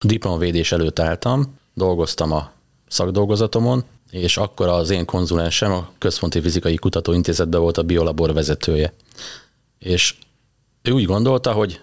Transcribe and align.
A 0.00 0.06
diplomavédés 0.06 0.72
előtt 0.72 0.98
álltam, 0.98 1.58
dolgoztam 1.74 2.32
a 2.32 2.52
szakdolgozatomon, 2.88 3.84
és 4.10 4.36
akkor 4.36 4.68
az 4.68 4.90
én 4.90 5.04
konzulensem 5.04 5.72
a 5.72 5.90
Központi 5.98 6.40
Fizikai 6.40 6.76
Kutatóintézetben 6.76 7.60
volt 7.60 7.78
a 7.78 7.82
biolabor 7.82 8.32
vezetője. 8.32 8.92
És 9.78 10.14
ő 10.82 10.90
úgy 10.90 11.04
gondolta, 11.04 11.52
hogy 11.52 11.80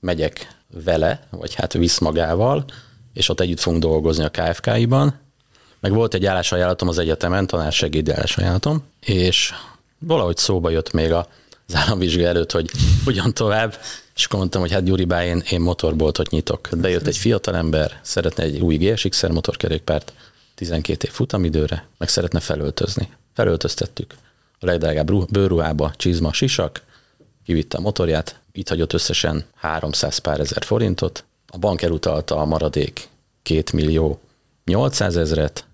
megyek 0.00 0.56
vele, 0.84 1.26
vagy 1.30 1.54
hát 1.54 1.72
visz 1.72 1.98
magával, 1.98 2.64
és 3.12 3.28
ott 3.28 3.40
együtt 3.40 3.60
fogunk 3.60 3.82
dolgozni 3.82 4.24
a 4.24 4.30
KFK-iban, 4.30 5.20
meg 5.80 5.92
volt 5.92 6.14
egy 6.14 6.26
állásajánlatom 6.26 6.88
az 6.88 6.98
egyetemen, 6.98 7.46
tanársegédi 7.46 8.10
állásajánlatom, 8.10 8.84
és 9.00 9.52
valahogy 9.98 10.36
szóba 10.36 10.70
jött 10.70 10.92
még 10.92 11.12
az 11.12 11.74
államvizsga 11.74 12.24
előtt, 12.26 12.52
hogy 12.52 12.70
hogyan 13.04 13.34
tovább, 13.34 13.74
és 14.14 14.24
akkor 14.24 14.38
mondtam, 14.38 14.60
hogy 14.60 14.72
hát 14.72 14.84
Gyuri 14.84 15.04
bá, 15.04 15.24
én, 15.24 15.42
én 15.50 15.60
motorboltot 15.60 16.30
nyitok. 16.30 16.68
Bejött 16.76 17.06
egy 17.06 17.16
fiatalember, 17.16 18.00
szeretne 18.02 18.42
egy 18.42 18.60
új 18.60 18.76
GSX-er 18.76 19.30
motorkerékpárt, 19.30 20.12
12 20.54 21.06
év 21.06 21.12
futamidőre, 21.12 21.86
meg 21.98 22.08
szeretne 22.08 22.40
felöltözni. 22.40 23.08
Felöltöztettük. 23.34 24.14
A 24.60 24.66
legdrágább 24.66 25.30
bőruhába, 25.30 25.92
csizma, 25.96 26.32
sisak, 26.32 26.82
kivitte 27.44 27.76
a 27.76 27.80
motorját, 27.80 28.40
itt 28.52 28.68
hagyott 28.68 28.92
összesen 28.92 29.44
300 29.54 30.18
pár 30.18 30.40
ezer 30.40 30.64
forintot, 30.64 31.24
a 31.46 31.58
bank 31.58 31.82
elutalta 31.82 32.36
a 32.36 32.44
maradék 32.44 33.08
2 33.42 33.62
millió 33.72 34.20
800 34.64 35.16
ezret, 35.16 35.64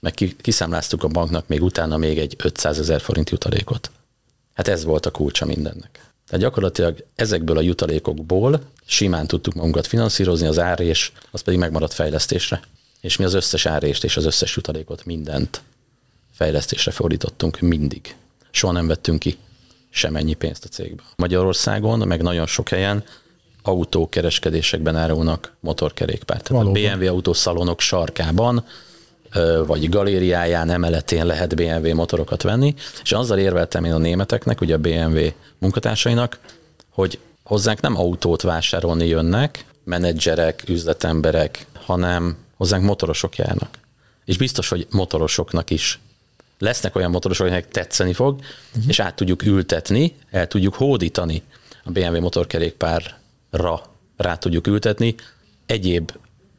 meg 0.00 0.14
kiszámláztuk 0.40 1.04
a 1.04 1.08
banknak 1.08 1.48
még 1.48 1.62
utána 1.62 1.96
még 1.96 2.18
egy 2.18 2.36
500 2.38 2.78
ezer 2.78 3.00
forint 3.00 3.30
jutalékot. 3.30 3.90
Hát 4.54 4.68
ez 4.68 4.84
volt 4.84 5.06
a 5.06 5.10
kulcsa 5.10 5.46
mindennek. 5.46 6.07
Tehát 6.28 6.44
gyakorlatilag 6.44 7.04
ezekből 7.14 7.56
a 7.56 7.60
jutalékokból 7.60 8.60
simán 8.86 9.26
tudtuk 9.26 9.54
magunkat 9.54 9.86
finanszírozni, 9.86 10.46
az 10.46 10.58
árés, 10.58 11.12
az 11.30 11.40
pedig 11.40 11.58
megmaradt 11.58 11.92
fejlesztésre. 11.92 12.60
És 13.00 13.16
mi 13.16 13.24
az 13.24 13.34
összes 13.34 13.66
árést 13.66 14.04
és 14.04 14.16
az 14.16 14.24
összes 14.24 14.56
jutalékot, 14.56 15.04
mindent 15.04 15.62
fejlesztésre 16.32 16.90
fordítottunk 16.90 17.60
mindig. 17.60 18.16
Soha 18.50 18.72
nem 18.72 18.86
vettünk 18.86 19.18
ki 19.18 19.36
semennyi 19.90 20.34
pénzt 20.34 20.64
a 20.64 20.68
cégbe. 20.68 21.02
Magyarországon, 21.16 21.98
meg 21.98 22.22
nagyon 22.22 22.46
sok 22.46 22.68
helyen 22.68 23.04
autókereskedésekben 23.62 24.96
árulnak 24.96 25.52
motorkerékpárt. 25.60 26.42
Tehát 26.42 26.62
Valóban. 26.62 26.92
a 26.92 26.96
BMW 26.96 27.08
autószalonok 27.08 27.80
sarkában 27.80 28.64
vagy 29.66 29.88
galériáján, 29.88 30.70
emeletén 30.70 31.26
lehet 31.26 31.56
BMW 31.56 31.94
motorokat 31.94 32.42
venni, 32.42 32.74
és 33.02 33.12
azzal 33.12 33.38
érveltem 33.38 33.84
én 33.84 33.92
a 33.92 33.98
németeknek, 33.98 34.60
ugye 34.60 34.74
a 34.74 34.78
BMW 34.78 35.18
munkatársainak, 35.58 36.38
hogy 36.88 37.18
hozzánk 37.42 37.80
nem 37.80 37.96
autót 37.96 38.42
vásárolni 38.42 39.06
jönnek, 39.06 39.64
menedzserek, 39.84 40.62
üzletemberek, 40.68 41.66
hanem 41.72 42.36
hozzánk 42.56 42.84
motorosok 42.84 43.36
járnak. 43.36 43.78
És 44.24 44.36
biztos, 44.36 44.68
hogy 44.68 44.86
motorosoknak 44.90 45.70
is 45.70 46.00
lesznek 46.58 46.96
olyan 46.96 47.10
motorosok, 47.10 47.46
akiknek 47.46 47.68
tetszeni 47.68 48.12
fog, 48.12 48.34
uh-huh. 48.34 48.84
és 48.88 49.00
át 49.00 49.14
tudjuk 49.14 49.42
ültetni, 49.44 50.16
el 50.30 50.46
tudjuk 50.46 50.74
hódítani 50.74 51.42
a 51.84 51.90
BMW 51.90 52.20
motorkerékpárra, 52.20 53.82
rá 54.16 54.36
tudjuk 54.36 54.66
ültetni 54.66 55.14
egyéb 55.66 56.12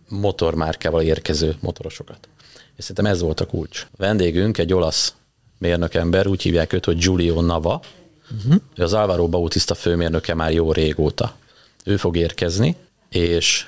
motormárkával 0.08 1.02
érkező 1.02 1.56
motorosokat. 1.60 2.29
És 2.80 2.86
szerintem 2.86 3.14
ez 3.14 3.22
volt 3.22 3.40
a 3.40 3.46
kulcs. 3.46 3.88
A 3.92 3.96
vendégünk 3.98 4.58
egy 4.58 4.74
olasz 4.74 5.14
mérnökember, 5.58 6.28
úgy 6.28 6.42
hívják 6.42 6.74
őt, 6.74 6.86
hogy 6.86 6.98
Giulio 6.98 7.42
Nava, 7.42 7.82
uh-huh. 8.38 8.62
az 8.76 8.94
Alvaro 8.94 9.28
Bautista 9.28 9.76
főmérnöke 9.76 10.34
már 10.34 10.52
jó 10.52 10.72
régóta. 10.72 11.36
Ő 11.84 11.98
fog 11.98 12.18
érkezni, 12.18 12.76
és 13.10 13.66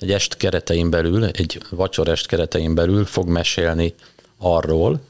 egy 0.00 0.10
est 0.10 0.36
keretein 0.36 0.90
belül, 0.90 1.24
egy 1.24 1.62
vacsorest 1.70 2.26
keretein 2.26 2.74
belül 2.74 3.04
fog 3.04 3.28
mesélni 3.28 3.94
arról, 4.38 5.00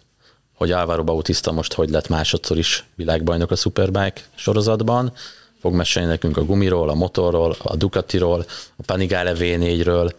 hogy 0.54 0.72
Álvaro 0.72 1.04
Bautista 1.04 1.52
most 1.52 1.72
hogy 1.72 1.90
lett 1.90 2.08
másodszor 2.08 2.58
is 2.58 2.84
világbajnok 2.94 3.50
a 3.50 3.56
Superbike 3.56 4.20
sorozatban, 4.34 5.12
fog 5.60 5.74
mesélni 5.74 6.08
nekünk 6.08 6.36
a 6.36 6.44
gumiról, 6.44 6.88
a 6.88 6.94
motorról, 6.94 7.56
a 7.62 7.76
Ducatiról, 7.76 8.44
a 8.76 8.82
Panigale 8.86 9.32
V4-ről, 9.34 10.12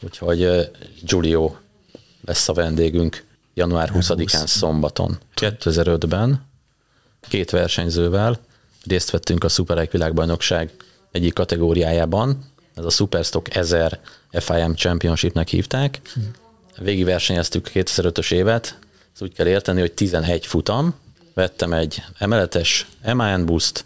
úgyhogy 0.00 0.70
Giulio 1.02 1.54
lesz 2.24 2.48
a 2.48 2.52
vendégünk 2.52 3.24
január 3.54 3.90
20-án 3.94 4.46
szombaton. 4.46 5.18
2005-ben 5.36 6.46
két 7.28 7.50
versenyzővel 7.50 8.38
részt 8.86 9.10
vettünk 9.10 9.44
a 9.44 9.48
Superbike 9.48 9.90
világbajnokság 9.92 10.72
egyik 11.10 11.34
kategóriájában, 11.34 12.50
ez 12.74 12.84
a 12.84 12.90
Superstock 12.90 13.54
1000 13.54 14.00
FIM 14.30 14.74
Championshipnek 14.74 15.48
hívták. 15.48 16.00
Végig 16.78 17.04
versenyeztük 17.04 17.70
2005-ös 17.74 18.32
évet, 18.32 18.78
ezt 19.12 19.22
úgy 19.22 19.32
kell 19.32 19.46
érteni, 19.46 19.80
hogy 19.80 19.92
11 19.92 20.46
futam, 20.46 20.94
vettem 21.34 21.72
egy 21.72 22.02
emeletes 22.18 22.86
MAN 23.14 23.46
buszt, 23.46 23.84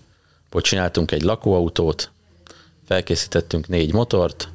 hogy 0.51 0.63
csináltunk 0.63 1.11
egy 1.11 1.23
lakóautót, 1.23 2.11
felkészítettünk 2.87 3.69
négy 3.69 3.93
motort, 3.93 4.49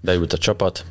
beült 0.00 0.32
a 0.32 0.38
csapat, 0.38 0.84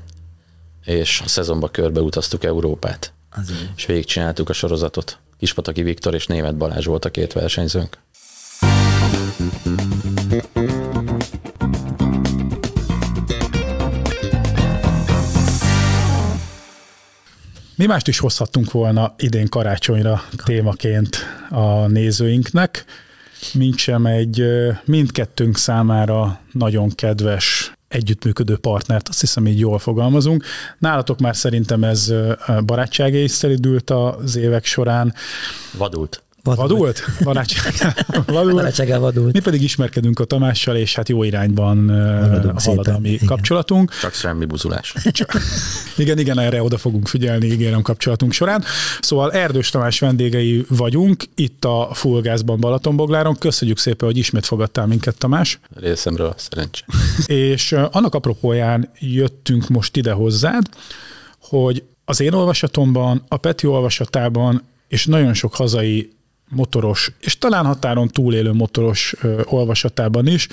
és 0.88 1.22
a 1.26 1.28
szezonba 1.28 1.68
körbe 1.68 2.00
utaztuk 2.00 2.44
Európát. 2.44 3.14
Azért. 3.32 3.60
És 3.76 3.86
végigcsináltuk 3.86 4.50
a 4.50 4.54
sorozatot. 4.54 5.20
Kispataki 5.38 5.82
Viktor 5.82 6.14
és 6.14 6.26
Német 6.26 6.58
Balázs 6.58 6.86
volt 6.86 7.06
a 7.06 7.10
két 7.10 7.34
versenyzőnk. 7.34 7.98
Mi 17.76 17.86
mást 17.86 18.08
is 18.08 18.20
hozhattunk 18.20 18.72
volna 18.72 19.16
idén 19.18 19.48
karácsonyra 19.50 20.22
témaként 20.46 21.18
a 21.50 21.88
nézőinknek, 21.88 22.86
mint 23.54 23.78
sem 23.78 24.06
egy 24.06 24.44
mindkettőnk 24.86 25.58
számára 25.58 26.40
nagyon 26.52 26.90
kedves 26.90 27.77
együttműködő 27.88 28.58
partnert, 28.58 29.08
azt 29.08 29.20
hiszem 29.20 29.48
így 29.48 29.60
jól 29.60 29.80
fogalmazunk. 29.80 30.44
Nálatok 30.80 31.20
már 31.20 31.36
szerintem 31.36 31.84
ez 31.84 32.14
barátsági 32.66 33.18
észre 33.18 33.50
az 33.90 34.36
évek 34.36 34.66
során. 34.66 35.14
Vadult. 35.78 36.22
Vadult? 36.56 37.04
vadult. 38.26 38.54
Barátsággal 38.56 39.00
vadult. 39.00 39.34
Mi 39.34 39.40
pedig 39.40 39.62
ismerkedünk 39.62 40.20
a 40.20 40.24
Tamással, 40.26 40.76
és 40.76 40.96
hát 40.96 41.10
jó 41.10 41.24
irányban 41.24 41.90
halad 42.64 42.88
a 42.88 43.00
mi 43.00 43.10
igen. 43.10 43.28
kapcsolatunk. 43.28 43.92
Csak 44.02 44.14
semmi 44.14 44.46
buzulás. 44.46 44.94
Csak, 45.12 45.34
igen, 45.98 46.20
igen, 46.20 46.40
erre 46.40 46.64
oda 46.64 46.78
fogunk 46.78 47.08
figyelni, 47.08 47.46
ígérem 47.46 47.82
kapcsolatunk 47.82 48.32
során. 48.32 48.64
Szóval 49.00 49.32
Erdős 49.32 49.70
Tamás 49.70 50.00
vendégei 50.00 50.66
vagyunk 50.70 51.24
itt 51.36 51.66
a 51.66 51.90
Fullgázban 51.94 52.60
Balatonbogláron. 52.60 53.36
Köszönjük 53.36 53.78
szépen, 53.78 54.08
hogy 54.08 54.18
ismét 54.18 54.46
fogadtál 54.46 54.88
minket, 54.88 55.18
Tamás. 55.18 55.60
Részemről 55.76 56.34
szerencsé. 56.38 56.84
És 57.26 57.72
annak 57.72 58.16
apropóján 58.16 58.90
jöttünk 59.00 59.68
most 59.68 59.98
ide 59.98 60.12
hozzád, 60.12 60.66
hogy 61.40 61.84
az 62.06 62.20
én 62.20 62.34
olvasatomban, 62.34 63.24
a 63.28 63.38
Peti 63.38 63.68
olvasatában 63.68 64.62
és 64.88 65.06
nagyon 65.06 65.34
sok 65.34 65.56
hazai 65.56 66.10
motoros, 66.50 67.12
és 67.20 67.38
talán 67.38 67.66
határon 67.66 68.08
túlélő 68.08 68.52
motoros 68.52 69.16
ö, 69.22 69.42
olvasatában 69.46 70.28
is, 70.28 70.48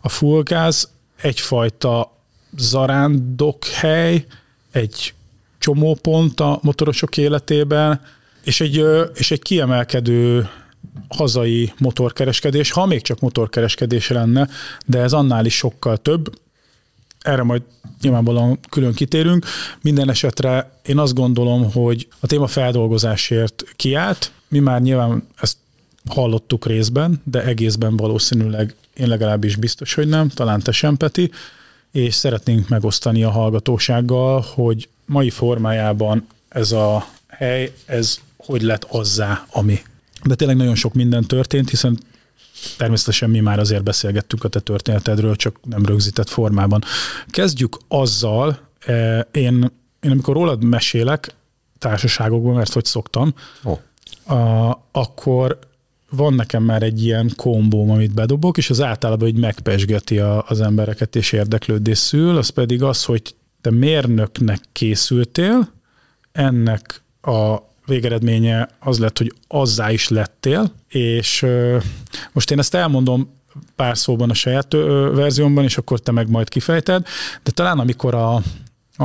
a 0.00 0.08
fullgáz 0.08 0.90
egyfajta 1.20 2.16
zarándokhely, 2.56 4.26
egy 4.72 5.14
csomópont 5.58 6.40
a 6.40 6.58
motorosok 6.62 7.16
életében, 7.16 8.00
és 8.44 8.60
egy, 8.60 8.78
ö, 8.78 9.02
és 9.02 9.30
egy 9.30 9.42
kiemelkedő 9.42 10.48
hazai 11.08 11.72
motorkereskedés, 11.78 12.70
ha 12.70 12.86
még 12.86 13.02
csak 13.02 13.20
motorkereskedés 13.20 14.08
lenne, 14.08 14.48
de 14.86 14.98
ez 14.98 15.12
annál 15.12 15.46
is 15.46 15.56
sokkal 15.56 15.96
több. 15.96 16.38
Erre 17.20 17.42
majd 17.42 17.62
nyilvánvalóan 18.00 18.58
külön 18.70 18.92
kitérünk. 18.92 19.46
Minden 19.82 20.10
esetre 20.10 20.70
én 20.86 20.98
azt 20.98 21.14
gondolom, 21.14 21.72
hogy 21.72 22.08
a 22.20 22.26
téma 22.26 22.46
feldolgozásért 22.46 23.64
kiállt, 23.76 24.32
mi 24.48 24.58
már 24.58 24.80
nyilván 24.80 25.26
ezt 25.40 25.56
hallottuk 26.08 26.66
részben, 26.66 27.22
de 27.24 27.44
egészben 27.44 27.96
valószínűleg 27.96 28.74
én 28.94 29.08
legalábbis 29.08 29.56
biztos, 29.56 29.94
hogy 29.94 30.08
nem, 30.08 30.28
talán 30.28 30.60
te 30.60 30.72
sem, 30.72 30.96
Peti, 30.96 31.30
és 31.92 32.14
szeretnénk 32.14 32.68
megosztani 32.68 33.22
a 33.22 33.30
hallgatósággal, 33.30 34.44
hogy 34.54 34.88
mai 35.06 35.30
formájában 35.30 36.26
ez 36.48 36.72
a 36.72 37.06
hely, 37.28 37.72
ez 37.86 38.20
hogy 38.36 38.62
lett 38.62 38.84
azzá, 38.84 39.46
ami. 39.50 39.78
De 40.24 40.34
tényleg 40.34 40.56
nagyon 40.56 40.74
sok 40.74 40.94
minden 40.94 41.24
történt, 41.24 41.70
hiszen 41.70 41.98
természetesen 42.76 43.30
mi 43.30 43.40
már 43.40 43.58
azért 43.58 43.82
beszélgettünk 43.82 44.44
a 44.44 44.48
te 44.48 44.60
történetedről, 44.60 45.36
csak 45.36 45.58
nem 45.64 45.86
rögzített 45.86 46.28
formában. 46.28 46.82
Kezdjük 47.26 47.78
azzal, 47.88 48.58
eh, 48.78 49.20
én, 49.30 49.70
én 50.00 50.10
amikor 50.10 50.34
rólad 50.34 50.64
mesélek, 50.64 51.34
társaságokban, 51.78 52.54
mert 52.54 52.72
hogy 52.72 52.84
szoktam, 52.84 53.34
oh 53.62 53.78
a, 54.28 54.70
akkor 54.92 55.58
van 56.10 56.34
nekem 56.34 56.62
már 56.62 56.82
egy 56.82 57.04
ilyen 57.04 57.32
kombóm, 57.36 57.90
amit 57.90 58.14
bedobok, 58.14 58.56
és 58.56 58.70
az 58.70 58.80
általában 58.80 59.30
hogy 59.30 59.40
megpesgeti 59.40 60.18
a, 60.18 60.44
az 60.46 60.60
embereket 60.60 61.16
és 61.16 61.32
érdeklődés 61.32 61.98
szül, 61.98 62.36
az 62.36 62.48
pedig 62.48 62.82
az, 62.82 63.04
hogy 63.04 63.34
te 63.60 63.70
mérnöknek 63.70 64.60
készültél, 64.72 65.72
ennek 66.32 67.02
a 67.20 67.56
végeredménye 67.88 68.68
az 68.78 68.98
lett, 68.98 69.18
hogy 69.18 69.32
azzá 69.48 69.90
is 69.90 70.08
lettél, 70.08 70.72
és 70.88 71.46
most 72.32 72.50
én 72.50 72.58
ezt 72.58 72.74
elmondom 72.74 73.36
pár 73.76 73.98
szóban 73.98 74.30
a 74.30 74.34
saját 74.34 74.72
verziómban, 75.12 75.64
és 75.64 75.78
akkor 75.78 76.00
te 76.00 76.12
meg 76.12 76.30
majd 76.30 76.48
kifejted, 76.48 77.06
de 77.42 77.50
talán 77.50 77.78
amikor 77.78 78.14
a, 78.14 78.42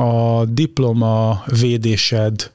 a 0.00 0.44
diploma 0.44 1.44
védésed 1.60 2.52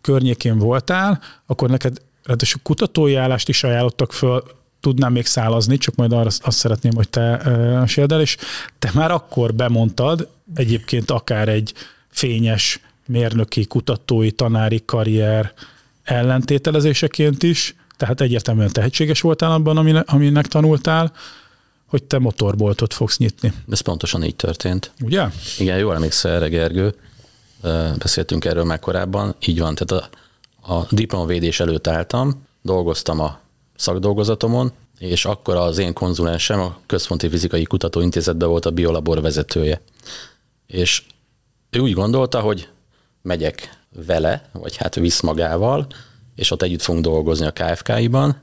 környékén 0.00 0.58
voltál, 0.58 1.20
akkor 1.46 1.70
neked 1.70 1.96
ráadásul 2.22 2.60
kutatói 2.62 3.14
állást 3.14 3.48
is 3.48 3.64
ajánlottak 3.64 4.12
föl, 4.12 4.42
tudnám 4.80 5.12
még 5.12 5.26
szálazni, 5.26 5.76
csak 5.76 5.94
majd 5.94 6.12
arra 6.12 6.26
azt 6.38 6.58
szeretném, 6.58 6.92
hogy 6.94 7.08
te 7.08 7.40
uh, 7.44 8.12
el, 8.12 8.20
és 8.20 8.36
te 8.78 8.90
már 8.94 9.10
akkor 9.10 9.54
bemondtad, 9.54 10.28
egyébként 10.54 11.10
akár 11.10 11.48
egy 11.48 11.72
fényes 12.08 12.80
mérnöki, 13.06 13.64
kutatói, 13.64 14.30
tanári 14.30 14.82
karrier 14.84 15.52
ellentételezéseként 16.02 17.42
is, 17.42 17.74
tehát 17.96 18.20
egyértelműen 18.20 18.72
tehetséges 18.72 19.20
voltál 19.20 19.52
abban, 19.52 20.04
aminek 20.06 20.46
tanultál, 20.46 21.12
hogy 21.86 22.02
te 22.02 22.18
motorboltot 22.18 22.94
fogsz 22.94 23.18
nyitni. 23.18 23.52
Ez 23.70 23.80
pontosan 23.80 24.24
így 24.24 24.36
történt. 24.36 24.92
Ugye? 25.00 25.26
Igen, 25.58 25.78
jól 25.78 25.94
emlékszel 25.94 26.32
erre, 26.32 26.48
Gergő. 26.48 26.94
Beszéltünk 27.98 28.44
erről 28.44 28.64
már 28.64 28.78
korábban. 28.78 29.34
Így 29.46 29.58
van, 29.58 29.74
tehát 29.74 30.04
a, 30.62 30.72
a 30.74 30.86
diplomavédés 30.90 31.60
előtt 31.60 31.86
álltam, 31.86 32.46
dolgoztam 32.62 33.20
a 33.20 33.38
szakdolgozatomon, 33.76 34.72
és 34.98 35.24
akkor 35.24 35.56
az 35.56 35.78
én 35.78 35.92
konzulensem 35.92 36.60
a 36.60 36.78
Központi 36.86 37.28
Fizikai 37.28 37.62
Kutatóintézetben 37.64 38.48
volt 38.48 38.66
a 38.66 38.70
biolabor 38.70 39.20
vezetője. 39.20 39.80
És 40.66 41.02
ő 41.70 41.78
úgy 41.78 41.92
gondolta, 41.92 42.40
hogy 42.40 42.68
megyek 43.24 43.78
vele, 44.06 44.48
vagy 44.52 44.76
hát 44.76 44.94
visz 44.94 45.20
magával, 45.20 45.86
és 46.34 46.50
ott 46.50 46.62
együtt 46.62 46.82
fogunk 46.82 47.04
dolgozni 47.04 47.46
a 47.46 47.52
KFK-iban. 47.52 48.42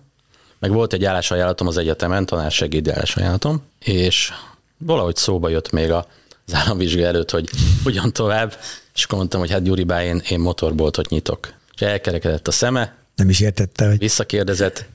Meg 0.60 0.72
volt 0.72 0.94
egy 0.94 1.06
állásajánlatom 1.06 1.68
az 1.68 1.78
egyetemen, 1.78 2.26
tanársegédi 2.26 2.90
állásajánlatom, 2.90 3.62
és 3.80 4.32
valahogy 4.78 5.16
szóba 5.16 5.50
jött 5.50 5.72
még 5.72 5.92
az 5.92 6.06
államvizsga 6.54 7.04
előtt, 7.04 7.32
hogy 7.32 7.50
hogyan 7.84 8.14
tovább, 8.14 8.58
és 8.96 9.04
akkor 9.04 9.18
mondtam, 9.18 9.40
hogy 9.40 9.52
hát 9.52 9.64
Gyuri 9.64 9.84
bá, 9.84 10.04
én, 10.04 10.22
én 10.30 10.40
motorboltot 10.40 11.10
nyitok. 11.10 11.54
És 11.76 11.82
elkerekedett 11.82 12.48
a 12.48 12.52
szeme. 12.52 12.96
Nem 13.16 13.30
is 13.30 13.40
értette, 13.40 13.88
hogy... 13.88 13.98
Visszakérdezett, 13.98 14.86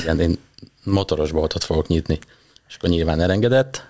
igen, 0.00 0.20
én 0.20 0.38
motoros 0.82 1.32
boltot 1.32 1.64
fogok 1.64 1.86
nyitni. 1.86 2.18
És 2.68 2.74
akkor 2.74 2.88
nyilván 2.88 3.20
elengedett, 3.20 3.84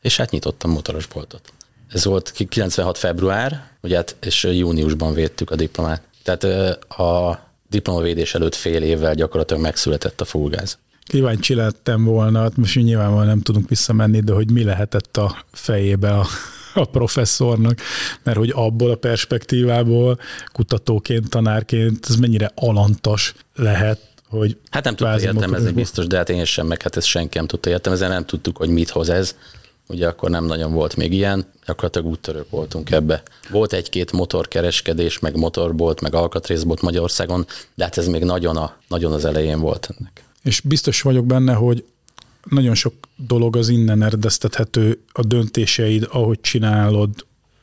és 0.00 0.16
hát 0.16 0.30
nyitottam 0.30 0.70
motoros 0.70 1.06
boltot. 1.06 1.52
Ez 1.88 2.04
volt 2.04 2.32
96. 2.48 2.98
február, 2.98 3.68
ugye, 3.82 3.96
hát, 3.96 4.16
és 4.20 4.44
júniusban 4.52 5.14
védtük 5.14 5.50
a 5.50 5.56
diplomát. 5.56 6.02
Tehát 6.22 6.44
a 6.88 7.40
diplomavédés 7.68 8.34
előtt 8.34 8.54
fél 8.54 8.82
évvel 8.82 9.14
gyakorlatilag 9.14 9.62
megszületett 9.62 10.20
a 10.20 10.24
fullgáz. 10.24 10.78
Kíváncsi 11.06 11.54
lettem 11.54 12.04
volna, 12.04 12.40
hát 12.40 12.56
most 12.56 12.74
nyilvánvalóan 12.74 13.26
nem 13.26 13.40
tudunk 13.40 13.68
visszamenni, 13.68 14.20
de 14.20 14.32
hogy 14.32 14.50
mi 14.50 14.64
lehetett 14.64 15.16
a 15.16 15.44
fejébe 15.52 16.10
a, 16.10 16.26
a 16.74 16.84
professzornak, 16.84 17.78
mert 18.22 18.36
hogy 18.36 18.52
abból 18.54 18.90
a 18.90 18.96
perspektívából 18.96 20.18
kutatóként, 20.52 21.28
tanárként 21.28 22.06
ez 22.08 22.16
mennyire 22.16 22.50
alantas 22.54 23.34
lehet, 23.54 24.00
hogy 24.28 24.56
Hát 24.70 24.84
nem 24.84 24.94
tudta 24.94 25.20
értelmezni 25.20 25.72
biztos, 25.72 26.06
de 26.06 26.16
hát 26.16 26.28
én 26.28 26.44
sem, 26.44 26.66
meg 26.66 26.82
hát 26.82 26.96
ezt 26.96 27.06
senki 27.06 27.38
nem 27.38 27.46
tudta 27.46 27.70
értelmezni, 27.70 28.06
nem 28.06 28.24
tudtuk, 28.24 28.56
hogy 28.56 28.68
mit 28.68 28.90
hoz 28.90 29.08
ez 29.08 29.36
ugye 29.88 30.06
akkor 30.06 30.30
nem 30.30 30.44
nagyon 30.44 30.72
volt 30.72 30.96
még 30.96 31.12
ilyen, 31.12 31.46
gyakorlatilag 31.66 32.08
úttörők 32.08 32.50
voltunk 32.50 32.90
ebbe. 32.90 33.22
Volt 33.50 33.72
egy-két 33.72 34.12
motorkereskedés, 34.12 35.18
meg 35.18 35.36
motorbolt, 35.36 36.00
meg 36.00 36.14
alkatrészbolt 36.14 36.82
Magyarországon, 36.82 37.46
de 37.74 37.84
hát 37.84 37.98
ez 37.98 38.06
még 38.06 38.24
nagyon, 38.24 38.56
a, 38.56 38.76
nagyon 38.88 39.12
az 39.12 39.24
elején 39.24 39.60
volt 39.60 39.88
ennek. 39.98 40.24
És 40.42 40.60
biztos 40.60 41.02
vagyok 41.02 41.26
benne, 41.26 41.52
hogy 41.52 41.84
nagyon 42.50 42.74
sok 42.74 42.94
dolog 43.16 43.56
az 43.56 43.68
innen 43.68 44.02
eredeztethető 44.02 45.00
a 45.12 45.22
döntéseid, 45.22 46.08
ahogy 46.10 46.40
csinálod, 46.40 47.10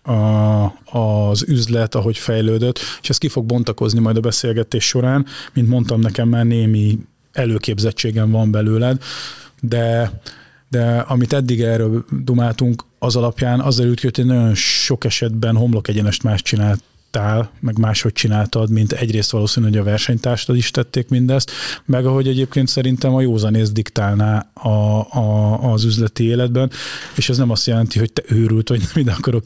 a, 0.04 0.64
az 0.98 1.44
üzlet, 1.48 1.96
ahogy 1.96 2.18
fejlődött, 2.18 2.80
és 3.02 3.10
ez 3.10 3.18
ki 3.18 3.28
fog 3.28 3.46
bontakozni 3.46 4.00
majd 4.00 4.18
a 4.18 4.20
beszélgetés 4.20 4.88
során. 4.88 5.26
Mint 5.54 5.68
mondtam, 5.68 6.00
nekem 6.00 6.30
már 6.30 6.46
némi 6.46 7.00
előképzettségem 7.32 8.32
van 8.32 8.52
belőled, 8.52 9.04
de 9.62 10.12
de 10.72 11.00
amit 11.00 11.34
eddig 11.34 11.62
erről 11.62 12.06
dumáltunk, 12.24 12.84
az 13.00 13.16
alapján 13.16 13.60
azzal 13.60 13.86
derült 13.86 14.16
hogy 14.16 14.26
nagyon 14.26 14.56
sok 14.56 15.04
esetben 15.06 15.56
homlok 15.56 15.88
egyenest 15.88 16.24
más 16.24 16.42
csináltál, 16.42 17.52
meg 17.60 17.78
máshogy 17.78 18.14
csináltad, 18.14 18.70
mint 18.70 18.92
egyrészt 18.92 19.32
valószínű, 19.32 19.66
hogy 19.66 19.78
a 19.78 19.84
versenytársad 19.84 20.56
is 20.56 20.72
tették 20.72 21.10
mindezt, 21.10 21.52
meg 21.86 22.06
ahogy 22.06 22.28
egyébként 22.28 22.68
szerintem 22.68 23.14
a 23.14 23.22
józanész 23.22 23.72
diktálná 23.72 24.50
a, 24.54 24.70
a, 25.18 25.72
az 25.72 25.84
üzleti 25.84 26.24
életben, 26.24 26.72
és 27.16 27.30
ez 27.30 27.38
nem 27.38 27.50
azt 27.50 27.68
jelenti, 27.68 28.00
hogy 28.00 28.14
te 28.14 28.24
őrült, 28.28 28.70
vagy 28.70 28.80
nem 28.80 29.04
ide 29.04 29.12
akarok 29.12 29.44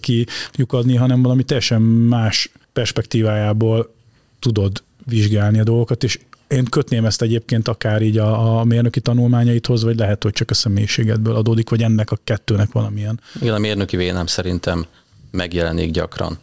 kiukadni, 0.51 0.95
hanem 0.95 1.21
valami 1.21 1.43
teljesen 1.43 1.81
más 1.81 2.51
perspektívájából 2.73 3.93
tudod 4.39 4.83
vizsgálni 5.05 5.59
a 5.59 5.63
dolgokat, 5.63 6.03
és 6.03 6.19
én 6.47 6.65
kötném 6.65 7.05
ezt 7.05 7.21
egyébként 7.21 7.67
akár 7.67 8.01
így 8.01 8.17
a, 8.17 8.59
a 8.59 8.63
mérnöki 8.63 8.99
tanulmányaithoz, 8.99 9.83
vagy 9.83 9.97
lehet, 9.97 10.23
hogy 10.23 10.33
csak 10.33 10.49
a 10.49 10.53
személyiségedből 10.53 11.35
adódik, 11.35 11.69
vagy 11.69 11.83
ennek 11.83 12.11
a 12.11 12.17
kettőnek 12.23 12.71
valamilyen. 12.71 13.19
Igen, 13.41 13.53
a 13.53 13.57
mérnöki 13.57 13.97
vénem 13.97 14.25
szerintem 14.25 14.85
megjelenik 15.31 15.91
gyakran 15.91 16.37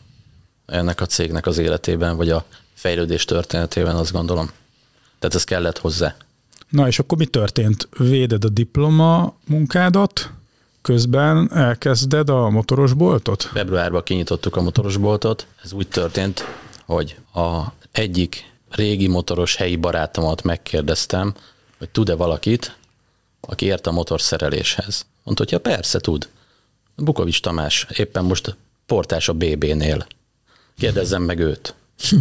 ennek 0.66 1.00
a 1.00 1.06
cégnek 1.06 1.46
az 1.46 1.58
életében, 1.58 2.16
vagy 2.16 2.31
a 2.31 2.44
fejlődés 2.75 3.25
történetében, 3.25 3.96
azt 3.96 4.12
gondolom. 4.12 4.50
Tehát 5.19 5.34
ez 5.34 5.44
kellett 5.44 5.78
hozzá. 5.78 6.16
Na 6.69 6.87
és 6.87 6.98
akkor 6.98 7.19
mi 7.19 7.26
történt? 7.26 7.88
Véded 7.98 8.44
a 8.44 8.48
diploma 8.48 9.34
munkádat, 9.46 10.31
közben 10.82 11.52
elkezded 11.52 12.31
a 12.31 12.50
motorosboltot? 12.50 13.43
Februárban 13.43 14.02
kinyitottuk 14.02 14.56
a 14.56 14.62
motorosboltot. 14.62 15.46
Ez 15.64 15.72
úgy 15.72 15.88
történt, 15.88 16.44
hogy 16.84 17.16
a 17.34 17.62
egyik 17.93 18.51
régi 18.74 19.06
motoros 19.06 19.56
helyi 19.56 19.76
barátomat 19.76 20.42
megkérdeztem, 20.42 21.34
hogy 21.78 21.90
tud-e 21.90 22.14
valakit, 22.14 22.76
aki 23.40 23.66
ért 23.66 23.86
a 23.86 23.92
motorszereléshez. 23.92 25.06
Mondta, 25.22 25.42
hogy 25.42 25.52
ja, 25.52 25.60
persze 25.60 25.98
tud. 25.98 26.28
Bukovics 26.96 27.40
Tamás 27.40 27.86
éppen 27.96 28.24
most 28.24 28.56
portás 28.86 29.28
a 29.28 29.32
BB-nél. 29.32 30.06
Kérdezzem 30.78 31.22
meg 31.22 31.38
őt. 31.38 31.74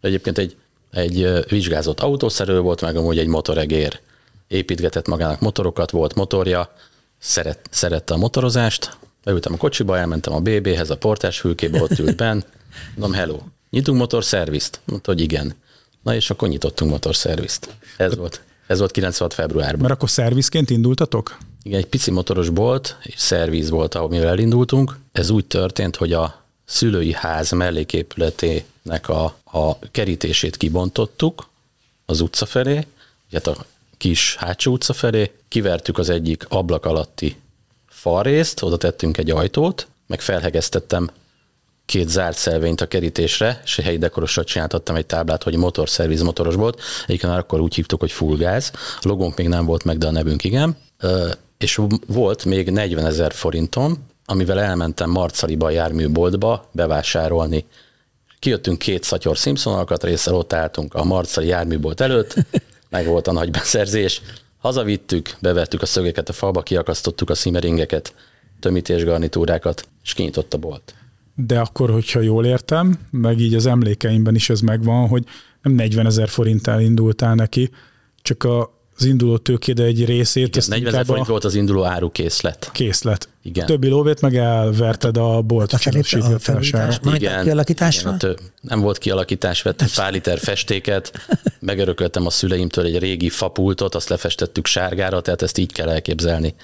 Egyébként 0.00 0.38
egy, 0.38 0.56
egy 0.90 1.44
vizsgázott 1.48 2.00
autószerelő 2.00 2.60
volt, 2.60 2.80
meg 2.80 2.96
amúgy 2.96 3.18
egy 3.18 3.26
motoregér. 3.26 4.00
Építgetett 4.48 5.06
magának 5.06 5.40
motorokat, 5.40 5.90
volt 5.90 6.14
motorja, 6.14 6.72
szeret, 7.18 7.68
szerette 7.70 8.14
a 8.14 8.16
motorozást, 8.16 8.96
beültem 9.24 9.52
a 9.52 9.56
kocsiba, 9.56 9.98
elmentem 9.98 10.32
a 10.32 10.40
BB-hez, 10.40 10.90
a 10.90 10.96
portás 10.96 11.40
fülkébe, 11.40 11.82
ott 11.82 11.98
ült 11.98 12.16
benn, 12.22 12.42
mondom, 12.94 13.18
hello, 13.18 13.38
nyitunk 13.70 13.98
motorszervizt? 13.98 14.80
Mondta, 14.84 15.12
hogy 15.12 15.20
igen. 15.20 15.54
Na 16.06 16.14
és 16.14 16.30
akkor 16.30 16.48
nyitottunk 16.48 16.90
motorszervizt. 16.90 17.68
Ez 17.96 18.16
volt. 18.16 18.40
Ez 18.66 18.78
volt 18.78 18.90
96 18.90 19.34
februárban. 19.34 19.80
Mert 19.80 19.92
akkor 19.92 20.10
szervizként 20.10 20.70
indultatok? 20.70 21.38
Igen, 21.62 21.78
egy 21.78 21.86
pici 21.86 22.10
motoros 22.10 22.48
bolt, 22.48 22.96
és 23.02 23.14
szerviz 23.16 23.70
volt, 23.70 23.94
ahol 23.94 24.08
mivel 24.08 24.28
elindultunk. 24.28 24.98
Ez 25.12 25.30
úgy 25.30 25.44
történt, 25.44 25.96
hogy 25.96 26.12
a 26.12 26.42
szülői 26.64 27.12
ház 27.12 27.50
melléképületének 27.50 29.08
a, 29.08 29.36
a 29.44 29.78
kerítését 29.78 30.56
kibontottuk 30.56 31.48
az 32.04 32.20
utca 32.20 32.46
felé, 32.46 32.86
ugye 33.28 33.40
a 33.50 33.64
kis 33.96 34.36
hátsó 34.36 34.72
utca 34.72 34.92
felé, 34.92 35.30
kivertük 35.48 35.98
az 35.98 36.08
egyik 36.08 36.46
ablak 36.48 36.84
alatti 36.84 37.36
falrészt, 37.88 38.62
oda 38.62 38.76
tettünk 38.76 39.16
egy 39.18 39.30
ajtót, 39.30 39.86
meg 40.06 40.20
felhegeztettem 40.20 41.10
két 41.86 42.08
zárt 42.08 42.36
szelvényt 42.36 42.80
a 42.80 42.86
kerítésre, 42.86 43.60
és 43.64 43.78
egy 43.78 43.84
helyi 43.84 43.98
dekorosra 43.98 44.44
csináltattam 44.44 44.96
egy 44.96 45.06
táblát, 45.06 45.42
hogy 45.42 45.56
motorszerviz 45.56 46.22
motoros 46.22 46.54
volt. 46.54 46.80
Egyébként 47.04 47.32
már 47.32 47.40
akkor 47.40 47.60
úgy 47.60 47.74
hívtuk, 47.74 48.00
hogy 48.00 48.12
full 48.12 48.36
gáz. 48.36 48.70
A 48.74 49.08
logónk 49.08 49.36
még 49.36 49.48
nem 49.48 49.64
volt 49.64 49.84
meg, 49.84 49.98
de 49.98 50.06
a 50.06 50.10
nevünk 50.10 50.44
igen. 50.44 50.76
És 51.58 51.80
volt 52.06 52.44
még 52.44 52.70
40 52.70 53.06
ezer 53.06 53.32
forintom, 53.32 54.06
amivel 54.24 54.60
elmentem 54.60 55.10
Marcaliba 55.10 55.66
a 55.66 55.70
járműboltba 55.70 56.68
bevásárolni. 56.72 57.64
Kijöttünk 58.38 58.78
két 58.78 59.02
szatyor 59.02 59.36
Simpson 59.36 59.74
alkatrészsel, 59.74 60.34
ott 60.34 60.52
álltunk 60.52 60.94
a 60.94 61.04
Marcali 61.04 61.46
járműbolt 61.46 62.00
előtt, 62.00 62.34
meg 62.90 63.06
volt 63.06 63.26
a 63.26 63.32
nagy 63.32 63.50
beszerzés. 63.50 64.22
Hazavittük, 64.58 65.36
bevettük 65.40 65.82
a 65.82 65.86
szögeket 65.86 66.28
a 66.28 66.32
falba, 66.32 66.62
kiakasztottuk 66.62 67.30
a 67.30 67.34
szimeringeket, 67.34 68.14
tömítésgarnitúrákat, 68.60 69.88
és 70.04 70.12
kinyitott 70.12 70.54
a 70.54 70.58
bolt 70.58 70.94
de 71.36 71.58
akkor, 71.58 71.90
hogyha 71.90 72.20
jól 72.20 72.46
értem, 72.46 72.98
meg 73.10 73.40
így 73.40 73.54
az 73.54 73.66
emlékeimben 73.66 74.34
is 74.34 74.50
ez 74.50 74.60
megvan, 74.60 75.08
hogy 75.08 75.24
nem 75.62 75.72
40 75.72 76.06
ezer 76.06 76.28
forinttal 76.28 76.80
indultál 76.80 77.34
neki, 77.34 77.70
csak 78.22 78.44
a 78.44 78.74
az 78.98 79.04
induló 79.04 79.36
tőkéde 79.36 79.82
egy 79.82 80.04
részét. 80.04 80.56
Igen, 80.56 80.68
40 80.68 80.86
ezer 80.92 81.04
forint 81.04 81.26
volt 81.26 81.44
az 81.44 81.54
induló 81.54 81.84
árukészlet. 81.84 82.70
Készlet. 82.72 83.28
Igen. 83.42 83.64
A 83.64 83.66
többi 83.66 83.88
lóvét 83.88 84.20
meg 84.20 84.36
elverted 84.36 85.16
a 85.16 85.42
bolt 85.42 85.72
A 85.72 85.78
felét- 85.78 86.12
a 86.12 86.38
felújítás. 86.38 87.00
Majd 87.00 87.24
a 87.24 87.40
kialakításra? 87.42 88.00
Igen, 88.00 88.14
a 88.14 88.16
tö- 88.16 88.52
nem 88.60 88.80
volt 88.80 88.98
kialakítás, 88.98 89.62
vettem 89.62 89.88
pár 89.94 90.12
liter 90.12 90.38
festéket, 90.38 91.12
megörököltem 91.60 92.26
a 92.26 92.30
szüleimtől 92.30 92.84
egy 92.84 92.98
régi 92.98 93.28
fapultot, 93.28 93.94
azt 93.94 94.08
lefestettük 94.08 94.66
sárgára, 94.66 95.20
tehát 95.20 95.42
ezt 95.42 95.58
így 95.58 95.72
kell 95.72 95.88
elképzelni. 95.88 96.54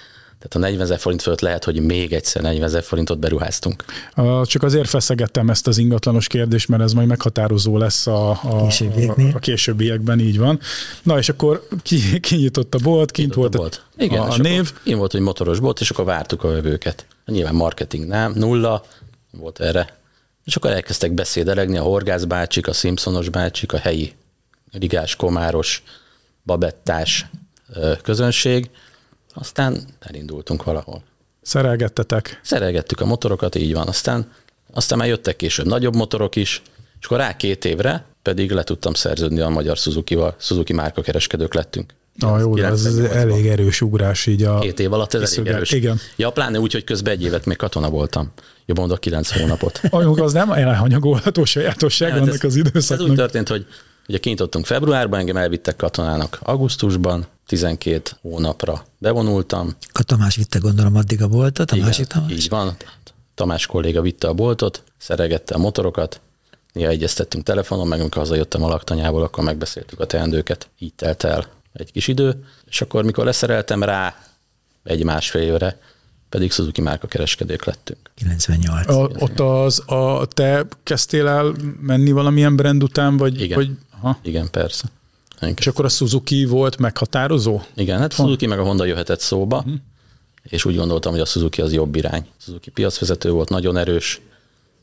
Tehát 0.42 0.54
a 0.54 0.58
40 0.70 0.80
ezer 0.80 0.98
forint 0.98 1.22
fölött 1.22 1.40
lehet, 1.40 1.64
hogy 1.64 1.80
még 1.80 2.12
egyszer 2.12 2.42
40 2.42 2.62
ezer 2.64 2.82
forintot 2.82 3.18
beruháztunk. 3.18 3.84
A- 4.14 4.46
Csak 4.46 4.62
azért 4.62 4.88
feszegettem 4.88 5.50
ezt 5.50 5.66
az 5.66 5.78
ingatlanos 5.78 6.26
kérdést, 6.26 6.68
mert 6.68 6.82
ez 6.82 6.92
majd 6.92 7.08
meghatározó 7.08 7.78
lesz 7.78 8.06
a, 8.06 8.30
a, 8.30 8.62
Későbbieknél. 8.66 9.32
a 9.34 9.38
későbbiekben, 9.38 10.20
így 10.20 10.38
van. 10.38 10.60
Na 11.02 11.18
és 11.18 11.28
akkor 11.28 11.66
ki, 11.82 12.20
kinyitott 12.20 12.74
a 12.74 12.78
bolt, 12.82 13.10
kint 13.10 13.34
volt, 13.34 13.54
volt. 13.54 13.84
Igen, 13.96 14.20
a, 14.20 14.28
és 14.28 14.38
a 14.38 14.42
név. 14.42 14.72
Én 14.84 14.98
volt, 14.98 15.12
hogy 15.12 15.20
motoros 15.20 15.60
bolt, 15.60 15.80
és 15.80 15.90
akkor 15.90 16.04
vártuk 16.04 16.44
a 16.44 16.48
vevőket. 16.48 17.06
Nyilván 17.26 17.54
marketing 17.54 18.06
nem, 18.06 18.32
nulla 18.36 18.84
volt 19.30 19.60
erre. 19.60 19.96
És 20.44 20.56
akkor 20.56 20.70
elkezdtek 20.70 21.12
beszédelegni 21.12 21.76
a 21.76 21.82
Horgász 21.82 22.24
bácsik, 22.24 22.66
a 22.66 22.72
Simpsonos 22.72 23.28
bácsik, 23.28 23.72
a 23.72 23.78
helyi 23.78 24.12
rigás, 24.72 25.16
komáros, 25.16 25.82
babettás 26.44 27.26
közönség. 28.02 28.70
Aztán 29.34 29.78
elindultunk 30.00 30.64
valahol. 30.64 31.02
Szerelgettetek. 31.42 32.40
Szerelgettük 32.42 33.00
a 33.00 33.06
motorokat, 33.06 33.54
így 33.54 33.72
van. 33.72 33.88
Aztán, 33.88 34.32
aztán 34.72 34.98
már 34.98 35.08
jöttek 35.08 35.36
később 35.36 35.66
nagyobb 35.66 35.94
motorok 35.94 36.36
is, 36.36 36.62
és 37.00 37.06
akkor 37.06 37.18
rá 37.18 37.36
két 37.36 37.64
évre 37.64 38.04
pedig 38.22 38.50
le 38.50 38.64
tudtam 38.64 38.94
szerződni 38.94 39.40
a 39.40 39.48
magyar 39.48 39.76
Suzuki-val, 39.76 40.34
Suzuki 40.38 40.72
márkakereskedők 40.72 41.54
lettünk. 41.54 41.94
Na 42.14 42.38
jó, 42.38 42.54
de 42.54 42.66
ez 42.66 42.88
98-ban. 42.88 43.10
elég 43.10 43.46
erős 43.46 43.80
ugrás 43.80 44.26
így 44.26 44.42
a... 44.42 44.58
Két 44.58 44.80
év 44.80 44.92
alatt 44.92 45.14
ez 45.14 45.32
elég 45.36 45.52
erős. 45.52 45.72
Igen. 45.72 45.98
Ja, 46.16 46.30
pláne 46.30 46.58
úgy, 46.58 46.72
hogy 46.72 46.84
közben 46.84 47.12
egy 47.12 47.22
évet 47.22 47.46
még 47.46 47.56
katona 47.56 47.90
voltam. 47.90 48.32
Jobban 48.66 48.84
mondok, 48.84 49.00
kilenc 49.00 49.30
hónapot. 49.30 49.80
Anyuk, 49.90 50.18
az 50.18 50.32
nem 50.32 50.50
elhanyagolható 50.52 51.44
sajátosság 51.44 52.12
Nem, 52.12 52.22
annak 52.22 52.34
ez, 52.34 52.44
az 52.44 52.50
ez 52.50 52.56
úgy 52.56 52.66
időszaknak. 52.66 53.16
történt, 53.16 53.48
hogy 53.48 53.66
ugye 54.08 54.18
kinyitottunk 54.18 54.66
februárban, 54.66 55.18
engem 55.18 55.36
elvittek 55.36 55.76
katonának 55.76 56.38
augusztusban, 56.42 57.26
12 57.46 58.10
hónapra 58.20 58.84
bevonultam. 58.98 59.76
A 59.92 60.02
Tamás 60.02 60.36
vitte 60.36 60.58
gondolom 60.58 60.96
addig 60.96 61.22
a 61.22 61.28
boltot, 61.28 61.70
a 61.70 61.74
Igen, 61.74 61.86
másik 61.86 62.06
Tamás. 62.06 62.32
Így 62.32 62.48
van. 62.48 62.76
Tamás 63.34 63.66
kolléga 63.66 64.00
vitte 64.00 64.28
a 64.28 64.32
boltot, 64.32 64.82
szeregette 64.98 65.54
a 65.54 65.58
motorokat, 65.58 66.20
néha 66.72 66.90
egyeztettünk 66.90 67.44
telefonon, 67.44 67.86
meg 67.86 68.00
amikor 68.00 68.22
hazajöttem 68.22 68.62
a 68.62 68.68
laktanyából, 68.68 69.22
akkor 69.22 69.44
megbeszéltük 69.44 70.00
a 70.00 70.06
teendőket. 70.06 70.68
Így 70.78 70.94
telt 70.94 71.24
el 71.24 71.46
egy 71.72 71.92
kis 71.92 72.08
idő, 72.08 72.44
és 72.66 72.80
akkor 72.80 73.04
mikor 73.04 73.24
leszereltem 73.24 73.82
rá 73.82 74.14
egy 74.84 75.04
másfél 75.04 75.42
évre, 75.42 75.78
pedig 76.28 76.52
Suzuki 76.52 76.80
márka 76.80 77.06
kereskedők 77.06 77.64
lettünk. 77.64 77.98
98. 78.14 78.88
A, 78.88 79.10
ott 79.18 79.40
az, 79.40 79.88
a, 79.90 80.26
te 80.26 80.66
kezdtél 80.82 81.28
el 81.28 81.54
menni 81.80 82.10
valamilyen 82.10 82.56
brand 82.56 82.82
után, 82.82 83.16
vagy, 83.16 83.40
Igen. 83.40 83.58
vagy 83.58 83.70
aha. 84.02 84.18
Igen, 84.22 84.50
persze. 84.50 84.84
Igen. 85.40 85.54
és 85.58 85.66
akkor 85.66 85.84
a 85.84 85.88
Suzuki 85.88 86.44
volt 86.44 86.78
meghatározó? 86.78 87.60
Igen, 87.74 87.98
hát 87.98 88.12
Suzuki 88.12 88.46
meg 88.46 88.58
a 88.58 88.64
Honda 88.64 88.84
jöhetett 88.84 89.20
szóba, 89.20 89.56
uh-huh. 89.56 89.74
és 90.42 90.64
úgy 90.64 90.76
gondoltam, 90.76 91.12
hogy 91.12 91.20
a 91.20 91.24
Suzuki 91.24 91.60
az 91.60 91.72
jobb 91.72 91.94
irány. 91.96 92.26
Suzuki 92.36 92.70
piacvezető 92.70 93.30
volt, 93.30 93.48
nagyon 93.48 93.76
erős, 93.76 94.20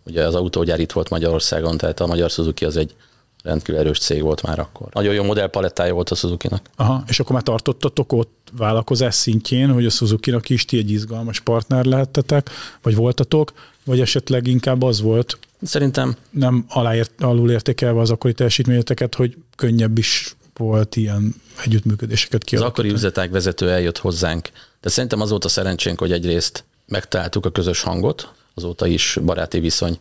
ugye 0.05 0.25
az 0.25 0.35
autógyár 0.35 0.79
itt 0.79 0.91
volt 0.91 1.09
Magyarországon, 1.09 1.77
tehát 1.77 1.99
a 1.99 2.07
magyar 2.07 2.29
Suzuki 2.29 2.65
az 2.65 2.77
egy 2.77 2.95
rendkívül 3.43 3.81
erős 3.81 3.99
cég 3.99 4.21
volt 4.21 4.41
már 4.41 4.59
akkor. 4.59 4.87
Nagyon 4.93 5.13
jó 5.13 5.23
modellpalettája 5.23 5.93
volt 5.93 6.09
a 6.09 6.15
Suzuki-nak. 6.15 6.69
Aha, 6.75 7.03
és 7.07 7.19
akkor 7.19 7.31
már 7.31 7.43
tartottatok 7.43 8.13
ott 8.13 8.51
vállalkozás 8.57 9.15
szintjén, 9.15 9.71
hogy 9.71 9.85
a 9.85 9.89
Suzuki-nak 9.89 10.49
is 10.49 10.65
ti 10.65 10.77
egy 10.77 10.91
izgalmas 10.91 11.39
partner 11.39 11.85
lehettetek, 11.85 12.49
vagy 12.81 12.95
voltatok, 12.95 13.53
vagy 13.83 13.99
esetleg 13.99 14.47
inkább 14.47 14.83
az 14.83 15.01
volt, 15.01 15.37
Szerintem 15.61 16.15
nem 16.29 16.65
aláért, 16.67 17.21
alul 17.21 17.51
értékelve 17.51 17.99
az 17.99 18.09
akkori 18.09 18.33
teljesítményeteket, 18.33 19.15
hogy 19.15 19.37
könnyebb 19.55 19.97
is 19.97 20.35
volt 20.57 20.95
ilyen 20.95 21.35
együttműködéseket 21.63 22.41
az 22.43 22.49
kialakítani. 22.49 22.87
akkori 22.87 22.89
üzletág 22.97 23.31
vezető 23.31 23.69
eljött 23.69 23.97
hozzánk, 23.97 24.49
de 24.81 24.89
szerintem 24.89 25.21
az 25.21 25.29
volt 25.29 25.45
a 25.45 25.49
szerencsénk, 25.49 25.99
hogy 25.99 26.11
egyrészt 26.11 26.63
megtaláltuk 26.85 27.45
a 27.45 27.51
közös 27.51 27.81
hangot, 27.81 28.33
azóta 28.53 28.87
is 28.87 29.17
baráti 29.25 29.59
viszony 29.59 29.99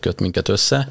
köt 0.00 0.20
minket 0.20 0.48
össze, 0.48 0.90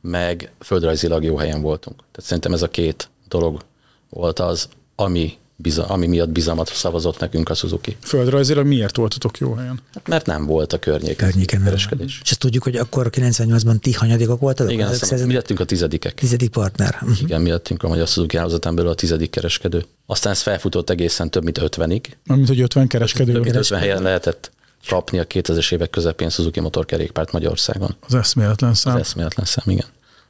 meg 0.00 0.52
földrajzilag 0.60 1.24
jó 1.24 1.36
helyen 1.36 1.60
voltunk. 1.60 1.96
Tehát 1.96 2.28
szerintem 2.28 2.52
ez 2.52 2.62
a 2.62 2.68
két 2.68 3.08
dolog 3.28 3.64
volt 4.08 4.38
az, 4.38 4.68
ami, 4.94 5.38
ami 5.76 6.06
miatt 6.06 6.28
bizalmat 6.28 6.68
szavazott 6.74 7.18
nekünk 7.18 7.48
a 7.48 7.54
Suzuki. 7.54 7.96
Földrajzilag 8.00 8.66
miért 8.66 8.96
voltatok 8.96 9.38
jó 9.38 9.54
helyen? 9.54 9.80
Hát 9.94 10.08
mert 10.08 10.26
nem 10.26 10.46
volt 10.46 10.72
a 10.72 10.78
környéken, 10.78 11.28
környéken. 11.28 11.62
kereskedés. 11.62 12.20
És 12.24 12.30
ezt 12.30 12.40
tudjuk, 12.40 12.62
hogy 12.62 12.76
akkor 12.76 13.10
98-ban 13.10 13.78
ti 13.78 13.92
hanyadikok 13.92 14.40
voltatok? 14.40 14.72
Igen, 14.72 14.88
aztán 14.88 15.08
szerint 15.08 15.26
mi 15.26 15.34
lettünk 15.34 15.60
a 15.60 15.64
tizedikek. 15.64 16.14
Tizedik 16.14 16.50
partner. 16.50 16.98
Mhm. 17.00 17.12
Igen, 17.20 17.40
mi 17.40 17.50
lettünk 17.50 17.82
a 17.82 17.88
Magyar 17.88 18.06
Suzuki 18.06 18.36
hálózatán 18.36 18.74
belül 18.74 18.90
a 18.90 18.94
tizedik 18.94 19.30
kereskedő. 19.30 19.84
Aztán 20.06 20.32
ez 20.32 20.40
felfutott 20.40 20.90
egészen 20.90 21.30
több 21.30 21.44
mint 21.44 21.58
50-ig. 21.62 22.04
Mármint, 22.24 22.48
hogy 22.48 22.60
50 22.60 22.86
kereskedő. 22.86 23.32
Több 23.32 23.42
mint 23.42 23.54
volt. 23.54 23.64
50 23.64 23.80
helyen 23.80 24.02
lehetett 24.02 24.50
kapni 24.86 25.18
a 25.18 25.26
2000-es 25.26 25.72
évek 25.72 25.90
közepén 25.90 26.28
Suzuki 26.28 26.60
motorkerékpárt 26.60 27.32
Magyarországon. 27.32 27.96
Az 28.00 28.14
eszméletlen 28.14 28.74
szám. 28.74 28.94
Ez 28.94 29.00
eszméletlen 29.00 29.46
szám, 29.46 29.64
igen. 29.70 29.86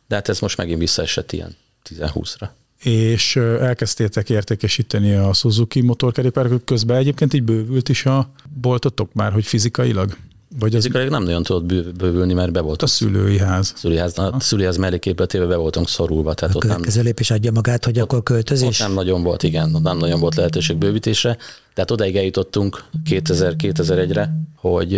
De 0.08 0.14
hát 0.14 0.28
ez 0.28 0.40
most 0.40 0.56
megint 0.56 0.78
visszaesett 0.78 1.32
ilyen 1.32 1.56
10-20-ra. 1.90 2.48
És 2.82 3.36
elkezdtétek 3.36 4.30
értékesíteni 4.30 5.14
a 5.14 5.32
Suzuki 5.32 5.80
motorkerékpárokat, 5.80 6.64
közben 6.64 6.96
egyébként 6.96 7.34
így 7.34 7.42
bővült 7.42 7.88
is 7.88 8.06
a 8.06 8.30
boltotok 8.60 9.12
már, 9.12 9.32
hogy 9.32 9.44
fizikailag? 9.44 10.16
Vagy 10.58 10.74
az 10.74 10.82
Fizikailag 10.82 11.10
nem 11.12 11.22
nagyon 11.22 11.42
tudott 11.42 11.64
bő- 11.64 11.92
bővülni, 11.92 12.32
mert 12.32 12.52
be 12.52 12.60
volt 12.60 12.82
a 12.82 12.84
a 12.84 12.88
szülői 12.88 13.38
ház? 13.38 13.74
a 14.16 14.40
szüliház 14.40 14.76
melléképletébe 14.76 15.44
be 15.46 15.56
voltunk 15.56 15.88
szorulva, 15.88 16.34
tehát 16.34 16.54
A 16.54 16.56
ott 16.56 16.62
nem, 16.64 16.72
következő 16.72 17.02
lépés 17.02 17.30
adja 17.30 17.52
magát, 17.52 17.84
hogy 17.84 17.98
akkor 17.98 18.18
ott 18.18 18.24
költözés. 18.24 18.78
nem 18.78 18.92
nagyon 18.92 19.22
volt, 19.22 19.42
igen, 19.42 19.74
ott 19.74 19.82
nem 19.82 19.98
nagyon 19.98 20.20
volt 20.20 20.34
lehetőség 20.34 20.76
bővítésre. 20.76 21.36
Tehát 21.74 21.90
odaig 21.90 22.16
eljutottunk 22.16 22.84
2000-2001-re, 23.10 24.30
hogy 24.54 24.94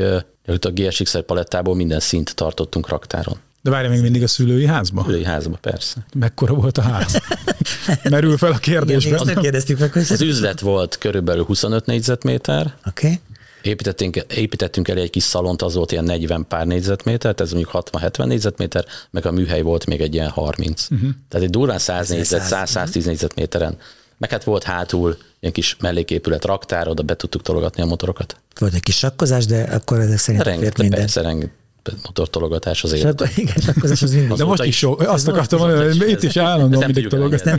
a 0.60 0.70
GSX-er 0.72 1.22
palettából 1.22 1.74
minden 1.74 2.00
szint 2.00 2.34
tartottunk 2.34 2.88
raktáron. 2.88 3.36
De 3.62 3.70
várj 3.70 3.88
még 3.88 4.00
mindig 4.00 4.22
a 4.22 4.28
szülői 4.28 4.66
házba? 4.66 5.02
Szülői 5.04 5.24
házba, 5.24 5.56
persze. 5.60 6.06
Mekkora 6.14 6.54
volt 6.54 6.78
a 6.78 6.82
ház? 6.82 7.20
Merül 8.10 8.36
fel 8.36 8.52
a 8.52 8.58
Igen, 8.66 8.84
nem 8.86 8.86
kérdésben. 8.86 9.42
kérdeztük 9.42 9.78
meg, 9.78 9.92
hogy... 9.92 10.06
Az 10.08 10.20
üzlet 10.20 10.60
volt 10.60 10.98
körülbelül 10.98 11.44
25 11.44 11.86
négyzetméter, 11.86 12.74
Oké. 12.86 13.06
Okay. 13.06 13.20
Építettünk, 13.62 14.16
építettünk 14.16 14.88
elé 14.88 15.00
egy 15.00 15.10
kis 15.10 15.22
szalont, 15.22 15.62
az 15.62 15.74
volt 15.74 15.92
ilyen 15.92 16.04
40 16.04 16.46
pár 16.48 16.66
négyzetméter, 16.66 17.34
ez 17.36 17.52
mondjuk 17.52 17.84
60-70 17.92 18.26
négyzetméter, 18.26 18.84
meg 19.10 19.26
a 19.26 19.30
műhely 19.30 19.62
volt 19.62 19.86
még 19.86 20.00
egy 20.00 20.14
ilyen 20.14 20.28
30. 20.28 20.86
Uh-huh. 20.90 21.10
Tehát 21.28 21.46
egy 21.46 21.52
durván 21.52 21.78
100 21.78 22.08
négyzet, 22.08 22.42
100-110 22.50 23.04
négyzetméteren. 23.04 23.76
Meg 24.18 24.30
hát 24.30 24.44
volt 24.44 24.62
hátul 24.62 25.16
ilyen 25.40 25.54
kis 25.54 25.76
melléképület, 25.80 26.44
raktár, 26.44 26.88
oda 26.88 27.02
be 27.02 27.16
tudtuk 27.16 27.42
tologatni 27.42 27.82
a 27.82 27.86
motorokat. 27.86 28.36
Volt 28.58 28.74
egy 28.74 28.82
kis 28.82 28.96
sakkozás, 28.96 29.46
de 29.46 29.62
akkor 29.62 30.00
ezek 30.00 30.18
szerint 30.18 30.42
fért 30.42 30.56
Rengeteg, 30.56 30.80
minden. 30.80 30.98
persze, 30.98 31.20
rengeteg 31.20 31.58
motortologatás 32.04 32.84
az 32.84 32.92
élet. 32.92 33.12
akkor, 33.20 33.30
igen, 33.36 33.54
sakkozás 33.60 34.02
az 34.02 34.12
mindig. 34.12 34.36
De 34.36 34.44
most 34.44 34.64
is 34.64 34.76
sok. 34.76 35.00
Azt 35.00 35.10
Ez 35.10 35.34
akartam 35.34 35.58
mondani, 35.58 35.98
hogy 35.98 36.08
itt 36.10 36.22
is 36.22 36.36
ez 36.36 36.44
állandóan 36.44 36.70
nem 36.70 36.90
mindig 36.94 37.06
tologat. 37.08 37.44
Nem 37.44 37.58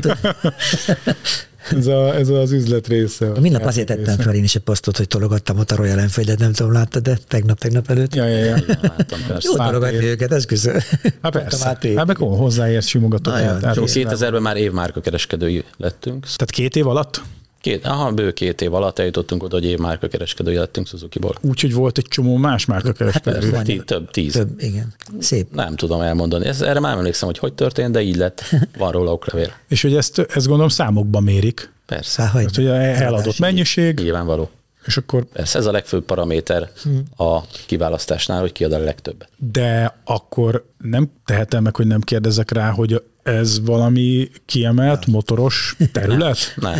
Ez, 1.77 1.87
a, 1.87 2.15
ez 2.15 2.29
az 2.29 2.51
üzlet 2.51 2.87
része. 2.87 3.31
mindnap 3.39 3.65
azért 3.65 3.87
tettem 3.87 4.17
fel 4.17 4.33
én 4.33 4.43
is 4.43 4.55
egy 4.55 4.61
posztot, 4.61 4.97
hogy 4.97 5.07
tologattam 5.07 5.59
a 5.59 5.75
Royal 5.75 5.99
Enfield-et, 5.99 6.39
nem 6.39 6.51
tudom, 6.53 6.71
láttad, 6.71 7.03
de 7.03 7.17
tegnap, 7.27 7.59
tegnap 7.59 7.89
előtt. 7.89 8.15
Ja, 8.15 8.25
ja, 8.27 8.37
ja. 8.37 8.55
Igen, 8.57 8.77
láttam, 8.81 9.19
persze. 9.27 9.49
Jó 9.51 9.55
tologatni 9.65 10.05
őket, 10.05 10.31
esküszöm. 10.31 10.77
Hát 11.21 11.31
persze. 11.31 11.65
Hát 11.95 12.07
meg 12.07 12.17
hol 12.17 12.37
hozzáérsz, 12.37 12.87
simogatok. 12.87 13.33
Nagyon 13.33 13.47
el, 13.47 13.59
tehát 13.59 13.75
jó. 13.75 13.83
az- 13.83 13.93
2000-ben 13.95 14.41
már 14.41 14.57
évmárka 14.57 15.01
kereskedői 15.01 15.63
lettünk. 15.77 16.23
Tehát 16.23 16.49
két 16.51 16.75
év 16.75 16.87
alatt? 16.87 17.21
Két, 17.61 17.85
aha, 17.85 18.11
bő 18.11 18.31
két 18.33 18.61
év 18.61 18.73
alatt 18.73 18.99
eljutottunk 18.99 19.43
oda, 19.43 19.55
hogy 19.55 19.65
évmárka 19.65 20.07
kereskedői 20.07 20.55
lettünk 20.55 20.87
Suzuki-ból. 20.87 21.35
Úgyhogy 21.41 21.73
volt 21.73 21.97
egy 21.97 22.05
csomó 22.09 22.35
más 22.37 22.65
márka 22.65 22.91
kereskedő. 22.91 23.51
van. 23.51 23.63
Tí- 23.63 23.85
több, 23.85 24.11
tíz. 24.11 24.33
Több, 24.33 24.61
igen. 24.61 24.93
Szép. 25.19 25.53
Nem 25.53 25.75
tudom 25.75 26.01
elmondani. 26.01 26.45
Ez, 26.45 26.61
erre 26.61 26.79
már 26.79 26.97
emlékszem, 26.97 27.27
hogy 27.27 27.37
hogy 27.37 27.53
történt, 27.53 27.91
de 27.91 28.01
így 28.01 28.15
lett. 28.15 28.43
Van 28.77 28.91
róla 28.91 29.11
oklevél. 29.11 29.51
És 29.67 29.81
hogy 29.81 29.95
ezt, 29.95 30.19
ezt 30.19 30.45
gondolom 30.45 30.69
számokban 30.69 31.23
mérik. 31.23 31.71
Persze. 31.85 32.15
Tehát, 32.33 32.55
hogy 32.55 32.65
eladott 32.67 33.39
mennyiség, 33.39 33.99
Nyilvánvaló. 33.99 34.49
és 34.85 34.97
akkor 34.97 35.25
Persze 35.25 35.57
ez 35.59 35.65
a 35.65 35.71
legfőbb 35.71 36.03
paraméter 36.03 36.71
a 37.17 37.41
kiválasztásnál, 37.65 38.39
hogy 38.39 38.51
ki 38.51 38.63
ad 38.63 38.71
a 38.73 38.77
legtöbbet. 38.79 39.29
de 39.51 39.97
akkor 40.03 40.65
nem 40.77 41.11
tehetem 41.25 41.63
meg, 41.63 41.75
hogy 41.75 41.87
nem 41.87 42.01
kérdezek 42.01 42.51
rá, 42.51 42.69
hogy 42.69 43.03
ez 43.23 43.65
valami 43.65 44.29
kiemelt 44.45 45.05
motoros 45.05 45.75
terület? 45.91 46.53
Nem. 46.55 46.79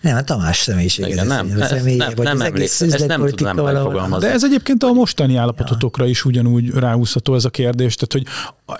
Nem, 0.00 0.16
a 0.16 0.22
Tamás 0.22 0.58
személyiség. 0.58 1.08
Igen, 1.08 1.26
nem, 1.26 1.52
a 1.56 1.60
ezt 1.60 1.76
személye, 1.76 1.96
nem, 1.96 2.12
vagy 2.16 2.24
nem 2.24 2.36
az 2.36 2.42
egész 2.42 2.80
emlékszem, 2.80 3.00
ezt 3.00 3.06
nem 3.06 3.26
tudnám 3.26 3.56
megfogalmazni. 3.56 4.26
De 4.26 4.32
ez 4.32 4.44
egyébként 4.44 4.82
a 4.82 4.92
mostani 4.92 5.36
állapototokra 5.36 6.06
is 6.06 6.24
ugyanúgy 6.24 6.70
ráhúzható 6.70 7.34
ez 7.34 7.44
a 7.44 7.50
kérdés, 7.50 7.94
tehát 7.94 8.12
hogy 8.12 8.26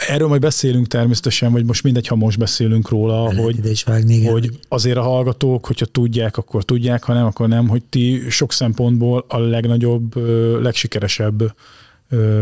erről 0.08 0.28
majd 0.28 0.40
beszélünk 0.40 0.86
természetesen, 0.86 1.52
vagy 1.52 1.64
most 1.64 1.82
mindegy, 1.82 2.06
ha 2.06 2.14
most 2.14 2.38
beszélünk 2.38 2.88
róla, 2.88 3.22
Lehet 3.22 3.44
hogy, 3.44 3.70
is 3.70 3.84
vágni, 3.84 4.14
igen. 4.14 4.32
hogy 4.32 4.50
azért 4.68 4.96
a 4.96 5.02
hallgatók, 5.02 5.66
hogyha 5.66 5.86
tudják, 5.86 6.36
akkor 6.36 6.64
tudják, 6.64 7.04
ha 7.04 7.12
nem, 7.12 7.24
akkor 7.24 7.48
nem, 7.48 7.68
hogy 7.68 7.82
ti 7.82 8.22
sok 8.30 8.52
szempontból 8.52 9.24
a 9.28 9.38
legnagyobb, 9.38 10.16
legsikeresebb 10.62 11.54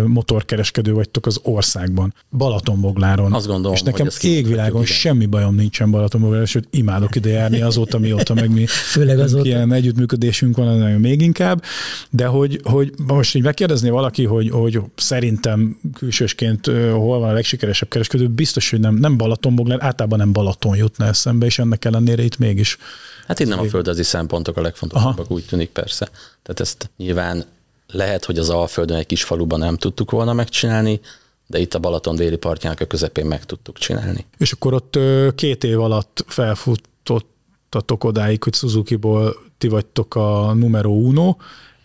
motorkereskedő 0.06 0.92
vagytok 0.92 1.26
az 1.26 1.40
országban. 1.42 2.14
Balatonbogláron. 2.30 3.32
Azt 3.32 3.46
gondolom, 3.46 3.76
És 3.76 3.82
nekem 3.82 4.08
hogy 4.20 4.30
égvilágon 4.30 4.84
semmi 4.84 5.26
bajom 5.26 5.54
nincsen 5.54 5.90
Balatonbogláron, 5.90 6.46
sőt 6.46 6.68
imádok 6.70 7.16
ide 7.16 7.28
járni 7.28 7.60
azóta, 7.60 7.98
mióta 7.98 8.34
meg 8.34 8.50
mi 8.50 8.66
Főleg 8.92 9.18
azóta. 9.18 9.44
ilyen 9.44 9.72
együttműködésünk 9.72 10.56
van, 10.56 10.78
nagyon 10.78 11.00
még 11.00 11.20
inkább, 11.20 11.62
de 12.10 12.26
hogy, 12.26 12.60
hogy 12.64 12.92
most 13.06 13.34
így 13.34 13.42
megkérdezné 13.42 13.88
valaki, 13.88 14.24
hogy, 14.24 14.50
hogy 14.50 14.80
szerintem 14.96 15.78
külsősként 15.94 16.66
hol 16.92 17.18
van 17.18 17.28
a 17.28 17.32
legsikeresebb 17.32 17.88
kereskedő, 17.88 18.28
biztos, 18.28 18.70
hogy 18.70 18.80
nem, 18.80 18.94
nem 18.94 19.16
Balatonboglár, 19.16 19.82
általában 19.82 20.18
nem 20.18 20.32
Balaton 20.32 20.76
jutna 20.76 21.06
eszembe, 21.06 21.46
és 21.46 21.58
ennek 21.58 21.84
ellenére 21.84 22.22
itt 22.22 22.38
mégis. 22.38 22.78
Hát 23.26 23.40
itt 23.40 23.48
nem 23.48 23.58
a 23.58 23.64
földrajzi 23.64 24.02
szempontok 24.02 24.56
a 24.56 24.60
legfontosabbak, 24.60 25.30
úgy 25.30 25.44
tűnik 25.44 25.68
persze. 25.68 26.08
Tehát 26.42 26.60
ezt 26.60 26.90
nyilván 26.96 27.44
lehet, 27.86 28.24
hogy 28.24 28.38
az 28.38 28.50
Alföldön 28.50 28.96
egy 28.96 29.06
kis 29.06 29.24
faluban 29.24 29.58
nem 29.58 29.76
tudtuk 29.76 30.10
volna 30.10 30.32
megcsinálni, 30.32 31.00
de 31.46 31.58
itt 31.58 31.74
a 31.74 31.78
Balaton 31.78 32.16
déli 32.16 32.36
partjának 32.36 32.80
a 32.80 32.84
közepén 32.84 33.26
meg 33.26 33.44
tudtuk 33.44 33.78
csinálni. 33.78 34.26
És 34.38 34.52
akkor 34.52 34.74
ott 34.74 34.98
két 35.34 35.64
év 35.64 35.80
alatt 35.80 36.24
felfutottatok 36.26 38.04
odáig, 38.04 38.42
hogy 38.42 38.54
Suzuki-ból 38.54 39.36
ti 39.58 39.68
vagytok 39.68 40.14
a 40.14 40.52
numero 40.54 40.90
uno, 40.90 41.36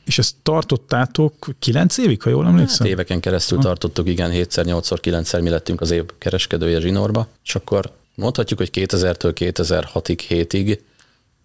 és 0.05 0.17
ezt 0.17 0.35
tartottátok 0.43 1.47
kilenc 1.59 1.97
évig, 1.97 2.21
ha 2.21 2.29
jól 2.29 2.43
Hát 2.43 2.53
emlékszem? 2.53 2.87
éveken 2.87 3.19
keresztül 3.19 3.57
tartottuk, 3.57 4.07
igen, 4.07 4.31
7-szer, 4.33 4.63
8-szor, 4.65 4.97
9-szer 5.01 5.41
mi 5.41 5.49
lettünk 5.49 5.81
az 5.81 5.91
év 5.91 6.03
kereskedője 6.17 6.79
zsinórba, 6.79 7.27
és 7.45 7.55
akkor 7.55 7.91
mondhatjuk, 8.15 8.59
hogy 8.59 8.69
2000-től 8.73 9.33
2006-ig, 9.35 10.19
7-ig 10.29 10.79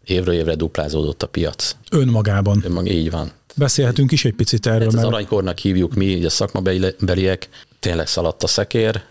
évről 0.05 0.35
évre 0.35 0.55
duplázódott 0.55 1.23
a 1.23 1.27
piac. 1.27 1.77
Önmagában. 1.91 2.63
Önmag, 2.65 2.89
így 2.89 3.11
van. 3.11 3.31
Beszélhetünk 3.55 4.13
is 4.13 4.25
egy 4.25 4.35
picit 4.35 4.67
erről, 4.67 4.87
az 4.87 4.95
mert 4.95 5.07
aranykornak 5.07 5.59
hívjuk 5.59 5.95
mi, 5.95 6.05
így 6.05 6.25
a 6.25 6.31
szakmabeliek, 6.31 7.49
tényleg 7.79 8.07
szaladt 8.07 8.43
a 8.43 8.47
szekér, 8.47 9.03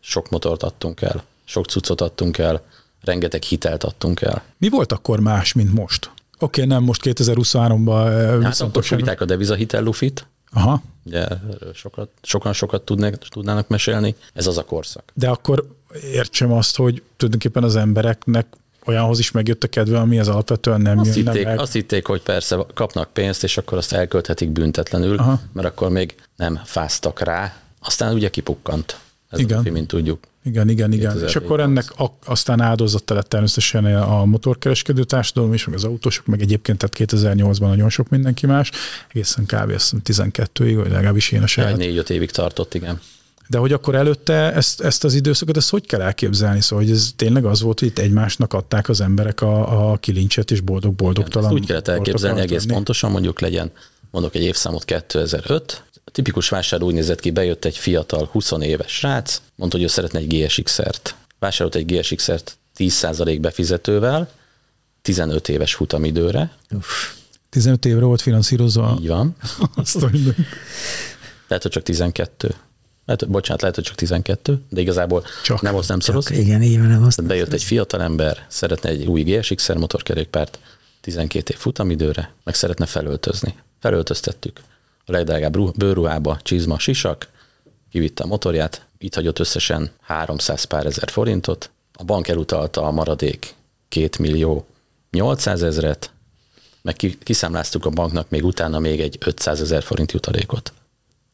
sok 0.00 0.30
motort 0.30 0.62
adtunk 0.62 1.00
el, 1.00 1.24
sok 1.44 1.66
cuccot 1.66 2.00
adtunk 2.00 2.38
el, 2.38 2.62
rengeteg 3.00 3.42
hitelt 3.42 3.84
adtunk 3.84 4.20
el. 4.20 4.44
mi 4.58 4.68
volt 4.68 4.92
akkor 4.92 5.20
más, 5.20 5.52
mint 5.52 5.72
most? 5.72 6.10
Oké, 6.38 6.62
okay, 6.62 6.64
nem 6.64 6.82
most 6.82 7.00
2023-ban 7.04 8.06
eh, 8.06 8.42
Hát 8.42 8.60
akkor 8.60 8.84
fújták 8.84 9.20
a 9.20 9.24
devizahitel 9.24 9.82
lufit, 9.82 10.26
Aha, 10.52 10.82
ugye 11.04 11.26
sokat, 11.74 12.08
sokan 12.22 12.52
sokat 12.52 12.82
tudnak, 12.82 13.18
tudnának 13.28 13.68
mesélni, 13.68 14.14
ez 14.32 14.46
az 14.46 14.58
a 14.58 14.64
korszak. 14.64 15.12
de 15.14 15.28
akkor 15.28 15.68
értsem 16.12 16.52
azt, 16.52 16.76
hogy 16.76 17.02
tulajdonképpen 17.16 17.62
az 17.62 17.76
embereknek 17.76 18.46
olyanhoz 18.86 19.18
is 19.18 19.30
megjött 19.30 19.64
a 19.64 19.68
kedve, 19.68 19.98
ami 19.98 20.18
az 20.18 20.28
alapvetően 20.28 20.80
nem 20.80 20.98
Azt 20.98 21.16
jönne 21.16 21.30
hitték, 21.30 21.46
meg. 21.46 21.58
azt 21.60 21.72
hitték, 21.72 22.06
hogy 22.06 22.22
persze 22.22 22.58
kapnak 22.74 23.12
pénzt, 23.12 23.44
és 23.44 23.56
akkor 23.56 23.78
azt 23.78 23.92
elkölthetik 23.92 24.50
büntetlenül, 24.50 25.16
Aha. 25.18 25.40
Mert 25.52 25.66
akkor 25.68 25.90
még 25.90 26.14
nem 26.36 26.60
fáztak 26.64 27.20
rá, 27.20 27.56
aztán 27.80 28.14
ugye 28.14 28.30
kipukkant. 28.30 28.98
Ez 29.30 29.38
Igen. 29.38 29.54
a 29.54 29.58
lufi, 29.58 29.70
mint 29.70 29.86
tudjuk. 29.88 30.18
Igen, 30.44 30.68
igen, 30.68 30.92
igen. 30.92 31.12
2007 31.12 31.28
És 31.28 31.36
akkor 31.36 31.60
ennek 31.60 31.84
a, 32.00 32.04
aztán 32.24 32.60
áldozata 32.60 33.14
lett 33.14 33.28
természetesen 33.28 33.84
a 33.96 34.24
motorkereskedő 34.24 35.04
társadalom 35.04 35.52
is, 35.54 35.64
meg 35.66 35.74
az 35.74 35.84
autósok, 35.84 36.26
meg 36.26 36.40
egyébként 36.40 36.78
tehát 36.78 37.12
2008-ban 37.12 37.58
nagyon 37.60 37.88
sok 37.90 38.08
mindenki 38.08 38.46
más, 38.46 38.70
egészen 39.08 39.44
kb. 39.44 39.70
azt 39.70 39.94
hiszem 40.04 40.30
12-ig, 40.32 40.72
vagy 40.82 40.90
legalábbis 40.90 41.30
én 41.30 41.42
a 41.42 41.46
saját. 41.46 41.76
négy-öt 41.76 42.10
évig 42.10 42.30
tartott, 42.30 42.74
igen. 42.74 43.00
De 43.48 43.58
hogy 43.58 43.72
akkor 43.72 43.94
előtte 43.94 44.52
ezt, 44.52 44.80
ezt 44.80 45.04
az 45.04 45.14
időszakot, 45.14 45.56
ezt 45.56 45.70
hogy 45.70 45.86
kell 45.86 46.00
elképzelni? 46.00 46.60
Szóval, 46.60 46.84
hogy 46.84 46.94
ez 46.94 47.10
tényleg 47.16 47.44
az 47.44 47.60
volt, 47.60 47.78
hogy 47.78 47.88
itt 47.88 47.98
egymásnak 47.98 48.52
adták 48.52 48.88
az 48.88 49.00
emberek 49.00 49.40
a, 49.40 49.90
a 49.90 49.96
kilincset, 49.96 50.50
és 50.50 50.60
boldog-boldogtalan. 50.60 51.50
Ezt 51.50 51.60
úgy 51.60 51.66
kellett 51.66 51.88
elképzelni 51.88 52.40
egész 52.40 52.60
lenni. 52.60 52.72
pontosan, 52.72 53.10
mondjuk 53.10 53.40
legyen, 53.40 53.70
mondok 54.10 54.34
egy 54.34 54.42
évszámot 54.42 54.84
2005, 54.84 55.82
a 56.04 56.10
tipikus 56.10 56.48
vásárló 56.48 56.86
úgy 56.86 56.94
nézett 56.94 57.20
ki, 57.20 57.30
bejött 57.30 57.64
egy 57.64 57.76
fiatal 57.76 58.28
20 58.32 58.52
éves 58.60 58.92
srác, 58.92 59.40
mondta, 59.54 59.76
hogy 59.76 59.86
ő 59.86 59.88
szeretne 59.88 60.18
egy 60.18 60.44
GSX-ert. 60.44 61.14
Vásárolt 61.38 61.74
egy 61.74 61.86
GSX-ert 61.86 62.56
10% 62.78 63.38
befizetővel, 63.40 64.30
15 65.02 65.48
éves 65.48 65.74
futamidőre, 65.74 66.56
15 67.50 67.84
évre 67.84 68.04
volt 68.04 68.22
finanszírozva. 68.22 68.98
így 69.00 69.08
van. 69.08 69.36
Azt 69.74 70.10
minden. 70.10 70.34
Lehet, 71.48 71.62
hogy 71.62 71.72
csak 71.72 71.82
12. 71.82 72.54
Lehet, 73.04 73.28
bocsánat, 73.30 73.60
lehet, 73.60 73.76
hogy 73.76 73.84
csak 73.84 73.94
12, 73.94 74.60
de 74.68 74.80
igazából 74.80 75.24
Csak. 75.44 75.60
nem 75.62 75.74
azt 75.74 75.88
nem 75.88 76.00
szoros. 76.00 76.24
Csak, 76.24 76.36
igen, 76.36 76.62
így 76.62 76.80
nem 76.80 77.02
azt. 77.04 77.16
Tehát 77.16 77.30
bejött 77.30 77.52
egy 77.52 77.62
fiatal 77.62 78.02
ember, 78.02 78.46
szeretne 78.48 78.88
egy 78.88 79.06
új 79.06 79.22
GSX-er 79.22 79.76
motorkerékpárt 79.76 80.58
12 81.00 81.52
év 81.52 81.58
futamidőre, 81.60 82.32
meg 82.44 82.54
szeretne 82.54 82.86
felöltözni. 82.86 83.54
Felöltöztettük. 83.80 84.60
A 85.06 85.12
legdrágább 85.12 85.54
ruh- 85.54 85.76
bőrruhába, 85.76 86.38
csizma, 86.42 86.78
sisak, 86.78 87.28
kivitte 87.90 88.22
a 88.22 88.26
motorját, 88.26 88.86
itt 88.98 89.14
hagyott 89.14 89.38
összesen 89.38 89.90
300 90.00 90.64
pár 90.64 90.86
ezer 90.86 91.10
forintot, 91.10 91.70
a 91.92 92.04
bank 92.04 92.28
elutalta 92.28 92.82
a 92.82 92.90
maradék 92.90 93.54
2 93.88 94.08
millió 94.18 94.66
800 95.10 95.62
ezret, 95.62 96.10
meg 96.82 96.94
ki- 96.94 97.18
kiszámláztuk 97.22 97.84
a 97.86 97.90
banknak 97.90 98.30
még 98.30 98.44
utána 98.44 98.78
még 98.78 99.00
egy 99.00 99.16
500 99.20 99.60
ezer 99.60 99.82
forint 99.82 100.12
jutalékot. 100.12 100.72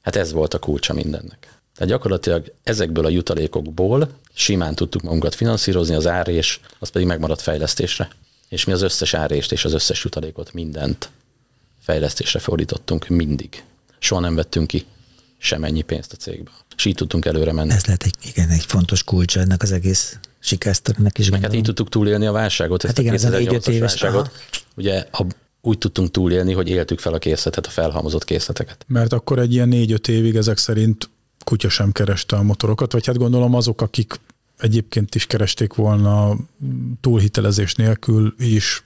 Hát 0.02 0.16
ez 0.16 0.32
volt 0.32 0.54
a 0.54 0.58
kulcsa 0.58 0.92
mindennek. 0.92 1.48
Tehát 1.80 1.94
gyakorlatilag 1.94 2.52
ezekből 2.62 3.04
a 3.04 3.08
jutalékokból 3.08 4.08
simán 4.32 4.74
tudtuk 4.74 5.02
magunkat 5.02 5.34
finanszírozni, 5.34 5.94
az 5.94 6.06
árés, 6.06 6.60
az 6.78 6.88
pedig 6.88 7.06
megmaradt 7.06 7.40
fejlesztésre. 7.40 8.08
És 8.48 8.64
mi 8.64 8.72
az 8.72 8.82
összes 8.82 9.14
árést 9.14 9.52
és 9.52 9.64
az 9.64 9.72
összes 9.72 10.04
jutalékot, 10.04 10.52
mindent 10.52 11.10
fejlesztésre 11.82 12.38
fordítottunk 12.38 13.08
mindig. 13.08 13.64
Soha 13.98 14.20
nem 14.20 14.34
vettünk 14.34 14.66
ki 14.66 14.84
semennyi 15.38 15.82
pénzt 15.82 16.12
a 16.12 16.16
cégbe. 16.16 16.50
És 16.76 16.84
így 16.84 16.94
tudtunk 16.94 17.24
előre 17.24 17.52
menni. 17.52 17.72
Ez 17.72 17.84
lehet 17.84 18.02
egy, 18.02 18.14
igen, 18.24 18.48
egy 18.48 18.64
fontos 18.64 19.04
kulcsa 19.04 19.40
ennek 19.40 19.62
az 19.62 19.72
egész 19.72 20.18
sikersztorinak 20.38 21.18
is. 21.18 21.30
Meg 21.30 21.40
hát 21.40 21.54
így 21.54 21.62
tudtuk 21.62 21.88
túlélni 21.88 22.26
a 22.26 22.32
válságot, 22.32 22.84
ezt 22.84 22.96
Hát 22.96 23.04
igen, 23.04 23.12
a 23.12 23.16
ez 23.16 23.24
a 23.24 23.28
négy-öt 23.28 23.64
2008-as 23.64 23.68
éves, 23.70 24.00
válságot. 24.00 24.26
aha. 24.26 24.32
Ugye 24.76 25.06
a, 25.12 25.26
úgy 25.60 25.78
tudtunk 25.78 26.10
túlélni, 26.10 26.52
hogy 26.52 26.68
éltük 26.68 26.98
fel 26.98 27.14
a 27.14 27.18
készletet, 27.18 27.66
a 27.66 27.70
felhalmozott 27.70 28.24
készleteket. 28.24 28.84
Mert 28.86 29.12
akkor 29.12 29.38
egy 29.38 29.52
ilyen 29.52 29.68
négy-öt 29.68 30.08
évig 30.08 30.36
ezek 30.36 30.58
szerint 30.58 31.08
kutya 31.44 31.68
sem 31.68 31.92
kereste 31.92 32.36
a 32.36 32.42
motorokat, 32.42 32.92
vagy 32.92 33.06
hát 33.06 33.16
gondolom 33.18 33.54
azok, 33.54 33.80
akik 33.80 34.20
egyébként 34.58 35.14
is 35.14 35.26
keresték 35.26 35.74
volna 35.74 36.36
túlhitelezés 37.00 37.74
nélkül 37.74 38.34
is, 38.38 38.84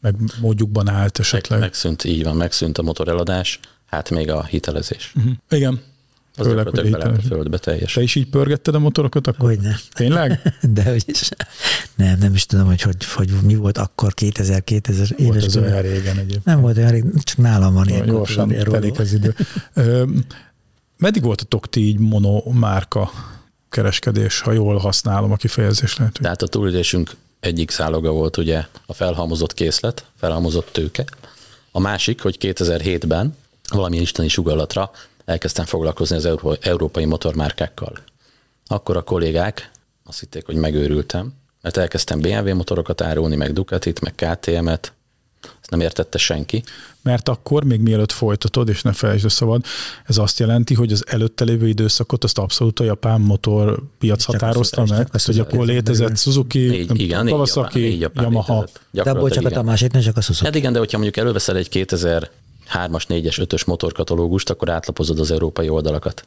meg 0.00 0.14
módjukban 0.40 0.88
állt 0.88 1.18
Meg, 1.18 1.26
esetleg. 1.26 1.60
megszűnt, 1.60 2.04
így 2.04 2.24
van, 2.24 2.36
megszűnt 2.36 2.78
a 2.78 2.82
motoreladás, 2.82 3.60
hát 3.86 4.10
még 4.10 4.30
a 4.30 4.44
hitelezés. 4.44 5.12
Uh-huh. 5.16 5.32
Igen. 5.50 5.80
Az 6.38 6.46
Főleg, 6.46 6.66
hogy 6.68 6.92
a 6.92 7.20
földbe 7.26 7.58
teljesen. 7.58 7.94
Te 7.94 8.02
is 8.02 8.14
így 8.14 8.28
pörgetted 8.28 8.74
a 8.74 8.78
motorokat 8.78 9.26
akkor? 9.26 9.48
Hogyne. 9.48 9.76
Tényleg? 9.92 10.40
De 10.74 10.84
hogy 10.90 11.04
is. 11.06 11.28
Nem, 11.94 12.18
nem 12.18 12.34
is 12.34 12.46
tudom, 12.46 12.66
hogy, 12.66 12.82
hogy, 12.82 13.04
hogy 13.14 13.30
mi 13.42 13.54
volt 13.54 13.78
akkor 13.78 14.14
2000 14.14 14.64
2000 14.64 15.08
Volt 15.18 15.20
éves. 15.20 15.44
ez 15.44 15.52
kor. 15.54 15.62
olyan 15.62 15.82
régen 15.82 16.16
egyébként. 16.16 16.44
Nem 16.44 16.60
volt 16.60 16.76
olyan 16.76 16.90
rég, 16.90 17.04
csak 17.22 17.36
nálam 17.36 17.74
van 17.74 17.88
ilyen. 17.88 18.06
Gyorsan 18.06 18.48
telik 18.48 18.98
az 18.98 19.12
idő. 19.12 19.34
Meddig 20.98 21.22
voltatok 21.22 21.68
ti 21.68 21.80
így 21.80 21.98
monomárka 21.98 23.10
kereskedés, 23.68 24.40
ha 24.40 24.52
jól 24.52 24.78
használom 24.78 25.32
a 25.32 25.36
kifejezés 25.36 25.96
lehet? 25.96 26.18
Tehát 26.20 26.42
a 26.42 26.46
túlélésünk 26.46 27.10
egyik 27.40 27.70
záloga 27.70 28.10
volt 28.10 28.36
ugye 28.36 28.64
a 28.86 28.92
felhalmozott 28.92 29.54
készlet, 29.54 30.06
felhalmozott 30.16 30.68
tőke. 30.72 31.04
A 31.70 31.80
másik, 31.80 32.22
hogy 32.22 32.36
2007-ben 32.40 33.36
valamilyen 33.68 34.04
isteni 34.04 34.28
sugallatra 34.28 34.90
elkezdtem 35.24 35.64
foglalkozni 35.64 36.16
az 36.16 36.24
euró- 36.24 36.58
európai 36.60 37.04
motormárkákkal. 37.04 37.98
Akkor 38.66 38.96
a 38.96 39.02
kollégák 39.02 39.70
azt 40.04 40.20
hitték, 40.20 40.46
hogy 40.46 40.56
megőrültem, 40.56 41.32
mert 41.62 41.76
elkezdtem 41.76 42.20
BMW 42.20 42.54
motorokat 42.54 43.00
árulni, 43.00 43.36
meg 43.36 43.52
Ducatit, 43.52 44.00
meg 44.00 44.14
KTM-et, 44.14 44.92
ezt 45.66 45.70
nem 45.70 45.80
értette 45.86 46.18
senki. 46.18 46.62
Mert 47.02 47.28
akkor, 47.28 47.64
még 47.64 47.80
mielőtt 47.80 48.12
folytatod, 48.12 48.68
és 48.68 48.82
ne 48.82 48.92
felejtsd 48.92 49.24
a 49.24 49.28
szabad, 49.28 49.64
ez 50.04 50.18
azt 50.18 50.38
jelenti, 50.38 50.74
hogy 50.74 50.92
az 50.92 51.04
előtte 51.08 51.44
lévő 51.44 51.68
időszakot 51.68 52.24
azt 52.24 52.38
abszolút 52.38 52.80
a 52.80 52.84
japán 52.84 53.20
motor 53.20 53.82
piac 53.98 54.18
Csak 54.24 54.28
a 54.28 54.32
határozta 54.32 54.80
Suzuki- 54.80 54.98
meg, 54.98 55.06
a 55.06 55.10
hogy 55.10 55.20
Suzuki 55.20 55.54
akkor 55.54 55.66
létezett. 55.66 56.16
Suzuki, 56.18 56.78
Így, 56.80 56.86
nem 56.86 56.96
igen, 56.96 57.26
Kawasaki, 57.26 57.86
így 57.86 58.00
Japán 58.00 58.24
Yamaha. 58.24 58.66
De 58.90 59.10
abból 59.10 59.28
csak 59.30 59.44
a 59.44 59.48
igen. 59.48 59.52
Tamásét, 59.52 59.92
nem 59.92 60.02
csak 60.02 60.16
a 60.16 60.20
Suzuki. 60.20 60.44
Hát 60.44 60.54
igen, 60.54 60.72
de 60.72 60.78
hogyha 60.78 60.98
mondjuk 60.98 61.16
előveszel 61.24 61.56
egy 61.56 61.68
2003-as, 61.72 62.28
4-es, 63.08 63.46
5-ös 63.48 63.66
motorkatalógust, 63.66 64.50
akkor 64.50 64.70
átlapozod 64.70 65.18
az 65.20 65.30
európai 65.30 65.68
oldalakat. 65.68 66.26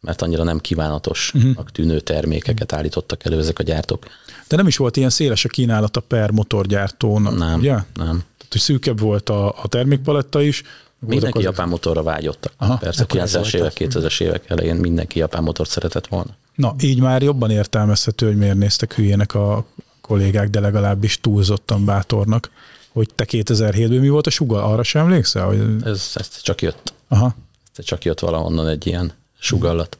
mert 0.00 0.22
annyira 0.22 0.42
nem 0.42 0.58
kívánatosnak 0.58 1.72
tűnő 1.72 2.00
termékeket 2.00 2.72
állítottak 2.72 3.24
elő 3.24 3.38
ezek 3.38 3.58
a 3.58 3.62
gyártók. 3.62 4.06
De 4.48 4.56
nem 4.56 4.66
is 4.66 4.76
volt 4.76 4.96
ilyen 4.96 5.10
széles 5.10 5.44
a 5.44 5.48
kínálata 5.48 6.00
per 6.00 6.30
motorgyártónak, 6.30 7.38
Nem, 7.38 7.58
ugye? 7.58 7.76
nem. 7.94 8.22
Hogy 8.54 8.62
szűkebb 8.62 9.00
volt 9.00 9.28
a, 9.28 9.48
a 9.48 9.68
termékpaletta 9.68 10.42
is. 10.42 10.62
Mindenki 10.98 11.38
azok- 11.38 11.42
japán 11.42 11.68
motorra. 11.68 12.00
Aha, 12.00 12.20
Aha, 12.56 12.76
Persze, 12.76 13.02
akkor 13.02 13.20
ez 13.20 13.30
90-es 13.30 13.34
volt 13.34 13.54
évek, 13.54 13.72
2000-es 13.78 14.20
évek 14.20 14.50
elején 14.50 14.76
mindenki 14.76 15.18
japán 15.18 15.42
motort 15.42 15.70
szeretett 15.70 16.06
volna. 16.06 16.36
Na, 16.54 16.74
így 16.80 17.00
már 17.00 17.22
jobban 17.22 17.50
értelmezhető, 17.50 18.26
hogy 18.26 18.36
miért 18.36 18.56
néztek 18.56 18.94
hülyének 18.94 19.34
a 19.34 19.66
kollégák, 20.00 20.50
de 20.50 20.60
legalábbis 20.60 21.20
túlzottan 21.20 21.84
bátornak. 21.84 22.50
Hogy 22.92 23.08
te 23.14 23.24
2007-ben 23.28 23.98
mi 23.98 24.08
volt 24.08 24.26
a 24.26 24.30
sugal? 24.30 24.62
Arra 24.62 24.82
sem 24.82 25.02
emlékszel? 25.02 25.46
Hogy... 25.46 25.62
Ez, 25.84 26.10
ez 26.14 26.40
csak 26.42 26.62
jött. 26.62 26.92
Aha. 27.08 27.34
Ez 27.76 27.84
csak 27.84 28.04
jött 28.04 28.18
valahonnan 28.18 28.68
egy 28.68 28.86
ilyen 28.86 29.12
sugallat, 29.38 29.98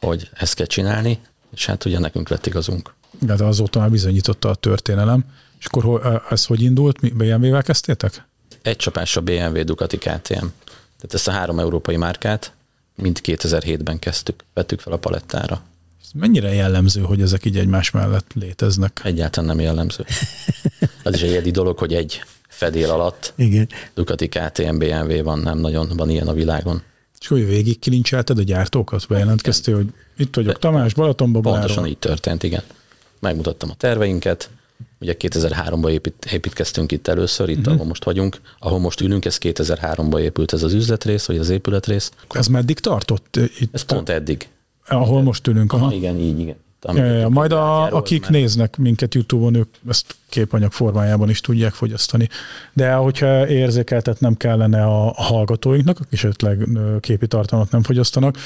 hogy 0.00 0.30
ezt 0.32 0.54
kell 0.54 0.66
csinálni, 0.66 1.18
és 1.54 1.66
hát 1.66 1.84
ugye 1.84 1.98
nekünk 1.98 2.28
lett 2.28 2.46
igazunk. 2.46 2.94
De 3.18 3.32
hát 3.32 3.40
azóta 3.40 3.78
már 3.78 3.90
bizonyította 3.90 4.48
a 4.48 4.54
történelem. 4.54 5.24
És 5.60 5.66
akkor 5.66 6.22
ez 6.30 6.44
hogy 6.44 6.62
indult? 6.62 7.00
Mi- 7.00 7.10
BMW-vel 7.10 7.62
kezdtétek? 7.62 8.24
Egy 8.62 8.76
csapásra 8.76 9.20
BMW, 9.20 9.64
Ducati, 9.64 9.96
KTM. 9.96 10.46
Tehát 10.96 11.14
ezt 11.14 11.28
a 11.28 11.30
három 11.30 11.58
európai 11.58 11.96
márkát 11.96 12.52
mind 12.94 13.20
2007-ben 13.22 13.98
kezdtük, 13.98 14.44
vettük 14.54 14.80
fel 14.80 14.92
a 14.92 14.96
palettára. 14.96 15.62
Ez 16.02 16.08
mennyire 16.14 16.54
jellemző, 16.54 17.00
hogy 17.00 17.20
ezek 17.20 17.44
így 17.44 17.56
egymás 17.56 17.90
mellett 17.90 18.32
léteznek? 18.34 19.00
Egyáltalán 19.04 19.56
nem 19.56 19.64
jellemző. 19.64 20.04
Az 21.02 21.14
is 21.14 21.22
egy 21.22 21.30
egyedi 21.30 21.50
dolog, 21.50 21.78
hogy 21.78 21.94
egy 21.94 22.22
fedél 22.48 22.90
alatt 22.90 23.32
Igen. 23.36 23.68
Ducati, 23.94 24.28
KTM, 24.28 24.78
BMW 24.78 25.22
van, 25.22 25.38
nem 25.38 25.58
nagyon 25.58 25.88
van 25.96 26.10
ilyen 26.10 26.28
a 26.28 26.32
világon. 26.32 26.82
És 27.20 27.26
hogy 27.26 27.46
végig 27.46 27.78
kilincselted 27.78 28.38
a 28.38 28.42
gyártókat? 28.42 29.06
Bejelentkeztél, 29.08 29.74
hogy 29.74 29.86
itt 30.16 30.34
vagyok 30.34 30.58
Tamás, 30.58 30.94
Balatonban, 30.94 31.42
Pontosan 31.42 31.86
így 31.86 31.98
történt, 31.98 32.42
igen. 32.42 32.62
Megmutattam 33.18 33.70
a 33.70 33.74
terveinket, 33.74 34.50
ugye 35.00 35.14
2003-ban 35.18 35.90
épít, 35.90 36.24
építkeztünk 36.32 36.92
itt 36.92 37.08
először, 37.08 37.48
itt 37.48 37.58
uh-huh. 37.58 37.74
ahol 37.74 37.86
most 37.86 38.04
vagyunk, 38.04 38.40
ahol 38.58 38.78
most 38.78 39.00
ülünk, 39.00 39.24
ez 39.24 39.38
2003-ban 39.40 40.18
épült 40.20 40.52
ez 40.52 40.62
az 40.62 40.72
üzletrész, 40.72 41.26
vagy 41.26 41.38
az 41.38 41.48
épületrész. 41.50 42.10
Ez 42.30 42.46
meddig 42.46 42.78
tartott? 42.78 43.36
Itt, 43.58 43.74
Ez 43.74 43.82
pont 43.82 44.08
eddig. 44.08 44.48
ahol 44.88 45.22
most 45.22 45.46
ülünk. 45.46 45.72
Aha. 45.72 45.84
Aha, 45.84 45.94
igen, 45.94 46.16
így, 46.18 46.40
igen. 46.40 46.56
Ja, 46.94 47.04
ja. 47.04 47.28
Majd 47.28 47.52
a, 47.52 47.60
Átjáról, 47.60 47.98
akik 47.98 48.20
mert- 48.20 48.32
néznek 48.32 48.76
minket 48.76 49.14
YouTube-on, 49.14 49.54
ők 49.54 49.68
ezt 49.88 50.16
képanyag 50.28 50.72
formájában 50.72 51.30
is 51.30 51.40
tudják 51.40 51.72
fogyasztani. 51.72 52.28
De 52.72 52.92
hogyha 52.92 53.48
érzékeltetnem 53.48 54.36
kellene 54.36 54.84
a 54.84 55.08
a 55.08 55.22
hallgatóinknak, 55.22 55.98
akik 55.98 56.12
esetleg 56.12 56.76
ö, 56.76 56.96
képi 57.00 57.26
tartalmat 57.26 57.70
nem 57.70 57.82
fogyasztanak, 57.82 58.36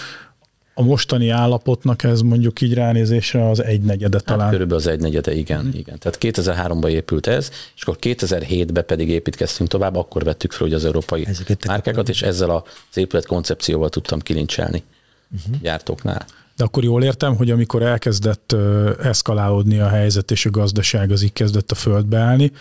a 0.74 0.82
mostani 0.82 1.28
állapotnak 1.28 2.02
ez 2.02 2.20
mondjuk 2.20 2.60
így 2.60 2.74
ránézésre 2.74 3.48
az 3.48 3.62
egynegyede 3.62 4.16
Hát 4.16 4.26
talán. 4.26 4.50
körülbelül 4.50 4.78
az 4.78 4.86
egynegyede, 4.86 5.34
igen, 5.34 5.70
igen. 5.74 5.98
Tehát 5.98 6.18
2003-ban 6.20 6.88
épült 6.88 7.26
ez, 7.26 7.50
és 7.76 7.82
akkor 7.82 7.96
2007-ben 8.00 8.84
pedig 8.86 9.08
építkeztünk 9.08 9.70
tovább, 9.70 9.96
akkor 9.96 10.24
vettük 10.24 10.52
fel 10.52 10.66
ugye 10.66 10.76
az 10.76 10.84
európai 10.84 11.26
Ezeket 11.26 11.62
a- 11.64 11.66
márkákat, 11.66 12.08
és 12.08 12.22
ezzel 12.22 12.50
az 12.50 12.96
épület 12.96 13.26
koncepcióval 13.26 13.88
tudtam 13.88 14.20
kilincselni 14.20 14.82
uh-huh. 15.32 15.60
gyártóknál. 15.62 16.24
De 16.56 16.64
akkor 16.64 16.84
jól 16.84 17.04
értem, 17.04 17.36
hogy 17.36 17.50
amikor 17.50 17.82
elkezdett 17.82 18.56
eszkalálódni 19.02 19.78
a 19.78 19.88
helyzet, 19.88 20.30
és 20.30 20.46
a 20.46 20.50
gazdaság 20.50 21.10
az 21.10 21.22
így 21.22 21.32
kezdett 21.32 21.70
a 21.70 21.74
földbe 21.74 22.18
állni, 22.18 22.52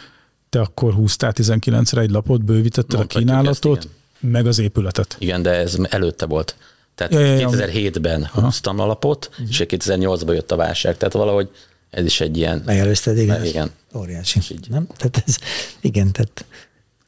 te 0.49 0.59
akkor 0.59 0.93
húztál 0.93 1.33
19-re 1.35 2.01
egy 2.01 2.09
lapot, 2.09 2.43
bővítetted 2.43 2.93
a 2.93 2.97
Mondhatjuk 2.97 3.29
kínálatot, 3.29 3.77
ezt, 3.77 3.87
meg 4.19 4.47
az 4.47 4.59
épületet. 4.59 5.15
Igen, 5.19 5.41
de 5.41 5.51
ez 5.51 5.77
előtte 5.89 6.25
volt. 6.25 6.55
Tehát 6.95 7.13
Ja, 7.13 7.19
ja, 7.19 7.25
ja, 7.33 7.39
ja. 7.39 7.49
2007-ben 7.49 8.25
húztam 8.33 8.79
alapot, 8.79 9.29
Mhm. 9.37 9.47
és 9.49 9.63
2008-ban 9.67 10.33
jött 10.33 10.51
a 10.51 10.55
válság. 10.55 10.97
Tehát 10.97 11.13
valahogy 11.13 11.49
ez 11.89 12.05
is 12.05 12.21
egy 12.21 12.37
ilyen... 12.37 12.61
Megelőzted, 12.65 13.17
igen. 13.17 13.45
Igen. 13.45 13.71
Óriási. 13.95 14.39
Nem? 14.69 14.87
Tehát 14.97 15.23
ez, 15.27 15.37
igen, 15.81 16.11
tehát 16.11 16.45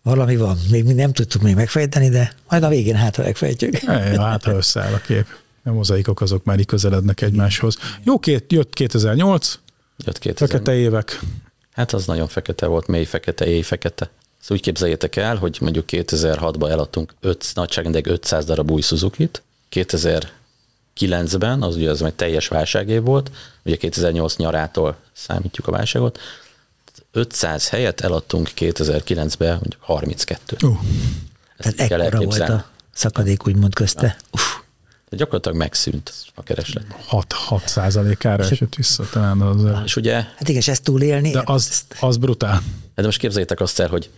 valami 0.04 0.36
van. 0.36 0.58
Még 0.72 0.84
mi 0.84 0.94
nem 0.94 1.14
tudtuk 1.14 1.42
még 1.42 1.56
megfejteni, 1.56 2.10
de 2.10 2.34
majd 2.50 2.64
a 2.64 2.68
végén 2.68 2.96
hátra 2.96 3.24
megfejtjük. 3.24 3.82
Ja, 3.82 4.22
hát 4.22 4.44
ha 4.44 4.52
összeáll 4.52 4.94
a 4.94 4.98
kép. 4.98 5.26
A 5.64 5.72
mozaikok 5.72 6.22
azok 6.22 6.44
már 6.44 6.60
így 6.60 6.66
közelednek 6.66 7.22
egymáshoz. 7.22 7.78
Jó, 8.04 8.20
két, 8.20 8.52
jött 8.52 8.74
2008, 8.74 9.60
Jött 10.06 10.20
2000. 10.20 10.48
fekete 10.50 10.74
évek. 10.76 11.20
Hát 11.72 11.94
az 11.94 12.06
nagyon 12.06 12.28
fekete 12.28 12.66
volt, 12.66 12.88
mély 12.88 13.04
fekete, 13.06 13.46
éj 13.46 13.62
fekete. 13.62 14.10
Szóval 14.40 14.58
úgy 14.58 14.62
képzeljétek 14.64 15.16
el, 15.16 15.36
hogy 15.36 15.58
mondjuk 15.62 15.86
2006-ban 15.92 16.70
eladtunk 16.70 17.14
5, 17.22 17.46
nagyságrendileg 17.54 18.08
500 18.14 18.46
darab 18.46 18.72
új 18.72 18.82
Suzuki-t, 18.82 19.42
2009-ben, 19.76 21.62
az 21.62 21.76
ugye 21.76 21.90
az 21.90 22.02
egy 22.02 22.14
teljes 22.14 22.48
válságév 22.48 23.04
volt, 23.04 23.32
ugye 23.64 23.76
2008 23.76 24.36
nyarától 24.36 24.96
számítjuk 25.14 25.68
a 25.68 25.72
válságot, 25.72 26.20
500 27.12 27.70
helyet 27.70 28.02
eladtunk 28.02 28.52
2009-ben 28.56 29.52
mondjuk 29.54 29.82
32. 29.82 30.58
Uh, 30.62 30.78
Ezt 31.58 31.76
Tehát 31.76 32.02
ekkora 32.02 32.20
volt 32.26 32.40
a 32.40 32.66
szakadék 32.94 33.48
úgymond 33.48 33.74
közte. 33.76 34.18
Uff, 34.32 34.42
De 35.10 35.18
gyakorlatilag 35.18 35.58
megszűnt 35.58 36.14
a 36.36 36.44
kereslet. 36.44 36.86
6, 37.06 37.34
6 37.34 37.68
százalékára 37.68 38.44
esett 38.44 38.76
vissza 38.76 39.04
talán 39.12 39.42
az. 39.42 39.84
És 39.86 39.96
ugye, 39.96 40.14
hát 40.14 40.42
igen, 40.42 40.56
és 40.56 40.68
ezt 40.68 40.84
túlélni, 40.84 41.32
De 41.32 41.42
az, 41.46 41.86
az 42.00 42.18
brutál. 42.18 42.62
de 42.96 43.04
most 43.04 43.20
képzeljétek 43.20 43.60
azt 43.60 43.80
el, 43.80 43.88
hogy 43.88 44.10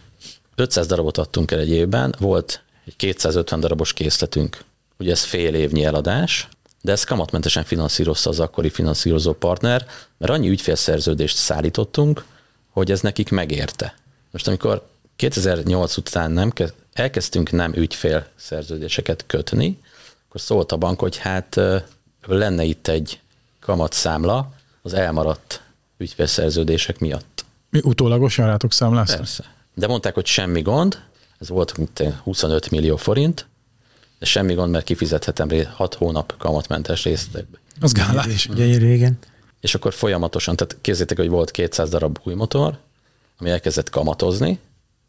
500 0.55 0.87
darabot 0.87 1.17
adtunk 1.17 1.51
el 1.51 1.59
egy 1.59 1.69
évben, 1.69 2.15
volt 2.19 2.61
egy 2.85 2.95
250 2.95 3.59
darabos 3.59 3.93
készletünk. 3.93 4.63
Ugye 4.99 5.11
ez 5.11 5.23
fél 5.23 5.55
évnyi 5.55 5.83
eladás, 5.83 6.47
de 6.81 6.91
ezt 6.91 7.05
kamatmentesen 7.05 7.63
finanszírozta 7.63 8.29
az 8.29 8.39
akkori 8.39 8.69
finanszírozó 8.69 9.33
partner, 9.33 9.85
mert 10.17 10.31
annyi 10.31 10.49
ügyfélszerződést 10.49 11.35
szállítottunk, 11.37 12.25
hogy 12.71 12.91
ez 12.91 13.01
nekik 13.01 13.29
megérte. 13.29 13.95
Most 14.31 14.47
amikor 14.47 14.87
2008 15.15 15.97
után 15.97 16.31
nem 16.31 16.49
ke- 16.49 16.73
elkezdtünk 16.93 17.51
nem 17.51 17.73
ügyfélszerződéseket 17.75 19.23
kötni, 19.27 19.79
akkor 20.27 20.41
szólt 20.41 20.71
a 20.71 20.77
bank, 20.77 20.99
hogy 20.99 21.17
hát 21.17 21.59
lenne 22.27 22.63
itt 22.63 22.87
egy 22.87 23.19
kamatszámla 23.59 24.51
az 24.81 24.93
elmaradt 24.93 25.61
ügyfélszerződések 25.97 26.99
miatt. 26.99 27.45
Mi 27.69 27.79
utólagosan 27.83 28.45
rátok 28.45 28.73
számláztak? 28.73 29.17
Persze. 29.17 29.43
De 29.73 29.87
mondták, 29.87 30.13
hogy 30.13 30.25
semmi 30.25 30.61
gond, 30.61 31.01
ez 31.39 31.49
volt 31.49 31.77
mint 31.77 32.03
25 32.23 32.69
millió 32.69 32.95
forint, 32.95 33.47
de 34.19 34.25
semmi 34.25 34.53
gond, 34.53 34.71
mert 34.71 34.85
kifizethetem 34.85 35.49
6 35.73 35.93
hónap 35.93 36.37
kamatmentes 36.37 37.03
részletekbe. 37.03 37.57
Az 37.79 37.91
gálás. 37.91 38.47
gyönyörű, 38.47 38.93
igen. 38.93 39.17
És 39.61 39.75
akkor 39.75 39.93
folyamatosan, 39.93 40.55
tehát 40.55 40.77
képzétek, 40.81 41.17
hogy 41.17 41.29
volt 41.29 41.51
200 41.51 41.89
darab 41.89 42.19
új 42.23 42.33
motor, 42.33 42.77
ami 43.37 43.49
elkezdett 43.49 43.89
kamatozni, 43.89 44.59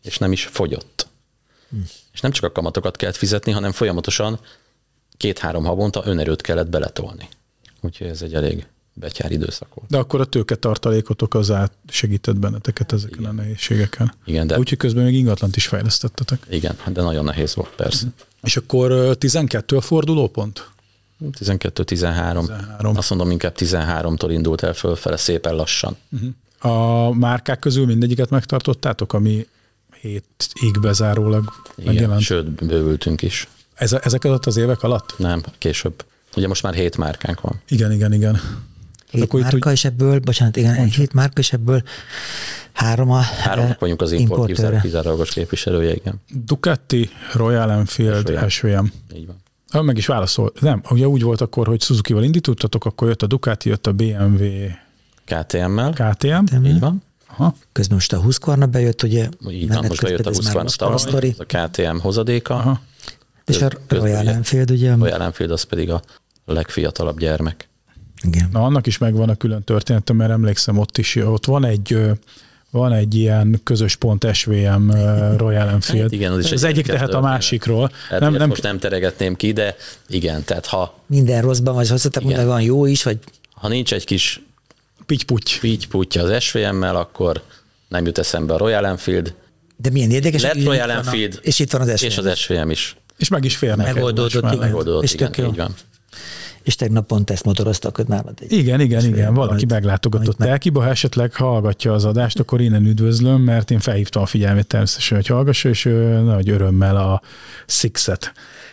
és 0.02 0.18
nem 0.18 0.32
is 0.32 0.44
fogyott. 0.44 1.06
Hm. 1.70 1.76
És 2.12 2.20
nem 2.20 2.30
csak 2.30 2.44
a 2.44 2.52
kamatokat 2.52 2.96
kellett 2.96 3.16
fizetni, 3.16 3.52
hanem 3.52 3.72
folyamatosan 3.72 4.40
két-három 5.16 5.64
havonta 5.64 6.02
önerőt 6.04 6.40
kellett 6.40 6.68
beletolni. 6.68 7.28
Úgyhogy 7.80 8.06
ez 8.06 8.22
egy 8.22 8.34
elég 8.34 8.66
betyár 8.92 9.30
időszak 9.30 9.74
volt. 9.74 9.90
De 9.90 9.96
akkor 9.98 10.20
a 10.20 10.24
tőketartalékotok 10.24 11.34
az 11.34 11.50
át 11.50 11.72
segített 11.88 12.36
benneteket 12.36 12.92
ezeken 12.92 13.24
a 13.24 13.32
nehézségeken. 13.32 14.12
Igen, 14.24 14.46
de 14.46 14.58
Úgyhogy 14.58 14.78
közben 14.78 15.04
még 15.04 15.14
ingatlant 15.14 15.56
is 15.56 15.66
fejlesztettetek. 15.66 16.46
igen, 16.50 16.76
de 16.92 17.02
nagyon 17.02 17.24
nehéz 17.24 17.54
volt, 17.54 17.70
persze. 17.76 18.06
És 18.42 18.56
akkor 18.56 18.90
ö, 18.90 19.14
12 19.14 19.76
a 19.76 19.80
fordulópont? 19.80 20.70
12-13. 21.24 21.74
13. 21.82 22.96
Azt 22.96 23.10
mondom, 23.10 23.30
inkább 23.30 23.54
13-tól 23.58 24.28
indult 24.30 24.62
el 24.62 24.72
fölfele 24.72 25.16
szépen 25.16 25.54
lassan. 25.54 25.96
A 26.58 27.10
márkák 27.14 27.58
közül 27.58 27.86
mindegyiket 27.86 28.30
megtartottátok, 28.30 29.12
ami 29.12 29.46
hétig 30.02 30.80
bezárólag 30.80 31.52
Igen, 31.76 31.92
megjelent? 31.92 32.20
sőt, 32.20 32.66
bővültünk 32.66 33.22
is. 33.22 33.48
Ez, 33.74 33.92
ezek 33.92 34.24
alatt 34.24 34.46
az 34.46 34.56
évek 34.56 34.82
alatt? 34.82 35.14
Nem, 35.16 35.42
később. 35.58 36.04
Ugye 36.36 36.48
most 36.48 36.62
már 36.62 36.74
hét 36.74 36.96
márkánk 36.96 37.40
van. 37.40 37.60
Igen, 37.68 37.92
igen, 37.92 38.12
igen. 38.12 38.40
Hét 39.10 39.22
akkor 39.22 39.40
márka, 39.40 39.68
úgy- 39.68 39.72
és 39.74 39.84
ebből, 39.84 40.18
bocsánat, 40.18 40.56
igen, 40.56 40.84
hét 40.88 41.12
márka, 41.12 41.40
és 41.40 41.52
ebből 41.52 41.82
három 42.72 43.10
a 43.10 43.20
Háromnak 43.20 43.78
vagyunk 43.78 44.02
az 44.02 44.12
import 44.12 44.46
kizár- 44.46 44.80
kizárólagos 44.80 45.30
képviselője, 45.30 45.94
igen. 45.94 46.14
Ducati, 46.44 47.10
Royal 47.34 47.70
Enfield, 47.70 48.44
SVM. 48.48 48.84
Így 49.14 49.26
van. 49.26 49.36
Ah, 49.70 49.82
meg 49.84 49.96
is 49.96 50.06
válaszol. 50.06 50.52
Nem, 50.60 50.82
ugye 50.90 51.08
úgy 51.08 51.22
volt 51.22 51.40
akkor, 51.40 51.66
hogy 51.66 51.82
Suzuki-val 51.82 52.22
indítottatok, 52.22 52.84
akkor 52.84 53.08
jött 53.08 53.22
a 53.22 53.26
Ducati, 53.26 53.68
jött 53.68 53.86
a 53.86 53.92
BMW, 53.92 54.44
KTM-mel, 55.24 55.92
KTM. 55.92 56.64
így 56.64 56.80
van. 56.80 57.02
Aha. 57.26 57.54
Közben 57.72 57.96
most 57.96 58.12
a 58.12 58.20
Husqvarna 58.20 58.66
bejött, 58.66 59.02
ugye? 59.02 59.28
Így 59.50 59.68
van, 59.68 59.84
most 59.88 60.02
bejött 60.02 60.26
a 60.26 60.30
közben 60.30 60.46
ez 60.46 60.52
már 60.54 60.62
20 60.62 60.76
Husqvarna 60.78 60.96
tavaly, 60.98 61.34
a 61.38 61.66
KTM 61.68 61.98
hozadéka, 61.98 62.54
Aha. 62.54 62.80
És 63.46 63.62
a 63.62 63.68
Royal 63.88 64.28
Enfield, 64.28 64.70
ugye? 64.70 64.92
a 64.92 65.20
Enfield 65.22 65.52
az 65.52 65.62
pedig 65.62 65.90
a 65.90 66.02
legfiatalabb 66.44 67.18
gyermek. 67.18 67.67
Igen. 68.22 68.48
Na, 68.52 68.64
annak 68.64 68.86
is 68.86 68.98
megvan 68.98 69.28
a 69.28 69.34
külön 69.34 69.62
története, 69.62 70.12
mert 70.12 70.30
emlékszem, 70.30 70.78
ott 70.78 70.98
is, 70.98 71.16
ott 71.16 71.44
van 71.44 71.64
egy 71.64 71.98
van 72.70 72.92
egy 72.92 73.14
ilyen 73.14 73.60
közös 73.64 73.96
pont 73.96 74.34
SVM 74.34 74.90
Royal 75.36 75.68
Enfield. 75.68 76.02
Hát 76.02 76.12
igen, 76.12 76.32
az, 76.32 76.44
is 76.44 76.52
az 76.52 76.64
egyik 76.64 76.86
tehet 76.86 77.14
a 77.14 77.20
másikról. 77.20 77.92
Hát 78.08 78.20
nem, 78.20 78.32
nem, 78.32 78.48
most 78.48 78.62
nem 78.62 78.78
teregetném 78.78 79.36
ki, 79.36 79.52
de 79.52 79.76
igen, 80.08 80.44
tehát 80.44 80.66
ha... 80.66 80.94
Minden 81.06 81.42
rosszban 81.42 81.74
vagy 81.74 81.88
hozzá, 81.88 82.08
hogy 82.22 82.44
van 82.44 82.62
jó 82.62 82.86
is, 82.86 83.02
vagy... 83.02 83.18
Ha 83.50 83.68
nincs 83.68 83.92
egy 83.92 84.04
kis 84.04 84.42
Pitty-putty. 85.06 85.58
pitty 85.88 86.18
az 86.18 86.42
SVM-mel, 86.42 86.96
akkor 86.96 87.42
nem 87.88 88.06
jut 88.06 88.18
eszembe 88.18 88.54
a 88.54 88.56
Royal 88.56 88.86
Enfield. 88.86 89.34
De 89.76 89.90
milyen 89.90 90.10
érdekes. 90.10 90.42
Lett 90.42 90.64
Royal 90.64 90.90
Enfield. 90.90 91.34
A, 91.34 91.38
és 91.42 91.58
itt 91.58 91.70
van 91.70 91.80
az 91.80 91.98
SVM. 91.98 92.06
És 92.06 92.18
az 92.18 92.38
SVM 92.38 92.70
is. 92.70 92.96
És 93.16 93.28
meg 93.28 93.44
is 93.44 93.56
fél 93.56 93.76
Megoldódott, 93.76 94.44
igen. 94.44 94.58
Megoldódott, 94.58 95.02
és 95.02 95.14
igen, 95.14 95.32
így 95.38 95.56
van. 95.56 95.74
És 96.68 96.74
tegnap 96.74 97.06
pont 97.06 97.30
ezt 97.30 97.44
motoroztak 97.44 97.98
ott 97.98 98.08
nálad. 98.08 98.38
Egy 98.40 98.52
igen, 98.52 98.80
igen, 98.80 99.04
igen. 99.04 99.34
Valaki 99.34 99.54
amit, 99.54 99.70
meglátogatott 99.70 100.40
amit 100.40 100.52
Elkiba, 100.52 100.82
ha 100.82 100.88
esetleg 100.88 101.34
hallgatja 101.34 101.92
az 101.92 102.04
adást, 102.04 102.38
akkor 102.38 102.60
innen 102.60 102.86
üdvözlöm, 102.86 103.40
mert 103.40 103.70
én 103.70 103.78
felhívtam 103.78 104.22
a 104.22 104.26
figyelmét 104.26 104.66
természetesen, 104.66 105.16
hogy 105.16 105.26
hallgassa, 105.26 105.68
és 105.68 105.82
nagy 106.24 106.50
örömmel 106.50 106.96
a 106.96 107.22
Sixet 107.66 108.32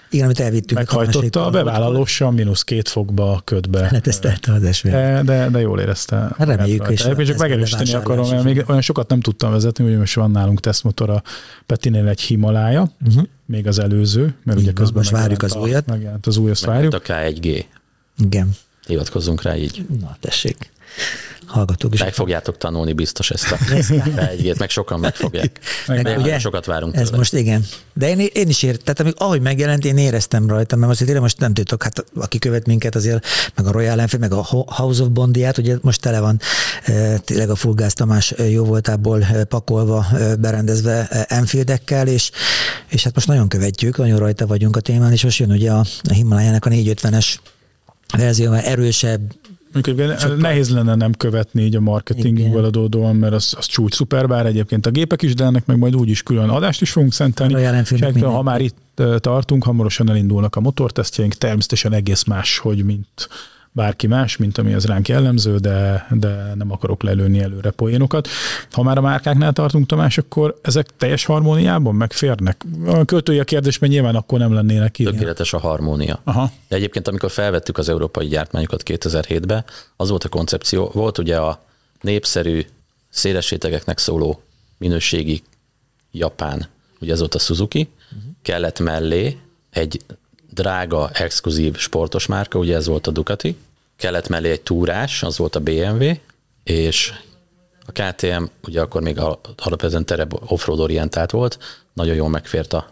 igen, 0.10 0.26
amit 0.26 0.40
elvittünk. 0.40 0.80
Meghajtotta 0.80 1.46
a 1.46 1.50
bevállalósan 1.50 2.34
mínusz 2.34 2.64
két 2.64 2.90
fokba 2.90 3.32
a 3.32 3.42
ködbe. 3.44 3.88
Letesztelte 3.92 4.54
az 4.54 4.64
esvény. 4.64 4.92
De, 5.24 5.50
de, 5.52 5.60
jól 5.60 5.80
érezte. 5.80 6.16
Hát 6.16 6.48
reméljük, 6.48 6.88
és 6.90 7.06
Én 7.06 7.26
csak 7.26 7.38
megerősíteni 7.38 7.94
akarom, 7.94 8.30
mert 8.30 8.44
még 8.44 8.64
olyan 8.68 8.82
sokat 8.82 9.10
nem 9.10 9.20
tudtam 9.20 9.52
vezetni, 9.52 9.84
hogy 9.84 9.98
most 9.98 10.16
van 10.16 10.32
nálunk 10.32 10.60
tesztmotor 10.60 11.10
a 11.10 11.22
Petinél 11.66 12.08
egy 12.08 12.22
Himalája, 12.22 12.92
uh-huh. 13.08 13.24
még 13.46 13.68
az 13.68 13.80
előző, 13.80 14.36
mert 14.44 14.60
ugye 14.60 14.72
közben 14.72 14.98
most 14.98 15.10
várjuk 15.10 15.44
az 15.44 15.56
újat. 15.56 15.86
Megjelent 15.86 16.28
az 16.28 16.38
új, 16.38 16.52
azt 16.52 16.66
várjuk. 16.66 16.94
A 16.94 17.00
K1G. 17.00 17.64
Igen. 18.18 18.56
Hivatkozzunk 18.88 19.42
rá 19.42 19.56
így. 19.56 19.86
Na, 20.00 20.18
tessék 20.20 20.74
hallgatók 21.46 21.94
is. 21.94 22.00
Meg 22.00 22.14
fogjátok 22.14 22.58
tanulni 22.58 22.94
biztos 22.94 23.32
ezt 23.32 23.52
a 23.52 23.58
egyet, 24.30 24.60
meg 24.60 24.70
sokan 24.70 25.00
meg 25.00 25.16
fogják. 25.16 25.60
Meg, 25.88 26.04
meg 26.04 26.18
ugye, 26.18 26.40
sokat 26.40 26.66
várunk 26.66 26.96
Ez 26.96 27.06
tőle. 27.06 27.18
most 27.18 27.34
igen. 27.34 27.66
De 27.94 28.10
én, 28.10 28.20
én 28.34 28.48
is 28.48 28.64
ért, 28.64 28.84
tehát 28.84 29.00
amíg, 29.00 29.14
ahogy 29.18 29.42
megjelent, 29.42 29.86
én 29.86 29.98
éreztem 29.98 30.48
rajta, 30.48 30.76
mert 30.76 30.92
azért 30.92 31.10
én 31.10 31.22
most 31.22 31.40
nem 31.40 31.54
tudtok, 31.54 31.84
hát 31.84 32.06
aki 32.16 32.40
követ 32.40 32.66
minket 32.66 32.96
azért, 32.96 33.26
meg 33.56 33.66
a 33.66 33.72
Royal 33.72 34.00
Enfield, 34.00 34.30
meg 34.30 34.40
a 34.40 34.44
House 34.68 35.02
of 35.02 35.08
Bondiát, 35.08 35.58
ugye 35.58 35.78
most 35.82 36.02
tele 36.02 36.20
van 36.20 36.40
e, 36.84 37.18
tényleg 37.18 37.50
a 37.50 37.56
Fulgász 37.56 37.94
Tamás 37.94 38.32
e, 38.32 38.50
jó 38.50 38.64
voltából 38.64 39.24
e, 39.24 39.44
pakolva, 39.44 40.06
berendezve 40.40 41.26
Enfieldekkel, 41.28 42.08
és, 42.08 42.32
és 42.88 43.04
hát 43.04 43.16
most 43.16 43.28
nagyon 43.28 43.48
követjük, 43.48 43.98
nagyon 43.98 44.20
rajta 44.20 44.48
vagyunk 44.48 44.76
a 44.76 44.80
témán, 44.80 45.12
és 45.12 45.24
most 45.24 45.40
jön 45.40 45.52
ugye 45.52 45.72
a, 45.72 45.86
a 46.10 46.14
Himalájának 46.14 46.66
a 46.66 46.70
450-es 46.70 47.36
verzió, 48.18 48.52
erősebb, 48.52 49.22
Mondjuk 49.76 50.20
Sokkal... 50.20 50.36
nehéz 50.36 50.70
lenne 50.70 50.96
nem 50.96 51.12
követni 51.12 51.62
így 51.62 51.76
a 51.76 51.80
marketingből 51.80 52.66
adódóan, 52.66 53.16
mert 53.16 53.34
az, 53.34 53.54
az 53.58 53.66
csúcs 53.66 53.96
szuper, 53.96 54.28
bár 54.28 54.46
egyébként 54.46 54.86
a 54.86 54.90
gépek 54.90 55.22
is, 55.22 55.34
de 55.34 55.44
ennek 55.44 55.66
meg 55.66 55.78
majd 55.78 55.96
úgyis 55.96 56.24
külön 56.24 56.50
adást 56.50 56.82
is 56.82 56.92
fogunk 56.92 57.14
szentelni. 57.14 57.64
Ha 58.22 58.42
már 58.42 58.62
itt 58.62 59.02
tartunk, 59.18 59.64
hamarosan 59.64 60.10
elindulnak 60.10 60.56
a 60.56 60.60
motortesztjeink, 60.60 61.34
természetesen 61.34 61.94
egész 61.94 62.24
más, 62.24 62.58
hogy 62.58 62.84
mint 62.84 63.30
bárki 63.76 64.08
más, 64.08 64.38
mint 64.38 64.58
ami 64.58 64.74
az 64.74 64.86
ránk 64.86 65.08
jellemző, 65.08 65.58
de, 65.58 66.08
de 66.12 66.54
nem 66.56 66.72
akarok 66.72 67.04
lelőni 67.04 67.40
előre 67.40 67.72
poénokat. 67.72 68.28
Ha 68.72 68.84
már 68.84 68.98
a 68.98 69.02
márkáknál 69.02 69.54
tartunk, 69.54 69.86
Tamás, 69.86 70.18
akkor 70.18 70.60
ezek 70.62 70.88
teljes 70.98 71.26
harmóniában 71.26 71.96
megférnek? 71.96 72.66
A 72.86 73.06
költői 73.06 73.40
a 73.40 73.44
kérdés, 73.44 73.80
mert 73.80 73.94
nyilván 73.94 74.16
akkor 74.16 74.40
nem 74.40 74.54
lennének 74.54 75.00
ilyen. 75.00 75.12
Tökéletes 75.12 75.54
a 75.54 75.60
harmónia. 75.60 76.20
Aha. 76.24 76.52
De 76.68 76.76
egyébként, 76.76 77.08
amikor 77.08 77.32
felvettük 77.32 77.78
az 77.78 77.90
európai 77.90 78.28
gyártmányokat 78.28 78.84
2007-ben, 78.86 79.66
az 79.96 80.10
volt 80.10 80.24
a 80.24 80.30
koncepció, 80.30 80.90
volt 80.94 81.18
ugye 81.18 81.38
a 81.38 81.64
népszerű 82.02 82.66
szélessétegeknek 83.10 83.98
szóló 83.98 84.42
minőségi 84.78 85.42
japán, 86.12 86.68
ugye 87.00 87.12
ez 87.12 87.20
volt 87.20 87.36
a 87.36 87.40
Suzuki, 87.40 87.90
uh-huh. 88.06 88.32
kellett 88.42 88.80
mellé 88.80 89.38
egy 89.70 90.02
drága, 90.56 91.10
exkluzív 91.14 91.78
sportos 91.78 92.26
márka, 92.26 92.60
ugye 92.60 92.76
ez 92.76 92.88
volt 92.88 93.08
a 93.08 93.12
Ducati, 93.12 93.58
kellett 93.98 94.28
mellé 94.28 94.52
egy 94.52 94.62
túrás, 94.62 95.24
az 95.24 95.38
volt 95.38 95.56
a 95.56 95.60
BMW, 95.60 96.12
és 96.64 97.14
a 97.86 97.92
KTM 97.92 98.44
ugye 98.68 98.82
akkor 98.82 99.02
még 99.02 99.20
alapvetően 99.58 100.06
terep 100.06 100.52
offroad 100.52 100.80
orientált 100.80 101.32
volt, 101.32 101.58
nagyon 101.94 102.16
jól 102.16 102.30
megfért 102.30 102.74
a, 102.74 102.90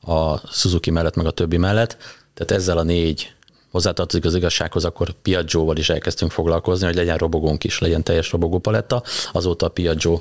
a 0.00 0.38
Suzuki 0.52 0.90
mellett, 0.90 1.14
meg 1.14 1.26
a 1.26 1.30
többi 1.30 1.56
mellett, 1.56 1.96
tehát 2.34 2.62
ezzel 2.62 2.78
a 2.78 2.82
négy 2.82 3.32
hozzátartozik 3.70 4.24
az 4.24 4.34
igazsághoz, 4.34 4.84
akkor 4.84 5.10
Piaggio-val 5.10 5.76
is 5.76 5.90
elkezdtünk 5.90 6.30
foglalkozni, 6.30 6.86
hogy 6.86 6.94
legyen 6.94 7.16
robogónk 7.16 7.64
is, 7.64 7.78
legyen 7.78 8.02
teljes 8.02 8.32
robogópaletta, 8.32 9.02
azóta 9.32 9.66
a 9.66 9.68
Piaggio 9.68 10.20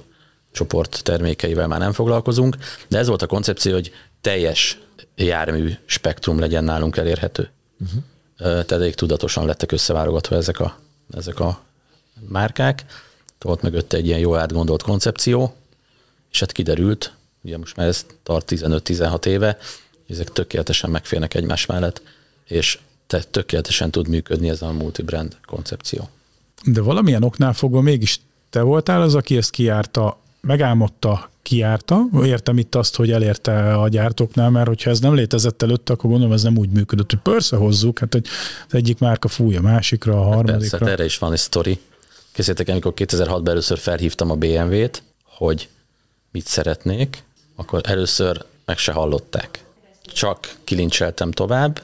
csoport 0.51 1.03
termékeivel 1.03 1.67
már 1.67 1.79
nem 1.79 1.91
foglalkozunk, 1.91 2.55
de 2.87 2.97
ez 2.97 3.07
volt 3.07 3.21
a 3.21 3.27
koncepció, 3.27 3.73
hogy 3.73 3.91
teljes 4.21 4.77
jármű 5.15 5.73
spektrum 5.85 6.39
legyen 6.39 6.63
nálunk 6.63 6.97
elérhető. 6.97 7.49
Uh-huh. 7.79 8.01
Tehát 8.37 8.71
elég 8.71 8.95
tudatosan 8.95 9.45
lettek 9.45 9.71
összeválogatva 9.71 10.35
ezek 10.35 10.59
a, 10.59 10.79
ezek 11.13 11.39
a 11.39 11.63
márkák. 12.27 12.85
Volt 13.39 13.61
mögötte 13.61 13.97
egy 13.97 14.05
ilyen 14.05 14.19
jól 14.19 14.39
átgondolt 14.39 14.83
koncepció, 14.83 15.55
és 16.31 16.39
hát 16.39 16.51
kiderült, 16.51 17.13
ugye 17.41 17.57
most 17.57 17.75
már 17.75 17.87
ez 17.87 18.05
tart 18.23 18.51
15-16 18.55 19.25
éve, 19.25 19.57
ezek 20.09 20.31
tökéletesen 20.31 20.89
megférnek 20.89 21.33
egymás 21.33 21.65
mellett, 21.65 22.01
és 22.45 22.79
te 23.07 23.23
tökéletesen 23.23 23.91
tud 23.91 24.07
működni 24.07 24.49
ez 24.49 24.61
a 24.61 24.71
multibrand 24.71 25.37
koncepció. 25.45 26.09
De 26.65 26.81
valamilyen 26.81 27.23
oknál 27.23 27.53
fogva 27.53 27.81
mégis 27.81 28.19
te 28.49 28.61
voltál 28.61 29.01
az, 29.01 29.15
aki 29.15 29.37
ezt 29.37 29.49
kiárta, 29.49 30.19
megálmodta, 30.41 31.29
kiárta. 31.47 32.05
Értem 32.23 32.57
itt 32.57 32.75
azt, 32.75 32.95
hogy 32.95 33.11
elérte 33.11 33.73
a 33.73 33.87
gyártóknál, 33.87 34.49
mert 34.49 34.67
hogyha 34.67 34.89
ez 34.89 34.99
nem 34.99 35.13
létezett 35.13 35.61
előtt, 35.61 35.89
akkor 35.89 36.09
gondolom 36.09 36.33
ez 36.33 36.43
nem 36.43 36.57
úgy 36.57 36.69
működött, 36.69 37.09
hogy 37.09 37.19
persze 37.19 37.55
hozzuk, 37.55 37.99
hát 37.99 38.13
hogy 38.13 38.27
az 38.67 38.73
egyik 38.73 38.99
márka 38.99 39.27
fúj 39.27 39.55
a 39.55 39.61
másikra, 39.61 40.13
a 40.13 40.23
hát 40.23 40.33
harmadikra. 40.33 40.57
Persze, 40.59 40.77
hát 40.85 40.93
erre 40.93 41.05
is 41.05 41.17
van 41.17 41.31
egy 41.31 41.37
sztori. 41.39 41.79
Készítek, 42.31 42.67
amikor 42.67 42.93
2006-ban 42.95 43.47
először 43.47 43.77
felhívtam 43.77 44.31
a 44.31 44.35
BMW-t, 44.35 45.03
hogy 45.23 45.69
mit 46.31 46.47
szeretnék, 46.47 47.23
akkor 47.55 47.81
először 47.83 48.45
meg 48.65 48.77
se 48.77 48.91
hallották. 48.91 49.63
Csak 50.03 50.55
kilincseltem 50.63 51.31
tovább, 51.31 51.81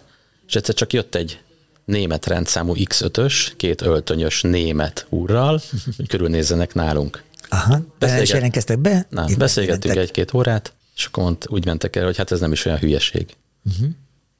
és 0.48 0.56
egyszer 0.56 0.76
csak 0.76 0.94
jött 0.94 1.16
egy 1.16 1.40
német 1.86 2.26
rendszámú 2.26 2.74
X5-ös, 2.76 3.52
két 3.58 3.82
öltönyös 3.82 4.42
német 4.42 5.06
úrral, 5.10 5.62
hogy 5.98 6.08
körülnézzenek 6.08 6.74
nálunk. 6.74 7.24
Aha, 7.54 7.82
de 8.00 8.22
is 8.22 8.30
jelentkeztek 8.30 8.80
be? 8.80 9.06
Nem, 9.10 9.26
beszélgettünk 9.38 9.96
egy-két 9.96 10.34
órát, 10.34 10.74
és 10.96 11.06
akkor 11.06 11.24
mond, 11.24 11.38
úgy 11.48 11.66
mentek 11.66 11.96
el, 11.96 12.06
hogy 12.06 12.18
hát 12.18 12.32
ez 12.32 12.40
nem 12.40 12.52
is 12.52 12.66
olyan 12.66 12.78
hülyeség. 12.78 13.36
Uh-huh. 13.66 13.90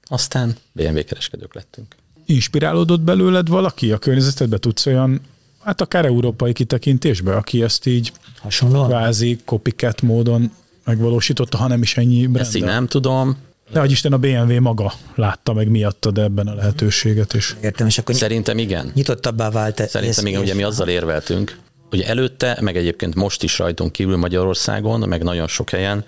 Aztán 0.04 0.56
BMW 0.72 1.04
kereskedők 1.06 1.54
lettünk. 1.54 1.96
Inspirálódott 2.26 3.02
belőled 3.02 3.48
valaki 3.48 3.92
a 3.92 3.98
környezetedbe? 3.98 4.58
Tudsz 4.58 4.86
olyan, 4.86 5.22
hát 5.64 5.82
akár 5.82 6.06
európai 6.06 6.54
kitekintésbe, 6.54 7.36
aki 7.36 7.64
ezt 7.64 7.86
így 7.86 8.12
Hasonlóan? 8.38 8.88
kvázi 8.88 9.40
copycat 9.46 10.02
módon 10.02 10.52
megvalósította, 10.84 11.58
ha 11.58 11.68
nem 11.68 11.82
is 11.82 11.98
ennyi 11.98 12.22
brandel. 12.22 12.42
Ezt 12.42 12.56
így 12.56 12.64
nem 12.64 12.88
tudom. 12.88 13.38
De 13.72 13.80
hogy 13.80 13.92
Isten 13.92 14.14
a 14.14 14.18
BMW 14.18 14.62
maga 14.62 14.94
látta 15.16 15.54
meg 15.54 15.68
miattad 15.68 16.18
ebben 16.18 16.48
a 16.48 16.54
lehetőséget 16.54 17.34
is. 17.34 17.56
Értem, 17.62 17.88
és 17.88 17.98
akkor 17.98 18.16
Szerintem 18.16 18.58
igen. 18.58 18.92
Nyitottabbá 18.94 19.50
vált. 19.50 19.90
Szerintem 19.90 20.26
igen, 20.26 20.42
ugye 20.42 20.54
mi 20.54 20.64
azzal 20.64 20.88
érveltünk, 20.88 21.58
Ugye 21.94 22.08
előtte, 22.08 22.58
meg 22.62 22.78
egyébként 22.78 23.16
most 23.16 23.44
is 23.44 23.58
rajtunk 23.58 23.92
kívül 23.92 24.18
Magyarországon, 24.18 25.00
meg 25.00 25.24
nagyon 25.24 25.48
sok 25.48 25.70
helyen 25.70 26.06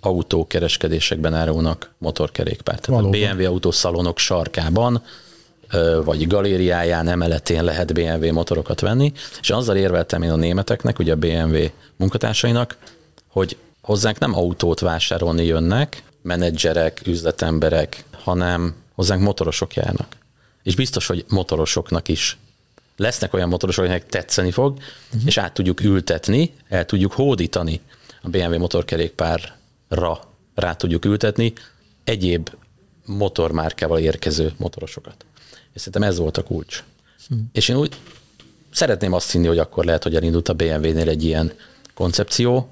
autókereskedésekben 0.00 1.34
árulnak 1.34 1.90
motorkerékpárt. 1.98 2.80
Tehát 2.80 3.00
Valóban. 3.00 3.30
a 3.30 3.34
BMW 3.34 3.46
autószalonok 3.46 4.18
sarkában 4.18 5.02
vagy 6.04 6.26
galériáján, 6.26 7.08
emeletén 7.08 7.64
lehet 7.64 7.92
BMW 7.92 8.32
motorokat 8.32 8.80
venni, 8.80 9.12
és 9.40 9.50
azzal 9.50 9.76
érveltem 9.76 10.22
én 10.22 10.30
a 10.30 10.36
németeknek, 10.36 10.98
ugye 10.98 11.12
a 11.12 11.16
BMW 11.16 11.58
munkatársainak, 11.96 12.76
hogy 13.28 13.56
hozzánk 13.82 14.18
nem 14.18 14.34
autót 14.34 14.80
vásárolni 14.80 15.44
jönnek, 15.44 16.02
menedzserek, 16.22 17.00
üzletemberek, 17.06 18.04
hanem 18.22 18.74
hozzánk 18.94 19.22
motorosok 19.22 19.74
járnak. 19.74 20.16
És 20.62 20.74
biztos, 20.74 21.06
hogy 21.06 21.24
motorosoknak 21.28 22.08
is 22.08 22.38
lesznek 23.00 23.34
olyan 23.34 23.48
motorosok, 23.48 23.84
akiknek 23.84 24.06
tetszeni 24.06 24.50
fog, 24.50 24.76
uh-huh. 24.76 25.22
és 25.26 25.38
át 25.38 25.52
tudjuk 25.52 25.80
ültetni, 25.80 26.52
el 26.68 26.84
tudjuk 26.84 27.12
hódítani 27.12 27.80
a 28.22 28.28
BMW 28.28 28.58
motorkerékpárra 28.58 30.28
rá 30.54 30.74
tudjuk 30.74 31.04
ültetni 31.04 31.52
egyéb 32.04 32.50
motormárkával 33.04 33.98
érkező 33.98 34.52
motorosokat. 34.56 35.24
És 35.72 35.80
szerintem 35.80 36.02
ez 36.02 36.18
volt 36.18 36.36
a 36.36 36.42
kulcs. 36.42 36.84
Uh-huh. 37.22 37.46
És 37.52 37.68
én 37.68 37.76
úgy 37.76 37.96
szeretném 38.70 39.12
azt 39.12 39.30
hinni, 39.30 39.46
hogy 39.46 39.58
akkor 39.58 39.84
lehet, 39.84 40.02
hogy 40.02 40.16
elindult 40.16 40.48
a 40.48 40.54
BMW-nél 40.54 41.08
egy 41.08 41.24
ilyen 41.24 41.52
koncepció, 41.94 42.70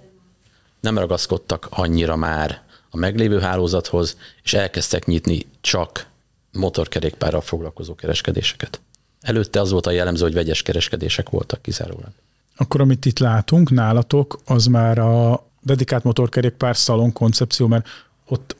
nem 0.81 0.99
ragaszkodtak 0.99 1.67
annyira 1.71 2.17
már 2.17 2.62
a 2.91 2.97
meglévő 2.97 3.41
hálózathoz, 3.41 4.17
és 4.43 4.55
elkezdtek 4.55 5.07
nyitni 5.07 5.47
csak 5.61 6.07
motorkerékpárral 6.53 7.41
foglalkozó 7.41 7.95
kereskedéseket. 7.95 8.81
Előtte 9.29 9.61
az 9.61 9.71
volt 9.71 9.87
a 9.87 9.91
jellemző, 9.91 10.23
hogy 10.23 10.35
vegyes 10.35 10.62
kereskedések 10.62 11.29
voltak 11.29 11.62
kizárólag. 11.62 12.09
Akkor 12.57 12.81
amit 12.81 13.07
itt 13.07 13.19
látunk 13.19 13.71
nálatok, 13.71 14.38
az 14.45 14.67
már 14.67 14.99
a 14.99 15.47
dedikált 15.62 16.05
motorkerékpár 16.05 16.77
szalon 16.77 17.12
koncepció, 17.12 17.67
mert 17.67 17.87
ott 18.29 18.57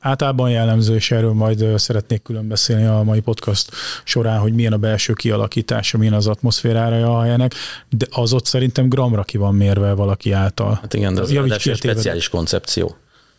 általában 0.00 0.50
jellemző, 0.50 0.94
és 0.94 1.10
erről 1.10 1.32
majd 1.32 1.78
szeretnék 1.78 2.22
külön 2.22 2.48
beszélni 2.48 2.84
a 2.84 3.02
mai 3.02 3.20
podcast 3.20 3.70
során, 4.04 4.38
hogy 4.38 4.52
milyen 4.52 4.72
a 4.72 4.76
belső 4.76 5.12
kialakítása, 5.12 5.98
milyen 5.98 6.12
az 6.12 6.26
atmoszférára 6.26 7.18
a 7.18 7.22
helynek, 7.22 7.54
de 7.88 8.06
az 8.10 8.32
ott 8.32 8.46
szerintem 8.46 8.88
gramra 8.88 9.22
ki 9.22 9.36
van 9.36 9.54
mérve 9.54 9.92
valaki 9.92 10.32
által. 10.32 10.78
Hát 10.82 10.94
igen, 10.94 11.14
de 11.14 11.20
az 11.20 11.30
egy 11.30 11.76
speciális 11.76 12.28
koncepció. 12.28 12.96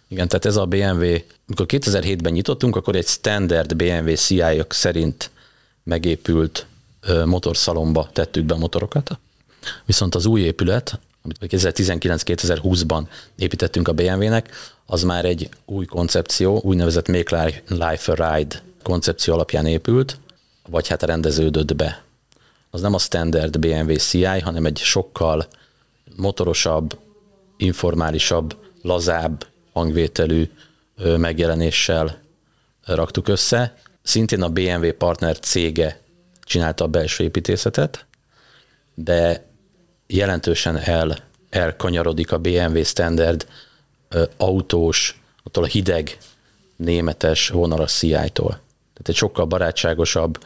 Igen, 0.08 0.28
tehát 0.28 0.46
ez 0.46 0.56
a 0.56 0.66
BMW, 0.66 1.16
amikor 1.48 1.66
2007-ben 1.68 2.32
nyitottunk, 2.32 2.76
akkor 2.76 2.96
egy 2.96 3.08
standard 3.08 3.76
BMW 3.76 4.16
ci 4.16 4.44
szerint 4.70 5.32
megépült 5.84 6.68
motorszálomba 7.26 8.10
tettük 8.14 8.46
be 8.46 8.54
a 8.54 8.58
motorokat. 8.58 9.20
Viszont 9.86 10.16
az 10.16 10.26
új 10.26 10.42
épület, 10.42 11.00
amit 11.24 11.38
2019-2020-ban 11.42 13.08
építettünk 13.36 13.88
a 13.88 13.94
BMW-nek, 13.94 14.50
az 14.86 15.04
már 15.04 15.26
egy 15.26 15.50
új 15.66 15.86
koncepció, 15.86 16.62
úgynevezett 16.64 17.08
Make 17.08 17.62
Life 17.68 18.12
a 18.12 18.36
Ride 18.36 18.62
koncepció 18.84 19.34
alapján 19.34 19.66
épült, 19.66 20.18
vagy 20.70 20.88
hát 20.88 21.04
rendeződött 21.04 21.76
be. 21.76 22.04
Az 22.70 22.82
nem 22.82 22.94
a 22.94 22.98
standard 22.98 23.60
BMW 23.60 23.96
CI, 23.96 24.24
hanem 24.24 24.66
egy 24.66 24.78
sokkal 24.78 25.48
motorosabb, 26.16 27.00
informálisabb, 27.58 28.56
lazább 28.82 29.46
hangvételű 29.74 30.50
megjelenéssel 31.18 32.22
raktuk 32.86 33.28
össze. 33.28 33.76
Szintén 34.04 34.42
a 34.42 34.50
BMW 34.50 34.92
partner 34.98 35.40
cége 35.40 36.02
csinálta 36.50 36.84
a 36.84 36.88
belső 36.88 37.24
építészetet, 37.24 38.06
de 38.94 39.46
jelentősen 40.08 40.78
el, 40.78 41.18
elkanyarodik 41.50 42.32
a 42.32 42.38
BMW 42.38 42.84
standard 42.84 43.48
autós, 44.38 45.22
attól 45.44 45.64
a 45.64 45.68
hideg 45.68 46.18
németes 46.76 47.50
vonalas 47.50 47.92
CI-tól. 47.92 48.50
Tehát 48.94 49.10
egy 49.10 49.16
sokkal 49.16 49.46
barátságosabb, 49.46 50.44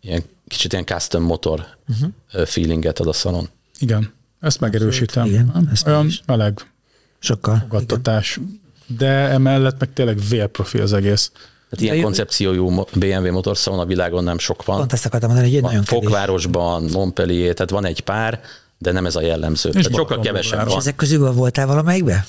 ilyen, 0.00 0.22
kicsit 0.48 0.72
ilyen 0.72 0.84
custom 0.84 1.22
motor 1.22 1.66
uh-huh. 1.88 2.46
feelinget 2.46 2.98
ad 2.98 3.06
a 3.06 3.12
szalon. 3.12 3.48
Igen, 3.78 4.12
ezt 4.40 4.60
megerősítem. 4.60 5.26
Igen, 5.26 5.68
ezt 5.72 5.86
Olyan 5.86 6.10
meleg 6.26 6.70
sokkal 7.18 7.58
fogadtatás. 7.58 8.36
Igen. 8.36 8.60
De 8.98 9.06
emellett 9.06 9.80
meg 9.80 9.92
tényleg 9.92 10.18
vérprofi 10.28 10.78
az 10.78 10.92
egész. 10.92 11.32
Tehát 11.70 11.84
ilyen 11.84 12.02
koncepciójú 12.04 12.84
BMW 12.94 13.32
motorszálon 13.32 13.80
a 13.80 13.84
világon 13.84 14.24
nem 14.24 14.38
sok 14.38 14.64
van. 14.64 14.76
Pont 14.76 14.92
ezt 14.92 15.06
akartam 15.06 15.28
mondani, 15.28 15.48
hogy 15.48 15.56
egy 15.56 15.62
van 15.62 15.72
nagyon 15.74 15.86
Fokvárosban, 15.86 16.82
Montpellier, 16.92 17.54
tehát 17.54 17.70
van 17.70 17.84
egy 17.84 18.00
pár, 18.00 18.40
de 18.78 18.92
nem 18.92 19.06
ez 19.06 19.16
a 19.16 19.20
jellemző. 19.20 19.70
És 19.70 19.88
sokkal 19.92 20.20
kevesebb 20.20 20.58
van. 20.58 20.68
És 20.68 20.74
ezek 20.74 20.96
közül 20.96 21.32
voltál 21.32 21.66
valamelyikbe? 21.66 22.26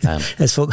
Nem. 0.00 0.18
ez 0.38 0.52
fog... 0.52 0.72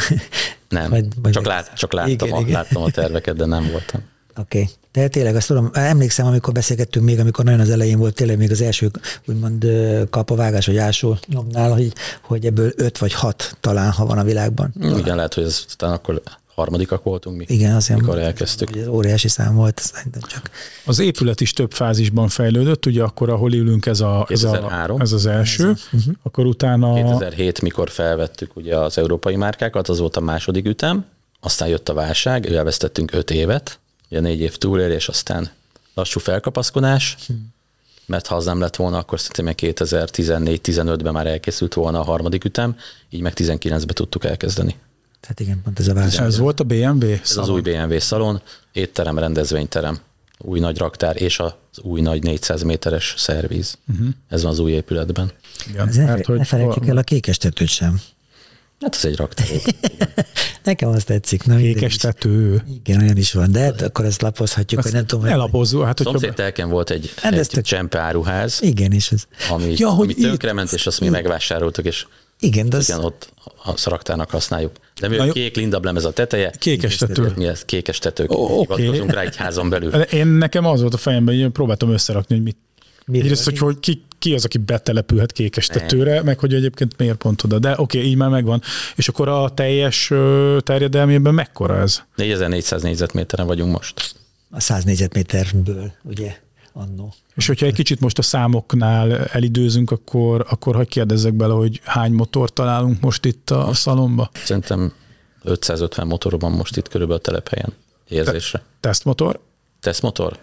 Nem, 0.68 0.90
majd, 0.90 1.06
majd 1.22 1.34
csak, 1.34 1.46
lát, 1.46 1.72
csak 1.74 1.92
láttam, 1.92 2.28
igen, 2.28 2.32
a, 2.32 2.40
igen. 2.40 2.52
láttam 2.52 2.82
a 2.82 2.90
terveket, 2.90 3.36
de 3.36 3.44
nem 3.44 3.68
voltam. 3.70 4.00
Oké. 4.36 4.60
Okay. 4.60 4.70
De 4.92 5.08
tényleg 5.08 5.36
azt 5.36 5.46
tudom, 5.46 5.70
emlékszem, 5.72 6.26
amikor 6.26 6.52
beszélgettünk 6.52 7.04
még, 7.04 7.18
amikor 7.18 7.44
nagyon 7.44 7.60
az 7.60 7.70
elején 7.70 7.98
volt, 7.98 8.14
tényleg 8.14 8.38
még 8.38 8.50
az 8.50 8.60
első, 8.60 8.90
úgymond 9.26 9.66
kapavágás, 10.10 10.66
vagy 10.66 10.76
ásó 10.76 11.16
nyomnál, 11.26 11.72
hogy, 11.72 11.92
hogy 12.22 12.46
ebből 12.46 12.72
öt 12.76 12.98
vagy 12.98 13.12
hat 13.12 13.56
talán, 13.60 13.90
ha 13.90 14.06
van 14.06 14.18
a 14.18 14.24
világban. 14.24 14.72
Talán. 14.80 14.98
Igen, 14.98 15.16
lehet, 15.16 15.34
hogy 15.34 15.44
ez 15.44 15.64
talán 15.76 15.94
akkor 15.94 16.22
harmadikak 16.54 17.02
voltunk 17.02 17.36
mi, 17.36 17.44
Igen, 17.48 17.74
azért 17.74 18.00
mikor 18.00 18.18
elkezdtük. 18.18 18.76
Ez 18.76 18.86
óriási 18.86 19.28
szám 19.28 19.54
volt, 19.54 19.78
szerintem 19.78 20.22
csak. 20.28 20.50
Az 20.84 20.98
épület 20.98 21.40
is 21.40 21.52
több 21.52 21.72
fázisban 21.72 22.28
fejlődött, 22.28 22.86
ugye 22.86 23.02
akkor, 23.02 23.30
ahol 23.30 23.52
ülünk, 23.52 23.86
ez, 23.86 24.00
a, 24.00 24.26
ez, 24.28 24.42
a, 24.42 24.96
ez 24.98 25.12
az 25.12 25.26
első, 25.26 25.70
ez 25.70 25.82
uh-huh. 25.92 26.14
akkor 26.22 26.46
utána... 26.46 26.94
2007, 26.94 27.60
mikor 27.60 27.90
felvettük 27.90 28.56
ugye 28.56 28.78
az 28.78 28.98
európai 28.98 29.36
márkákat, 29.36 29.88
az 29.88 29.98
volt 29.98 30.16
a 30.16 30.20
második 30.20 30.66
ütem, 30.66 31.04
aztán 31.40 31.68
jött 31.68 31.88
a 31.88 31.94
válság, 31.94 32.46
elvesztettünk 32.46 33.12
öt 33.12 33.30
évet, 33.30 33.78
ugye 34.10 34.20
négy 34.20 34.40
év 34.40 34.56
túlélés, 34.56 35.08
aztán 35.08 35.50
lassú 35.94 36.20
felkapaszkodás, 36.20 37.16
hmm. 37.26 37.54
mert 38.06 38.26
ha 38.26 38.34
az 38.34 38.44
nem 38.44 38.60
lett 38.60 38.76
volna, 38.76 38.98
akkor 38.98 39.20
szerintem 39.20 39.72
2014-15-ben 39.74 41.12
már 41.12 41.26
elkészült 41.26 41.74
volna 41.74 42.00
a 42.00 42.04
harmadik 42.04 42.44
ütem, 42.44 42.76
így 43.10 43.20
meg 43.20 43.32
19-ben 43.36 43.94
tudtuk 43.94 44.24
elkezdeni. 44.24 44.76
Tehát 45.20 45.40
igen, 45.40 45.60
pont 45.64 45.78
ez 45.78 45.88
a 45.88 45.94
válság. 45.94 46.26
Ez 46.26 46.38
volt 46.38 46.60
a 46.60 46.64
BMW 46.64 47.10
Ez 47.10 47.18
szalon. 47.22 47.48
az 47.48 47.54
új 47.54 47.60
BMW 47.60 47.98
szalon, 47.98 48.40
étterem, 48.72 49.18
rendezvényterem, 49.18 49.98
új 50.38 50.60
nagy 50.60 50.78
raktár 50.78 51.22
és 51.22 51.38
az 51.38 51.52
új 51.82 52.00
nagy 52.00 52.22
400 52.22 52.62
méteres 52.62 53.14
szervíz. 53.16 53.78
Uh-huh. 53.92 54.08
Ez 54.28 54.42
van 54.42 54.52
az 54.52 54.58
új 54.58 54.72
épületben. 54.72 55.30
Igen, 55.68 55.88
ne, 55.94 56.04
mert, 56.04 56.26
hogy 56.26 56.38
ne 56.38 56.44
felejtsük 56.44 56.86
el 56.86 56.96
a 56.96 57.02
kékes 57.02 57.36
tetőt 57.36 57.68
sem. 57.68 58.00
Hát 58.80 58.94
ez 58.94 59.04
egy 59.04 59.16
raktár. 59.16 59.46
Nekem 60.64 60.88
azt 60.88 61.06
tetszik. 61.06 61.44
Na, 61.44 61.56
Kékes 61.56 61.96
tető. 61.96 62.62
Igen, 62.84 63.00
olyan 63.00 63.16
is 63.16 63.32
van, 63.32 63.52
de 63.52 63.60
hát 63.60 63.82
akkor 63.82 64.04
ezt 64.04 64.22
lapozhatjuk, 64.22 64.78
azt 64.78 64.88
hogy 64.88 64.96
nem 64.96 65.06
tudom. 65.06 65.24
Elapozó. 65.24 65.82
Hát, 65.82 66.02
hogy 66.02 66.32
telken 66.34 66.68
volt 66.68 66.90
egy, 66.90 67.12
hát 67.16 67.32
egy 67.32 67.48
tök... 67.48 67.64
csempe 67.64 67.98
áruház. 67.98 68.58
Igen, 68.62 68.92
és 68.92 69.10
ez. 69.12 69.24
Ami, 69.50 69.74
ja, 69.76 69.88
ami 69.88 70.14
tönkrement, 70.14 70.72
és 70.72 70.86
azt 70.86 71.00
mi 71.00 71.08
megvásároltuk, 71.08 71.84
és 71.84 72.06
igen, 72.40 72.68
de 72.68 72.76
az... 72.76 72.88
igen, 72.88 73.04
ott 73.04 73.32
a 73.64 73.76
szaraktának 73.76 74.30
használjuk. 74.30 74.72
De 75.00 75.08
mi 75.08 75.16
a 75.16 75.32
kék 75.32 75.56
lindablem 75.56 75.96
ez 75.96 76.04
a 76.04 76.12
teteje. 76.12 76.50
Kékes 76.58 76.96
tető. 76.96 77.32
Mi 77.36 77.46
ez 77.46 77.64
kékes 77.64 77.98
tető. 77.98 78.24
Oh, 78.28 78.58
okay. 78.58 79.02
rá 79.06 79.20
egy 79.20 79.36
házon 79.36 79.68
belül. 79.68 79.90
Én 80.20 80.26
nekem 80.26 80.66
az 80.66 80.80
volt 80.80 80.94
a 80.94 80.96
fejemben, 80.96 81.40
hogy 81.40 81.50
próbáltam 81.50 81.90
összerakni, 81.90 82.34
hogy 82.34 82.44
mit 82.44 82.56
Egyrészt, 83.12 83.44
hogy, 83.44 83.58
hogy 83.58 83.80
ki, 83.80 84.02
ki 84.18 84.34
az, 84.34 84.44
aki 84.44 84.58
betelepülhet 84.58 85.32
kékes 85.32 85.66
tetőre, 85.66 86.22
meg 86.22 86.38
hogy 86.38 86.54
egyébként 86.54 86.96
miért 86.96 87.16
pont 87.16 87.42
oda. 87.42 87.58
De 87.58 87.70
oké, 87.76 87.98
okay, 87.98 88.10
így 88.10 88.16
már 88.16 88.28
megvan. 88.28 88.62
És 88.96 89.08
akkor 89.08 89.28
a 89.28 89.50
teljes 89.54 90.12
terjedelmében 90.58 91.34
mekkora 91.34 91.80
ez? 91.80 92.02
4400 92.16 92.82
négyzetméteren 92.82 93.46
vagyunk 93.46 93.72
most. 93.72 94.14
A 94.50 94.60
100 94.60 94.84
négyzetméterből, 94.84 95.92
ugye? 96.02 96.36
Annó. 96.72 97.14
És 97.34 97.46
hogyha 97.46 97.66
egy 97.66 97.74
kicsit 97.74 98.00
most 98.00 98.18
a 98.18 98.22
számoknál 98.22 99.18
elidőzünk, 99.18 99.90
akkor, 99.90 100.46
akkor 100.50 100.74
hagyj 100.74 100.88
kérdezzek 100.88 101.34
bele, 101.34 101.52
hogy 101.52 101.80
hány 101.84 102.12
motor 102.12 102.52
találunk 102.52 103.00
most 103.00 103.24
itt 103.24 103.50
a 103.50 103.74
szalomba? 103.74 104.30
Szerintem 104.44 104.92
550 105.42 106.06
motor 106.06 106.38
van 106.38 106.52
most 106.52 106.76
itt 106.76 106.88
körülbelül 106.88 107.22
a 107.22 107.24
telephelyen 107.24 107.72
érzésre. 108.08 108.58
Te- 108.58 108.64
tesztmotor? 108.80 109.40
Tesztmotor? 109.80 110.38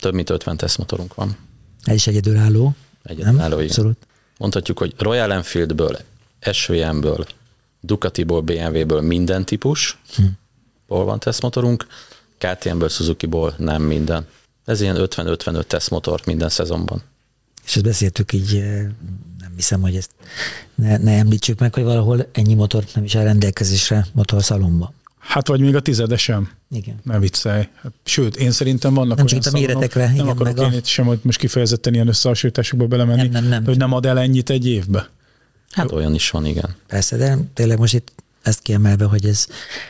Több 0.00 0.14
mint 0.14 0.30
50 0.30 0.56
tesztmotorunk 0.56 1.14
van. 1.14 1.36
Ez 1.84 1.94
is 1.94 2.06
egyedülálló. 2.06 2.74
Egyedülálló, 3.02 3.54
igen. 3.54 3.68
Abszolút. 3.68 4.06
Mondhatjuk, 4.38 4.78
hogy 4.78 4.94
Royal 4.98 5.32
Enfieldből, 5.32 5.98
SVM-ből, 6.52 7.26
Ducatiból, 7.80 8.40
BMW-ből 8.40 9.00
minden 9.00 9.44
típus, 9.44 9.98
hm. 10.16 10.22
van 10.86 11.18
tesztmotorunk, 11.18 11.86
KTM-ből, 12.38 12.88
Suzuki-ból 12.88 13.54
nem 13.56 13.82
minden. 13.82 14.26
Ez 14.68 14.80
ilyen 14.80 14.96
50-55 14.98 15.62
tesztmotor 15.62 16.20
minden 16.26 16.48
szezonban. 16.48 17.02
És 17.64 17.74
ezt 17.76 17.84
beszéltük 17.84 18.32
így, 18.32 18.54
eh, 18.54 18.86
nem 19.38 19.52
hiszem, 19.56 19.80
hogy 19.80 19.96
ezt 19.96 20.10
ne, 20.74 20.96
ne 20.96 21.12
említsük 21.18 21.58
meg, 21.58 21.74
hogy 21.74 21.82
valahol 21.82 22.28
ennyi 22.32 22.54
motor 22.54 22.84
nem 22.94 23.04
is 23.04 23.14
áll 23.14 23.24
rendelkezésre 23.24 24.06
motorszalomba. 24.12 24.92
Hát 25.18 25.46
vagy 25.46 25.60
még 25.60 25.74
a 25.76 25.80
tizedesem. 25.80 26.50
Igen. 26.70 27.00
Ne 27.02 27.18
viccelj. 27.18 27.68
Hát, 27.82 27.92
sőt, 28.04 28.36
én 28.36 28.50
szerintem 28.50 28.94
vannak 28.94 29.16
nem 29.16 29.26
olyan 29.30 29.42
a 29.46 29.50
méretekre, 29.50 30.04
nem 30.04 30.14
igen, 30.14 30.28
akarok 30.28 30.58
én 30.58 30.64
a... 30.64 30.74
itt 30.74 30.84
sem 30.84 31.18
most 31.22 31.38
kifejezetten 31.38 31.94
ilyen 31.94 32.08
összehasonlításokba 32.08 32.86
belemenni, 32.86 33.22
nem, 33.22 33.30
nem, 33.30 33.44
nem. 33.44 33.64
hogy 33.64 33.76
nem 33.76 33.92
ad 33.92 34.06
el 34.06 34.18
ennyit 34.18 34.50
egy 34.50 34.66
évbe. 34.66 35.08
Hát 35.70 35.92
olyan 35.92 36.14
is 36.14 36.30
van, 36.30 36.46
igen. 36.46 36.74
Persze, 36.86 37.16
de 37.16 37.38
tényleg 37.54 37.78
most 37.78 37.94
itt 37.94 38.12
ezt 38.42 38.62
kiemelve, 38.62 39.04
hogy 39.04 39.26
ez... 39.26 39.46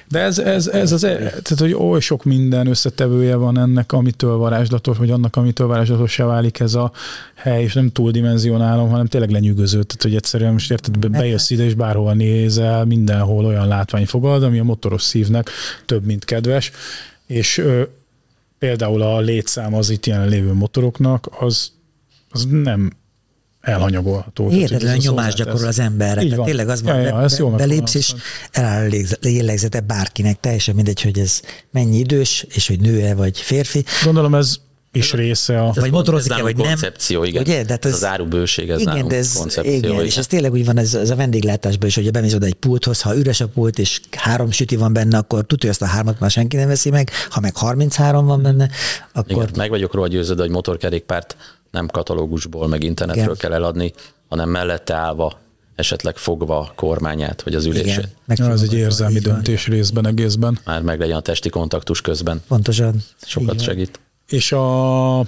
De 0.09 0.19
ez, 0.19 0.39
ez, 0.39 0.67
ez 0.67 0.93
az, 0.93 1.01
tehát 1.01 1.59
hogy 1.59 1.75
oly 1.75 2.01
sok 2.01 2.25
minden 2.25 2.67
összetevője 2.67 3.37
van 3.37 3.59
ennek, 3.59 3.93
amitől 3.93 4.37
varázslatos, 4.37 4.99
vagy 4.99 5.11
annak, 5.11 5.37
amitől 5.37 5.67
varázslatossá 5.67 6.25
válik 6.25 6.61
ez 6.61 6.75
a 6.75 6.93
hely, 7.35 7.63
és 7.63 7.73
nem 7.73 7.91
túldimenzionálom, 7.91 8.89
hanem 8.91 9.07
tényleg 9.07 9.31
lenyűgöző. 9.31 9.83
Tehát, 9.83 10.03
hogy 10.03 10.15
egyszerűen 10.15 10.53
most 10.53 10.71
érted, 10.71 11.09
bejössz 11.09 11.51
ide, 11.51 11.65
és 11.65 11.75
bárhol 11.75 12.15
nézel, 12.15 12.85
mindenhol 12.85 13.45
olyan 13.45 13.69
látvány 13.69 14.07
fogad, 14.07 14.43
ami 14.43 14.59
a 14.59 14.65
motoros 14.65 15.03
szívnek 15.03 15.51
több, 15.87 16.05
mint 16.05 16.25
kedves, 16.25 16.71
és 17.27 17.59
ö, 17.59 17.83
például 18.59 19.03
a 19.03 19.21
létszám 19.21 19.75
az 19.75 19.91
itt 19.91 20.07
jelenlévő 20.07 20.53
motoroknak, 20.53 21.29
az, 21.41 21.73
az 22.31 22.47
nem 22.51 22.93
elhanyagolható. 23.69 24.49
Hihetetlen 24.49 24.97
nyomást 24.97 25.37
gyakorol 25.37 25.67
az 25.67 25.79
emberre. 25.79 26.25
Tehát 26.25 26.45
tényleg 26.45 26.69
az 26.69 26.83
van, 26.83 27.01
ja, 27.01 27.27
ja, 27.39 27.47
be, 27.47 27.57
belépsz, 27.57 27.95
és 27.95 28.15
eláll 28.51 28.91
a 28.91 29.17
lélegzete 29.21 29.81
bárkinek, 29.81 30.41
teljesen 30.41 30.75
mindegy, 30.75 31.03
hogy 31.03 31.19
ez 31.19 31.41
mennyi 31.71 31.99
idős, 31.99 32.47
és 32.49 32.69
hogy 32.69 32.81
nő-e 32.81 33.15
vagy 33.15 33.41
férfi. 33.41 33.85
Gondolom 34.05 34.35
ez 34.35 34.59
is 34.93 35.13
része 35.13 35.63
a... 35.63 35.73
Vagy 35.75 35.91
motorozik-e, 35.91 36.43
vagy 36.43 36.57
nem. 36.57 36.67
koncepció, 36.67 37.25
igen. 37.25 37.43
Ugye? 37.43 37.63
De 37.63 37.71
hát 37.71 37.85
ez, 37.85 37.93
az 37.93 38.05
árubőség, 38.05 38.71
ez 38.71 38.81
igen, 38.81 39.09
de 39.09 39.17
ez, 39.17 39.33
koncepció. 39.33 39.73
Igen, 39.73 39.91
igen, 39.91 40.05
és 40.05 40.17
ez 40.17 40.27
tényleg 40.27 40.53
úgy 40.53 40.65
van, 40.65 40.79
ez, 40.79 40.95
ez 40.95 41.11
a 41.11 41.17
vendéglátásban 41.17 41.89
is, 41.89 41.95
hogy 41.95 42.11
bemész 42.11 42.35
oda 42.35 42.47
egy 42.47 42.55
pulthoz, 42.55 43.01
ha 43.01 43.17
üres 43.17 43.41
a 43.41 43.49
pult, 43.49 43.79
és 43.79 44.01
három 44.11 44.51
süti 44.51 44.77
van 44.77 44.93
benne, 44.93 45.19
akkor 45.19 45.45
tudja, 45.45 45.57
hogy 45.59 45.69
azt 45.69 45.83
a 45.83 45.95
hármat 45.95 46.21
már 46.21 46.31
senki 46.31 46.57
nem 46.57 46.69
veszi 46.69 46.91
meg, 46.91 47.11
ha 47.31 47.41
meg 47.41 47.57
33 47.57 48.27
van 48.27 48.43
benne, 48.43 48.71
akkor... 49.13 49.33
Igen, 49.33 49.49
meg 49.57 49.71
vagyok 49.71 49.95
róla 49.95 50.09
győződve, 50.09 50.43
hogy 50.43 50.53
motorkerékpárt 50.53 51.37
nem 51.71 51.87
katalógusból, 51.87 52.69
meg 52.69 52.83
internetről 52.83 53.25
Igen. 53.25 53.37
kell 53.37 53.53
eladni, 53.53 53.93
hanem 54.29 54.49
mellette 54.49 54.95
állva, 54.95 55.39
esetleg 55.75 56.17
fogva 56.17 56.59
a 56.59 56.73
kormányát, 56.75 57.43
vagy 57.43 57.55
az 57.55 57.65
ülését. 57.65 58.09
Igen, 58.29 58.51
ez 58.51 58.63
egy 58.63 58.75
érzelmi 58.75 59.19
döntés 59.19 59.67
részben 59.67 60.07
egészben. 60.07 60.59
Már 60.65 60.83
meg 60.83 60.99
legyen 60.99 61.17
a 61.17 61.21
testi 61.21 61.49
kontaktus 61.49 62.01
közben. 62.01 62.43
Pontosan. 62.49 63.03
Sokat 63.23 63.55
Igen. 63.55 63.65
segít. 63.65 64.01
És 64.29 64.53
a 64.53 65.25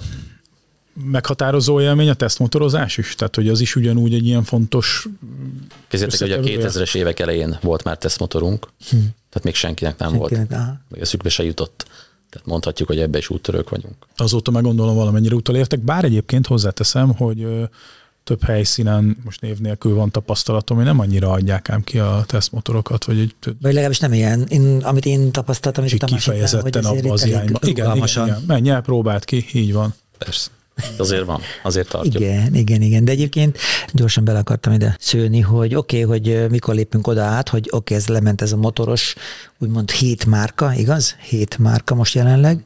meghatározó 0.93 1.81
élmény 1.81 2.09
a 2.09 2.13
tesztmotorozás 2.13 2.97
is? 2.97 3.15
Tehát, 3.15 3.35
hogy 3.35 3.49
az 3.49 3.59
is 3.59 3.75
ugyanúgy 3.75 4.13
egy 4.13 4.25
ilyen 4.25 4.43
fontos... 4.43 5.07
Képzeljétek, 5.87 6.19
hogy 6.19 6.31
a 6.31 6.37
Összetevője. 6.37 6.69
2000-es 6.69 6.95
évek 6.95 7.19
elején 7.19 7.57
volt 7.61 7.83
már 7.83 7.97
tesztmotorunk, 7.97 8.67
Hm. 8.89 8.97
tehát 9.29 9.43
még 9.43 9.55
senkinek 9.55 9.97
nem 9.97 10.13
volt. 10.13 10.33
Senkinek, 10.33 10.61
aha. 10.61 10.77
Még 10.89 11.01
eszükbe 11.01 11.29
se 11.29 11.43
jutott. 11.43 11.85
Tehát 12.31 12.47
mondhatjuk, 12.47 12.87
hogy 12.87 12.99
ebbe 12.99 13.17
is 13.17 13.29
úttörők 13.29 13.69
vagyunk. 13.69 13.95
Azóta 14.15 14.51
meg 14.51 14.63
gondolom 14.63 14.95
valamennyire 14.95 15.35
utolértek, 15.35 15.79
bár 15.79 16.03
egyébként 16.03 16.47
hozzáteszem, 16.47 17.15
hogy 17.15 17.47
több 18.23 18.43
helyszínen 18.43 19.17
most 19.23 19.41
név 19.41 19.57
nélkül 19.57 19.95
van 19.95 20.11
tapasztalatom, 20.11 20.77
hogy 20.77 20.85
nem 20.85 20.99
annyira 20.99 21.31
adják 21.31 21.69
ám 21.69 21.83
ki 21.83 21.99
a 21.99 22.23
tesztmotorokat, 22.27 23.05
vagy 23.05 23.19
egy 23.19 23.35
Vagy 23.43 23.73
legalábbis 23.73 23.99
nem 23.99 24.13
ilyen, 24.13 24.45
én, 24.47 24.77
amit 24.83 25.05
én 25.05 25.31
tapasztaltam, 25.31 25.83
és 25.83 25.95
kifejezetten 26.05 26.83
hogy 26.83 26.97
abba 26.97 27.13
az 27.13 27.21
azért 27.21 27.35
elég 27.35 27.49
irányba. 27.49 27.67
Igen, 27.67 27.95
igen, 27.95 28.07
igen. 28.07 28.43
Menj 28.47 28.69
el, 28.69 28.81
próbáld 28.81 29.25
ki, 29.25 29.45
így 29.53 29.73
van. 29.73 29.93
Persze. 30.17 30.49
Azért 30.97 31.25
van, 31.25 31.41
azért 31.63 31.89
tartjuk. 31.89 32.23
Igen, 32.23 32.55
igen, 32.55 32.81
igen. 32.81 33.05
De 33.05 33.11
egyébként 33.11 33.57
gyorsan 33.93 34.23
bele 34.23 34.39
akartam 34.39 34.73
ide 34.73 34.95
szőni, 34.99 35.39
hogy 35.39 35.75
oké, 35.75 36.03
okay, 36.03 36.19
hogy 36.19 36.49
mikor 36.49 36.75
lépünk 36.75 37.07
oda 37.07 37.21
át, 37.21 37.49
hogy 37.49 37.67
oké, 37.71 37.75
okay, 37.75 37.97
ez 37.97 38.07
lement 38.07 38.41
ez 38.41 38.51
a 38.51 38.57
motoros, 38.57 39.15
úgymond 39.59 39.91
hét 39.91 40.25
márka, 40.25 40.73
igaz? 40.73 41.15
Hét 41.29 41.57
márka 41.57 41.95
most 41.95 42.13
jelenleg. 42.13 42.65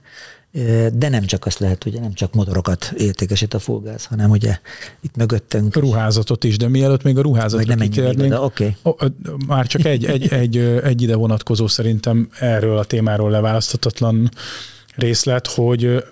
De 0.94 1.10
nem 1.10 1.26
csak 1.26 1.46
azt 1.46 1.60
lehet, 1.60 1.86
ugye 1.86 2.00
nem 2.00 2.14
csak 2.14 2.34
motorokat 2.34 2.94
értékesít 2.98 3.54
a 3.54 3.60
Fullgáz, 3.60 4.06
hanem 4.06 4.30
ugye 4.30 4.60
itt 5.02 5.16
mögöttünk. 5.16 5.76
A 5.76 5.80
ruházatot 5.80 6.44
is, 6.44 6.58
de 6.58 6.68
mielőtt 6.68 7.04
még 7.04 7.14
a 7.14 7.22
Vagy 7.22 7.26
ruházatra 7.26 7.76
nem 7.76 7.80
kitérnénk, 7.80 8.60
ö, 8.84 9.06
Már 9.48 9.68
csak 9.68 9.86
egy, 9.86 10.06
egy, 10.06 10.28
egy, 10.28 10.58
egy 10.58 11.02
ide 11.02 11.16
vonatkozó 11.16 11.68
szerintem 11.68 12.30
erről 12.40 12.78
a 12.78 12.84
témáról 12.84 13.30
leválaszthatatlan 13.30 14.32
részlet, 14.96 15.48
hogy 15.48 16.04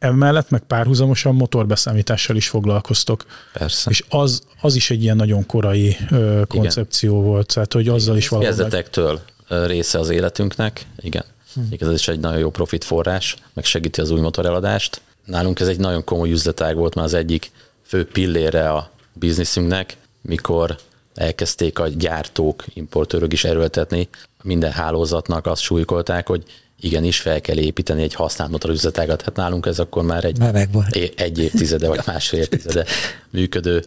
emellett 0.00 0.50
meg 0.50 0.60
párhuzamosan 0.60 1.34
motorbeszámítással 1.34 2.36
is 2.36 2.48
foglalkoztok. 2.48 3.24
Persze. 3.52 3.90
És 3.90 4.04
az, 4.08 4.42
az 4.60 4.74
is 4.74 4.90
egy 4.90 5.02
ilyen 5.02 5.16
nagyon 5.16 5.46
korai 5.46 5.96
ö, 6.10 6.42
koncepció 6.48 7.22
volt, 7.22 7.54
tehát 7.54 7.72
hogy 7.72 7.88
azzal 7.88 8.16
is 8.16 8.28
valahol 8.28 8.54
meg- 8.54 8.60
Kezdetektől 8.60 9.20
része 9.48 9.98
az 9.98 10.08
életünknek, 10.08 10.86
igen. 11.00 11.24
Hm. 11.54 11.60
Ez 11.78 11.92
is 11.92 12.08
egy 12.08 12.20
nagyon 12.20 12.38
jó 12.38 12.50
profit 12.50 12.84
forrás, 12.84 13.36
meg 13.52 13.64
segíti 13.64 14.00
az 14.00 14.10
új 14.10 14.20
motoreladást. 14.20 15.00
Nálunk 15.24 15.60
ez 15.60 15.68
egy 15.68 15.78
nagyon 15.78 16.04
komoly 16.04 16.30
üzletág 16.30 16.76
volt, 16.76 16.94
már 16.94 17.04
az 17.04 17.14
egyik 17.14 17.50
fő 17.86 18.06
pillére 18.06 18.70
a 18.70 18.90
bizniszünknek, 19.12 19.96
mikor 20.22 20.76
elkezdték 21.14 21.78
a 21.78 21.88
gyártók, 21.88 22.64
importőrök 22.74 23.32
is 23.32 23.44
erőltetni, 23.44 24.08
minden 24.42 24.72
hálózatnak 24.72 25.46
azt 25.46 25.62
súlykolták, 25.62 26.28
hogy 26.28 26.42
igenis 26.80 27.20
fel 27.20 27.40
kell 27.40 27.58
építeni 27.58 28.02
egy 28.02 28.14
használt 28.14 28.50
motorüzletágat. 28.50 29.22
Hát 29.22 29.36
nálunk 29.36 29.66
ez 29.66 29.78
akkor 29.78 30.02
már 30.02 30.24
egy, 30.24 30.38
Már 30.38 30.68
egy 31.16 31.38
évtizede 31.38 31.88
vagy 31.88 32.00
másfél 32.06 32.40
évtizede 32.40 32.84
működő, 33.30 33.84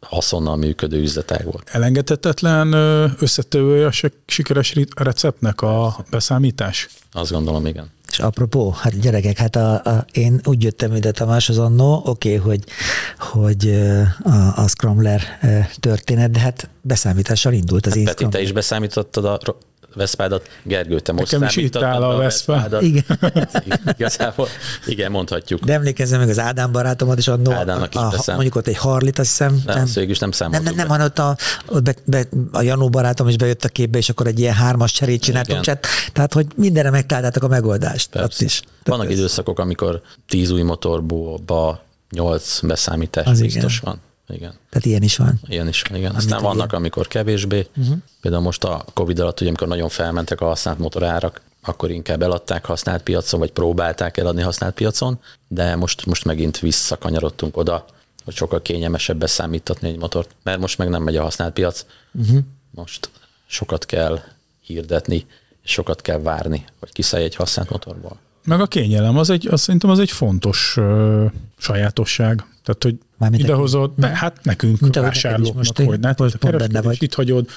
haszonnal 0.00 0.56
működő 0.56 1.00
üzletág 1.00 1.44
volt. 1.44 1.70
elengedhetetlen 1.72 2.72
összetevője 3.18 3.86
a 3.86 3.92
sikeres 4.26 4.74
receptnek 4.96 5.60
a 5.60 6.04
beszámítás? 6.10 6.88
Azt 7.12 7.30
gondolom, 7.30 7.66
igen. 7.66 7.92
És 8.10 8.18
apropó, 8.18 8.70
hát 8.70 9.00
gyerekek, 9.00 9.38
hát 9.38 9.56
a, 9.56 9.74
a, 9.74 10.04
én 10.12 10.40
úgy 10.44 10.62
jöttem 10.62 10.94
ide 10.94 11.10
Tamáshoz 11.10 11.58
annó, 11.58 12.02
oké, 12.04 12.36
okay, 12.36 12.50
hogy, 12.50 12.64
hogy 13.18 13.68
a, 14.22 14.62
a 14.62 14.68
Scrambler 14.68 15.22
történet, 15.80 16.30
de 16.30 16.38
hát 16.38 16.68
beszámítással 16.80 17.52
indult 17.52 17.86
az 17.86 17.96
én 17.96 18.04
Peti, 18.04 18.28
te 18.28 18.40
is 18.40 18.52
beszámítottad 18.52 19.24
a 19.24 19.38
Veszpádat, 19.94 20.48
Gergő, 20.62 21.00
te 21.00 21.12
most 21.12 21.32
Nekem 21.32 21.48
is 21.48 21.56
itt 21.56 21.76
áll 21.76 22.02
a 22.02 22.16
Vespa. 22.16 22.52
Veszpádat. 22.52 22.82
Igen. 22.82 23.04
Igazából, 23.96 24.48
igen, 24.86 25.10
mondhatjuk. 25.10 25.64
De 25.64 25.72
emlékezzem 25.72 26.18
meg 26.20 26.28
az 26.28 26.38
Ádám 26.38 26.72
barátomat, 26.72 27.18
és 27.18 27.28
annó, 27.28 27.50
Ádámnak 27.50 27.94
is 27.94 28.00
a, 28.00 28.08
beszám. 28.08 28.34
mondjuk 28.34 28.56
ott 28.56 28.66
egy 28.66 28.76
Harlit, 28.76 29.18
azt 29.18 29.28
hiszem. 29.28 29.62
Nem, 29.66 29.76
nem, 29.76 29.84
is 29.84 29.94
nem 29.94 30.14
nem, 30.18 30.30
számoltuk 30.30 30.64
nem, 30.64 30.74
nem, 30.74 30.86
be. 30.86 30.92
hanem 30.92 31.06
ott 31.06 31.18
a, 31.18 31.36
ott 31.68 31.82
be, 31.82 31.94
be, 32.04 32.24
a 32.52 32.62
Janó 32.62 32.88
barátom 32.88 33.28
is 33.28 33.36
bejött 33.36 33.64
a 33.64 33.68
képbe, 33.68 33.98
és 33.98 34.08
akkor 34.08 34.26
egy 34.26 34.38
ilyen 34.38 34.54
hármas 34.54 34.92
cserét 34.92 35.22
csináltunk. 35.22 35.62
Igen. 35.62 35.78
Tehát, 36.12 36.32
hogy 36.32 36.46
mindenre 36.56 36.90
megtaláltátok 36.90 37.42
a 37.42 37.48
megoldást. 37.48 38.14
Ott 38.14 38.20
Persze. 38.20 38.44
is. 38.44 38.60
Tehát 38.60 38.84
Vannak 38.84 39.06
ez- 39.06 39.18
időszakok, 39.18 39.58
amikor 39.58 40.00
tíz 40.28 40.50
új 40.50 40.62
motorból 40.62 41.80
nyolc 42.10 42.60
beszámítás 42.60 43.26
Az 43.26 43.40
biztos 43.40 43.78
igen. 43.78 43.84
van. 43.84 44.00
Igen. 44.28 44.54
Tehát 44.70 44.86
ilyen 44.86 45.02
is 45.02 45.16
van. 45.16 45.40
Ilyen 45.46 45.68
is 45.68 45.82
van, 45.82 45.98
igen. 45.98 46.14
Aztán 46.14 46.42
vannak, 46.42 46.72
amikor 46.72 47.06
kevésbé. 47.06 47.66
Uh-huh. 47.76 47.96
Például 48.20 48.42
most 48.42 48.64
a 48.64 48.84
Covid 48.92 49.18
alatt, 49.18 49.40
ugye, 49.40 49.48
amikor 49.48 49.68
nagyon 49.68 49.88
felmentek 49.88 50.40
a 50.40 50.44
használt 50.46 50.78
motorárak, 50.78 51.40
akkor 51.62 51.90
inkább 51.90 52.22
eladták 52.22 52.64
használt 52.64 53.02
piacon, 53.02 53.40
vagy 53.40 53.52
próbálták 53.52 54.16
eladni 54.16 54.42
használt 54.42 54.74
piacon, 54.74 55.20
de 55.48 55.76
most, 55.76 56.06
most 56.06 56.24
megint 56.24 56.58
visszakanyarodtunk 56.58 57.56
oda, 57.56 57.84
hogy 58.24 58.34
sokkal 58.34 58.62
kényelmesebb 58.62 59.16
beszámítatni 59.16 59.88
egy 59.88 59.98
motort, 59.98 60.30
mert 60.42 60.60
most 60.60 60.78
meg 60.78 60.88
nem 60.88 61.02
megy 61.02 61.16
a 61.16 61.22
használt 61.22 61.52
piac, 61.52 61.86
uh-huh. 62.12 62.38
most 62.70 63.10
sokat 63.46 63.86
kell 63.86 64.20
hirdetni, 64.60 65.26
és 65.62 65.70
sokat 65.70 66.00
kell 66.02 66.18
várni, 66.18 66.64
hogy 66.80 66.92
kiszállj 66.92 67.24
egy 67.24 67.34
használt 67.34 67.70
motorból. 67.70 68.18
Meg 68.44 68.60
a 68.60 68.66
kényelem, 68.66 69.18
az 69.18 69.30
egy, 69.30 69.48
azt 69.50 69.62
szerintem 69.62 69.90
az 69.90 69.98
egy 69.98 70.10
fontos 70.10 70.74
ö, 70.76 71.24
sajátosság. 71.58 72.46
Tehát, 72.64 72.82
hogy 72.82 72.98
Mármint 73.18 73.42
idehozod, 73.42 73.92
de 73.96 74.06
hát 74.06 74.38
nekünk 74.42 74.80
Mint 74.80 74.94
vásárlóknak, 74.94 75.56
most, 75.56 75.78
hogy 75.78 76.00
ne, 76.00 76.12
most 76.16 76.36
pont 76.36 76.56
benne 76.56 76.82
vagy. 76.82 77.02
itt 77.02 77.14
hagyod, 77.14 77.48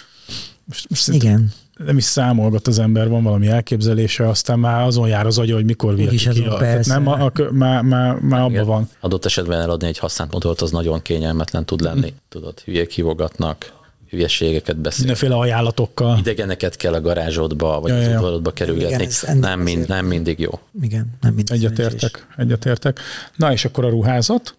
most, 0.65 0.89
most 0.89 1.07
Igen. 1.07 1.51
nem 1.85 1.97
is 1.97 2.03
számolgat 2.03 2.67
az 2.67 2.79
ember, 2.79 3.09
van 3.09 3.23
valami 3.23 3.47
elképzelése, 3.47 4.29
aztán 4.29 4.59
már 4.59 4.85
azon 4.85 5.07
jár 5.07 5.25
az 5.25 5.37
agya, 5.37 5.55
hogy 5.55 5.65
mikor 5.65 5.95
viheti 5.95 6.17
ki. 6.17 6.27
azon, 6.27 6.47
A, 6.47 6.57
tehát 6.57 6.85
nem, 6.85 7.07
a, 7.07 7.25
a, 7.25 7.31
már, 7.51 7.81
már, 7.83 8.19
már 8.19 8.41
abban 8.41 8.65
van. 8.65 8.89
Adott 8.99 9.25
esetben 9.25 9.59
eladni 9.61 9.87
egy 9.87 9.97
használt 9.97 10.31
motort, 10.31 10.61
az 10.61 10.71
nagyon 10.71 11.01
kényelmetlen 11.01 11.65
tud 11.65 11.81
lenni. 11.81 12.13
Tudod, 12.29 12.59
hülyék 12.59 12.91
hívogatnak, 12.91 13.73
hülyeségeket 14.09 14.77
beszél. 14.77 14.99
Mindenféle 14.99 15.35
ajánlatokkal. 15.35 16.17
Idegeneket 16.17 16.75
kell 16.75 16.93
a 16.93 17.01
garázsodba, 17.01 17.79
vagy 17.79 17.91
Ja, 17.91 17.97
az 17.97 18.03
ja, 18.03 18.09
ja. 18.09 18.15
udvarodba 18.15 18.51
kerülgetni. 18.51 18.93
Igen, 18.93 19.07
ez 19.07 19.23
nem, 19.39 19.59
mind, 19.59 19.87
nem 19.87 20.05
mindig 20.05 20.39
jó. 20.39 20.59
Igen, 20.81 21.17
nem 21.21 21.33
minden 21.33 21.57
szerencsés. 21.57 21.85
Egyetértek, 21.85 22.27
egyetértek. 22.37 22.99
Na 23.35 23.51
és 23.51 23.65
akkor 23.65 23.85
a 23.85 23.89
ruházat, 23.89 24.55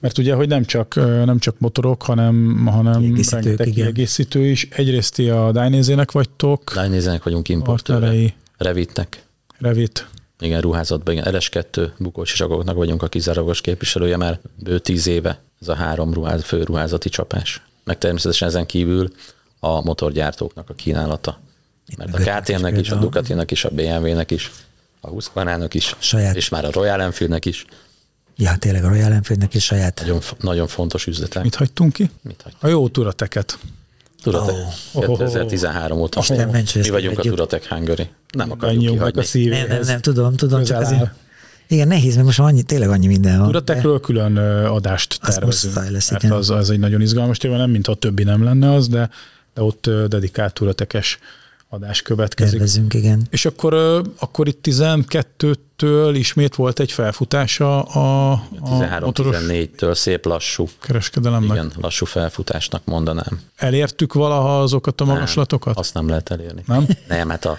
mert 0.00 0.18
ugye, 0.18 0.34
hogy 0.34 0.48
nem 0.48 0.64
csak, 0.64 0.94
nem 1.24 1.38
csak 1.38 1.54
motorok, 1.58 2.02
hanem, 2.02 2.66
hanem 2.66 3.14
rengeteg 3.30 3.68
kiegészítő 3.68 4.46
is. 4.46 4.68
Egyrészt 4.70 5.14
ti 5.14 5.28
a 5.28 5.52
Dynézének 5.52 6.12
vagytok, 6.12 6.74
Lánynézenek 6.74 7.22
vagyunk 7.22 7.48
importőre. 7.48 8.34
Revitnek. 8.58 9.22
Revit, 9.58 10.06
Igen, 10.40 10.60
ruházatban, 10.60 11.14
igen. 11.14 11.34
RS2 11.34 11.88
bukós 11.98 12.32
isakoknak 12.32 12.76
vagyunk 12.76 13.02
a 13.02 13.08
kizárólagos 13.08 13.60
képviselője 13.60 14.16
már 14.16 14.40
bő 14.62 14.78
tíz 14.78 15.06
éve. 15.06 15.40
Ez 15.60 15.68
a 15.68 15.74
három 15.74 16.12
ruház, 16.12 16.44
fő 16.44 16.62
ruházati 16.62 17.08
csapás. 17.08 17.62
Meg 17.84 17.98
természetesen 17.98 18.48
ezen 18.48 18.66
kívül 18.66 19.12
a 19.60 19.80
motorgyártóknak 19.84 20.70
a 20.70 20.74
kínálata. 20.74 21.38
Mert 21.96 22.14
a 22.14 22.18
KTM-nek 22.18 22.72
is, 22.72 22.78
a 22.78 22.80
például. 22.80 23.00
Ducatinak 23.00 23.50
is, 23.50 23.64
a 23.64 23.68
BMW-nek 23.70 24.30
is, 24.30 24.50
a 25.00 25.08
Husqvarnának 25.08 25.74
is, 25.74 25.96
Saját. 25.98 26.36
és 26.36 26.48
már 26.48 26.64
a 26.64 26.70
Royal 26.70 27.00
Enfieldnek 27.02 27.44
is. 27.44 27.64
Ja, 28.36 28.56
tényleg 28.56 28.84
a 28.84 28.88
Royal 28.88 29.12
Enfieldnek 29.12 29.54
is 29.54 29.64
saját. 29.64 30.00
Nagyon, 30.00 30.20
nagyon 30.40 30.66
fontos 30.66 31.06
üzletek. 31.06 31.42
mit 31.42 31.54
hagytunk 31.54 31.92
ki? 31.92 32.10
Mit 32.22 32.40
hagy? 32.42 32.52
A 32.60 32.66
jó 32.66 32.88
turateket. 32.88 33.58
Tudod, 34.22 34.48
Oh. 34.92 35.06
2013 35.06 35.98
óta 36.00 36.22
ments, 36.50 36.72
hogy 36.72 36.82
mi 36.82 36.88
vagyunk 36.90 37.18
a. 37.18 37.22
Turatec 37.22 37.66
Hungary. 37.66 38.08
Nem 38.32 38.50
akarjuk 38.50 38.82
a 38.82 38.90
kihagyni. 38.92 38.98
Nem, 39.00 39.10
nem, 39.14 39.24
szívéhez. 39.24 39.86
nem, 39.86 40.00
tudom, 40.00 40.36
tudom, 40.36 40.64
csak 40.64 40.78
közel 40.78 40.94
azért. 40.94 41.10
Igen, 41.72 41.88
nehéz, 41.88 42.14
mert 42.14 42.26
most 42.26 42.38
annyi, 42.38 42.62
tényleg 42.62 42.88
annyi 42.88 43.06
minden 43.06 43.38
van. 43.38 43.46
Turatekről 43.46 44.00
külön 44.00 44.36
adást 44.66 45.20
tervezünk. 45.20 45.74
muszáj 45.74 45.90
lesz, 45.90 46.10
igen. 46.10 46.30
az, 46.30 46.50
az 46.50 46.70
egy 46.70 46.78
nagyon 46.78 47.00
izgalmas 47.00 47.38
téma, 47.38 47.56
nem 47.56 47.70
mint 47.70 47.86
a 47.86 47.94
többi 47.94 48.22
nem 48.22 48.44
lenne 48.44 48.72
az, 48.72 48.88
de, 48.88 49.10
de 49.54 49.62
ott 49.62 49.90
dedikált 50.08 50.54
turatekes 50.54 51.18
adás 51.74 52.02
következik. 52.02 52.52
Tervezünk, 52.52 52.94
igen. 52.94 53.26
És 53.30 53.44
akkor, 53.44 53.74
akkor 54.18 54.48
itt 54.48 54.66
12-től 54.68 56.10
ismét 56.14 56.54
volt 56.54 56.80
egy 56.80 56.92
felfutása 56.92 57.82
a, 57.82 58.30
a 58.32 58.40
motoros 59.00 59.36
13-14-től 59.38 59.94
szép 59.94 60.24
lassú, 60.24 60.68
kereskedelemnek. 60.80 61.56
igen, 61.56 61.72
lassú 61.80 62.04
felfutásnak 62.04 62.82
mondanám. 62.84 63.40
Elértük 63.56 64.12
valaha 64.12 64.60
azokat 64.60 65.00
a 65.00 65.04
magaslatokat? 65.04 65.78
Azt 65.78 65.94
nem 65.94 66.08
lehet 66.08 66.30
elérni. 66.30 66.62
Nem? 66.66 66.86
Nem, 67.08 67.28
hát 67.28 67.44
a, 67.44 67.56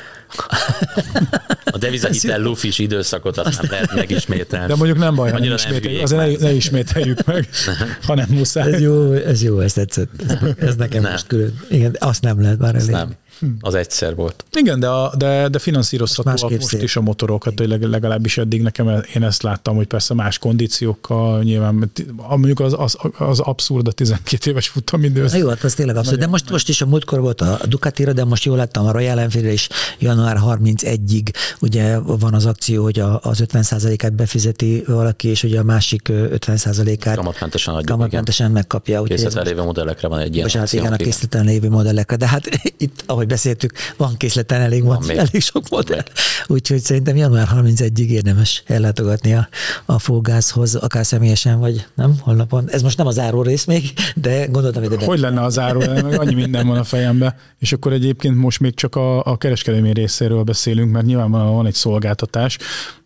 a 1.66 1.78
devizahitel 1.78 2.40
lufis 2.40 2.80
időszakot 2.80 3.38
azt 3.38 3.62
nem 3.62 3.72
lehet 3.72 3.94
megismételni. 3.94 4.68
De 4.68 4.76
mondjuk 4.76 4.98
nem 4.98 5.16
baj, 5.16 5.32
ha 5.32 5.38
nem 5.40 5.48
nem 5.48 5.56
ismételjük. 5.56 6.02
Azért 6.02 6.40
ne, 6.40 6.48
ne 6.48 6.54
ismételjük 6.54 7.26
meg, 7.26 7.50
ha 8.08 8.16
nem 8.16 8.28
muszáj. 8.30 8.74
Ez 8.74 8.82
jó, 8.82 9.12
ez 9.12 9.44
jó, 9.44 9.60
ez 9.60 9.74
tetszett. 9.74 10.10
Ez 10.58 10.76
nekem 10.76 11.02
Nem. 11.02 11.12
most 11.12 11.28
külön. 11.28 11.60
Igen, 11.70 11.96
azt 12.00 12.22
nem 12.22 12.42
lehet 12.42 12.58
már 12.60 12.76
elég. 12.76 12.90
nem. 12.90 13.16
Az 13.60 13.76
egyszer 13.76 14.16
volt. 14.16 14.46
Igen, 14.54 14.80
de, 14.80 14.88
a, 14.90 15.16
de, 15.16 15.48
de 15.50 15.60
finanszírozhatóak 15.60 16.40
Most 16.42 16.54
most, 16.56 16.68
szép. 16.68 16.82
is 16.82 16.96
a 16.96 17.02
motorokat, 17.02 17.60
hogy 17.60 17.68
leg- 17.68 17.84
legalábbis 17.90 18.38
eddig 18.38 18.62
nekem 18.62 18.88
e- 18.88 19.04
én 19.16 19.24
ezt 19.24 19.44
láttam, 19.44 19.76
hogy 19.76 19.88
persze 19.88 20.14
más 20.14 20.38
kondíciókkal, 20.38 21.44
nyilván 21.44 21.92
mondjuk 22.28 22.60
az, 22.60 22.74
az, 22.78 22.98
az 23.18 23.40
abszurd 23.40 23.88
a 23.88 23.92
12 23.92 24.50
éves 24.50 24.68
futamidő. 24.68 25.24
Na 25.26 25.36
jó, 25.38 25.48
hát 25.50 25.64
az 25.64 25.74
tényleg 25.74 25.96
abszolút. 25.96 26.20
De 26.20 26.28
most, 26.28 26.50
most 26.50 26.70
is 26.70 26.82
a 26.82 26.86
múltkor 26.86 27.20
volt 27.20 27.42
a 27.42 27.60
Ducatira, 27.68 28.14
de 28.14 28.24
most 28.26 28.44
jól 28.44 28.58
láttam 28.58 28.86
a 28.86 28.92
Royal 28.92 29.20
Enfield 29.20 29.52
is 29.54 29.70
január 30.00 30.38
31-ig 30.46 31.28
ugye 31.60 31.98
van 32.00 32.34
az 32.34 32.46
akció, 32.46 32.84
hogy 32.84 33.00
a, 33.00 33.20
az 33.24 33.44
50%-át 33.48 34.14
befizeti 34.14 34.84
valaki, 34.88 35.28
és 35.28 35.44
ugye 35.44 35.60
a 35.60 35.64
másik 35.64 36.08
ö, 36.08 36.26
50%-át 36.38 37.16
Kamatmentesen 37.16 37.74
adjuk, 37.74 37.88
igen. 37.88 37.98
kamatmentesen 37.98 38.52
megkapja. 38.52 39.00
ez 39.00 39.08
Készletel 39.08 39.42
most- 39.42 39.48
lévő 39.56 39.64
modellekre 39.64 40.08
van 40.08 40.20
egy 40.20 40.34
ilyen 40.34 40.46
Bocsánat, 40.46 40.74
igen, 40.74 40.94
a 40.94 40.96
készleten 40.96 41.46
lévő 41.46 41.70
modellekre, 41.70 42.16
de 42.16 42.28
hát 42.28 42.50
itt, 42.78 43.04
ahogy 43.06 43.23
beszéltük, 43.28 43.72
van 43.98 44.18
készleten 44.18 44.62
elég, 44.62 44.84
van, 44.84 45.04
még. 45.08 45.18
elég 45.18 45.42
sok 45.42 45.70
modell. 45.70 46.04
Úgyhogy 46.48 46.80
szerintem 46.80 47.16
január 47.16 47.48
31-ig 47.56 48.08
érdemes 48.08 48.64
ellátogatni 48.66 49.34
a, 49.34 49.48
a 49.86 50.00
Fulgászhoz, 50.00 50.76
akár 50.76 51.06
személyesen, 51.06 51.60
vagy 51.60 51.86
nem, 51.96 52.16
holnapon. 52.20 52.70
Ez 52.70 52.82
most 52.82 52.98
nem 52.98 53.08
az 53.08 53.14
záró 53.14 53.42
rész 53.42 53.66
még, 53.66 53.94
de 54.16 54.46
gondoltam, 54.46 54.84
hogy 54.84 55.04
Hogy 55.04 55.20
lenne 55.20 55.42
az 55.42 55.60
áró, 55.60 55.80
meg 55.80 56.20
annyi 56.20 56.34
minden 56.34 56.68
van 56.68 56.78
a 56.78 56.84
fejembe. 56.84 57.38
És 57.60 57.74
akkor 57.74 57.94
egyébként 57.94 58.36
most 58.36 58.60
még 58.60 58.76
csak 58.76 58.96
a, 58.96 59.26
a 59.26 59.38
kereskedelmi 59.38 59.94
részéről 59.94 60.44
beszélünk, 60.44 60.92
mert 60.92 61.06
nyilvánvalóan 61.06 61.56
van 61.56 61.66
egy 61.66 61.74
szolgáltatás, 61.74 62.58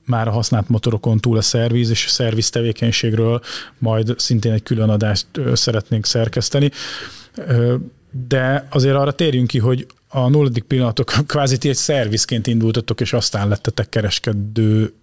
már 0.05 0.27
a 0.27 0.31
használt 0.31 0.69
motorokon 0.69 1.19
túl 1.19 1.37
a 1.37 1.41
szerviz, 1.41 1.89
és 1.89 2.05
a 2.05 2.09
szerviz 2.09 2.49
tevékenységről 2.49 3.41
majd 3.77 4.13
szintén 4.17 4.51
egy 4.51 4.63
külön 4.63 4.89
adást 4.89 5.27
szeretnénk 5.53 6.05
szerkeszteni. 6.05 6.71
De 8.27 8.67
azért 8.69 8.95
arra 8.95 9.11
térjünk 9.11 9.47
ki, 9.47 9.59
hogy 9.59 9.87
a 10.07 10.29
nulladik 10.29 10.63
pillanatok 10.63 11.13
kvázi 11.27 11.57
ti 11.57 11.69
egy 11.69 11.75
szervizként 11.75 12.47
indultatok, 12.47 13.01
és 13.01 13.13
aztán 13.13 13.47
lettetek 13.47 13.89
kereskedő 13.89 14.93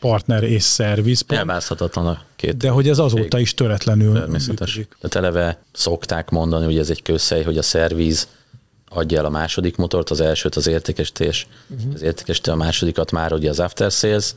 partner 0.00 0.42
és 0.42 0.62
szerviz. 0.62 1.24
Elválaszthatatlan 1.26 2.06
a 2.06 2.22
két 2.36 2.56
De 2.56 2.70
hogy 2.70 2.88
ez 2.88 2.98
azóta 2.98 3.38
is 3.38 3.54
töretlenül 3.54 4.12
természetes. 4.12 4.76
működik. 4.76 4.96
Tehát 5.00 5.26
eleve 5.26 5.62
szokták 5.72 6.30
mondani, 6.30 6.64
hogy 6.64 6.78
ez 6.78 6.90
egy 6.90 7.02
közhely, 7.02 7.42
hogy 7.42 7.58
a 7.58 7.62
szervíz 7.62 8.28
adja 8.88 9.18
el 9.18 9.24
a 9.24 9.30
második 9.30 9.76
motort, 9.76 10.10
az 10.10 10.20
elsőt 10.20 10.54
az 10.54 10.66
értékesítés, 10.66 11.46
uh-huh. 11.68 11.94
az 11.94 12.02
értékesítés 12.02 12.52
a 12.52 12.56
másodikat 12.56 13.10
már 13.10 13.32
ugye 13.32 13.48
az 13.48 13.60
after 13.60 13.90
sales, 13.90 14.34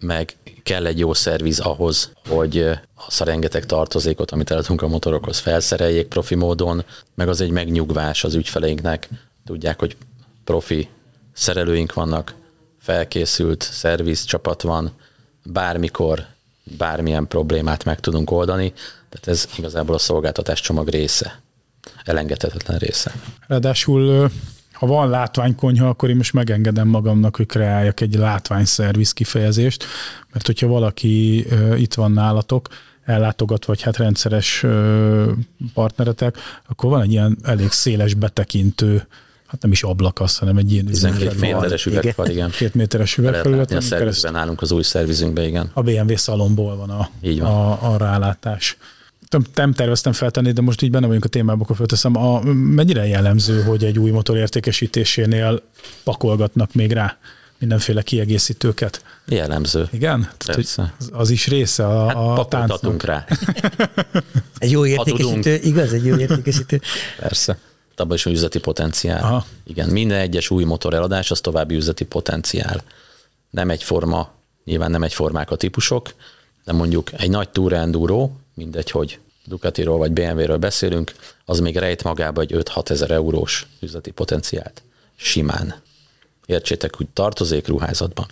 meg 0.00 0.36
kell 0.62 0.86
egy 0.86 0.98
jó 0.98 1.14
szerviz 1.14 1.58
ahhoz, 1.58 2.12
hogy 2.28 2.68
azt 3.06 3.20
a 3.20 3.24
rengeteg 3.24 3.66
tartozékot, 3.66 4.30
amit 4.30 4.50
eladunk 4.50 4.82
a 4.82 4.88
motorokhoz, 4.88 5.38
felszereljék 5.38 6.06
profi 6.06 6.34
módon, 6.34 6.84
meg 7.14 7.28
az 7.28 7.40
egy 7.40 7.50
megnyugvás 7.50 8.24
az 8.24 8.34
ügyfeleinknek. 8.34 9.08
Tudják, 9.44 9.78
hogy 9.78 9.96
profi 10.44 10.88
szerelőink 11.32 11.92
vannak, 11.94 12.34
felkészült 12.78 13.62
szerviz 13.62 14.24
csapat 14.24 14.62
van, 14.62 14.90
bármikor 15.44 16.26
bármilyen 16.78 17.26
problémát 17.26 17.84
meg 17.84 18.00
tudunk 18.00 18.30
oldani, 18.30 18.72
tehát 19.08 19.26
ez 19.26 19.48
igazából 19.58 19.94
a 19.94 19.98
szolgáltatás 19.98 20.60
csomag 20.60 20.88
része, 20.88 21.40
elengedhetetlen 22.04 22.78
része. 22.78 23.12
Ráadásul, 23.46 24.30
ha 24.72 24.86
van 24.86 25.10
látványkonyha, 25.10 25.88
akkor 25.88 26.08
én 26.10 26.16
most 26.16 26.32
megengedem 26.32 26.88
magamnak, 26.88 27.36
hogy 27.36 27.46
kreáljak 27.46 28.00
egy 28.00 28.14
látványszerviz 28.14 29.12
kifejezést, 29.12 29.84
mert 30.32 30.46
hogyha 30.46 30.66
valaki 30.66 31.46
itt 31.76 31.94
van 31.94 32.12
nálatok, 32.12 32.68
ellátogat, 33.04 33.64
vagy 33.64 33.82
hát 33.82 33.96
rendszeres 33.96 34.64
partneretek, 35.74 36.36
akkor 36.68 36.90
van 36.90 37.02
egy 37.02 37.10
ilyen 37.10 37.38
elég 37.42 37.70
széles 37.70 38.14
betekintő, 38.14 39.06
hát 39.52 39.62
nem 39.62 39.72
is 39.72 39.82
ablakasz, 39.82 40.38
hanem 40.38 40.56
egy 40.56 40.72
ilyen 40.72 40.84
12 40.84 41.24
üzenetfal, 41.24 41.60
méteres 41.60 41.86
üvegfal, 41.86 42.26
igen. 42.28 42.50
két 42.50 42.74
méteres 42.74 43.16
üvegfelület, 43.16 43.70
a 43.72 43.80
szervizben 43.80 44.32
nálunk 44.32 44.62
az 44.62 44.72
új 44.72 44.82
szervizünkbe, 44.82 45.46
igen. 45.46 45.70
a 45.72 45.82
BMW 45.82 46.16
szalomból 46.16 46.76
van 46.76 46.90
a, 46.90 47.08
Így 47.22 47.40
van. 47.40 47.50
a, 47.50 47.92
a 47.92 47.96
rálátás. 47.96 48.76
Nem, 49.54 49.72
terveztem 49.72 50.12
feltenni, 50.12 50.52
de 50.52 50.60
most 50.60 50.82
így 50.82 50.90
benne 50.90 51.06
vagyunk 51.06 51.24
a 51.24 51.28
témában, 51.28 51.62
akkor 51.62 51.76
felteszem. 51.76 52.16
A, 52.16 52.40
mennyire 52.52 53.06
jellemző, 53.06 53.62
hogy 53.62 53.84
egy 53.84 53.98
új 53.98 54.10
motor 54.10 54.36
értékesítésénél 54.36 55.62
pakolgatnak 56.04 56.74
még 56.74 56.92
rá 56.92 57.16
mindenféle 57.58 58.02
kiegészítőket? 58.02 59.04
Jellemző. 59.26 59.88
Igen? 59.92 60.20
Tehát, 60.20 60.54
Persze. 60.54 60.94
az- 60.98 61.10
az 61.12 61.30
is 61.30 61.46
része 61.48 61.86
a, 61.86 62.06
Hát 62.06 62.38
a 62.38 62.46
táncnak. 62.48 63.02
rá, 63.02 63.26
Egy 64.58 64.70
jó 64.70 64.86
értékesítő, 64.86 65.54
igaz? 65.62 65.92
Egy 65.92 66.04
jó 66.04 66.16
értékesítő. 66.16 66.80
persze. 67.20 67.58
Abban 67.96 68.16
is 68.16 68.22
van 68.22 68.34
üzleti 68.34 68.58
potenciál. 68.58 69.22
Aha. 69.22 69.46
Igen, 69.64 69.88
minden 69.88 70.18
egyes 70.18 70.50
új 70.50 70.64
motor 70.64 70.94
eladás 70.94 71.30
az 71.30 71.40
további 71.40 71.74
üzleti 71.74 72.04
potenciál. 72.04 72.82
Nem 73.50 73.70
egyforma, 73.70 74.30
nyilván 74.64 74.90
nem 74.90 75.02
egyformák 75.02 75.50
a 75.50 75.56
típusok, 75.56 76.14
de 76.64 76.72
mondjuk 76.72 77.10
egy 77.12 77.30
nagy 77.30 77.48
Enduro, 77.68 78.30
mindegy, 78.54 78.90
hogy 78.90 79.18
Ducatiról 79.44 79.98
vagy 79.98 80.12
BMW-ről 80.12 80.56
beszélünk, 80.56 81.12
az 81.44 81.60
még 81.60 81.76
rejt 81.76 82.02
magába 82.02 82.40
egy 82.40 82.52
5-6 82.54 82.90
ezer 82.90 83.10
eurós 83.10 83.66
üzleti 83.80 84.10
potenciált. 84.10 84.82
Simán. 85.16 85.74
Értsétek, 86.46 87.00
úgy 87.00 87.08
tartozék 87.12 87.66
ruházatban. 87.66 88.26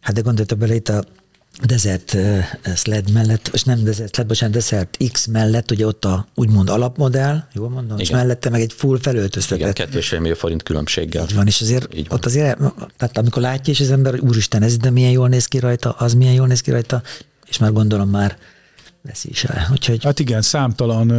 Hát 0.00 0.14
de 0.14 0.20
gondoltak 0.20 0.58
bele 0.58 0.74
itt 0.74 0.88
a 0.88 1.04
Desert 1.64 2.16
Sled 2.76 3.10
mellett, 3.12 3.48
és 3.52 3.62
nem 3.64 3.84
Desert 3.84 4.14
Sled, 4.14 4.26
bocsánat, 4.26 4.54
Desert 4.54 4.96
X 5.12 5.26
mellett, 5.26 5.70
ugye 5.70 5.86
ott 5.86 6.04
a 6.04 6.26
úgymond 6.34 6.68
alapmodell, 6.68 7.44
jól 7.52 7.68
mondom, 7.68 7.98
és 7.98 8.08
Igen. 8.08 8.20
mellette 8.20 8.50
meg 8.50 8.60
egy 8.60 8.72
full 8.72 8.96
Igen, 8.96 9.02
felöltöztetett. 9.12 9.72
kettő 9.72 9.98
és 9.98 10.10
millió 10.10 10.34
forint 10.34 10.62
különbséggel. 10.62 11.22
Így 11.24 11.34
van, 11.34 11.46
és 11.46 11.60
azért 11.60 11.94
Így 11.94 12.08
van. 12.08 12.18
ott 12.18 12.24
azért, 12.24 12.58
tehát 12.96 13.18
amikor 13.18 13.42
látja 13.42 13.72
is 13.72 13.80
az 13.80 13.90
ember, 13.90 14.12
hogy 14.12 14.20
úristen, 14.28 14.62
ez 14.62 14.76
de 14.76 14.90
milyen 14.90 15.10
jól 15.10 15.28
néz 15.28 15.46
ki 15.46 15.58
rajta, 15.58 15.90
az 15.90 16.14
milyen 16.14 16.34
jól 16.34 16.46
néz 16.46 16.60
ki 16.60 16.70
rajta, 16.70 17.02
és 17.46 17.58
már 17.58 17.72
gondolom 17.72 18.08
már 18.08 18.36
veszi 19.02 19.28
is 19.28 19.44
el. 19.44 19.68
Úgyhogy 19.72 20.04
Hát 20.04 20.18
igen, 20.18 20.42
számtalan 20.42 21.12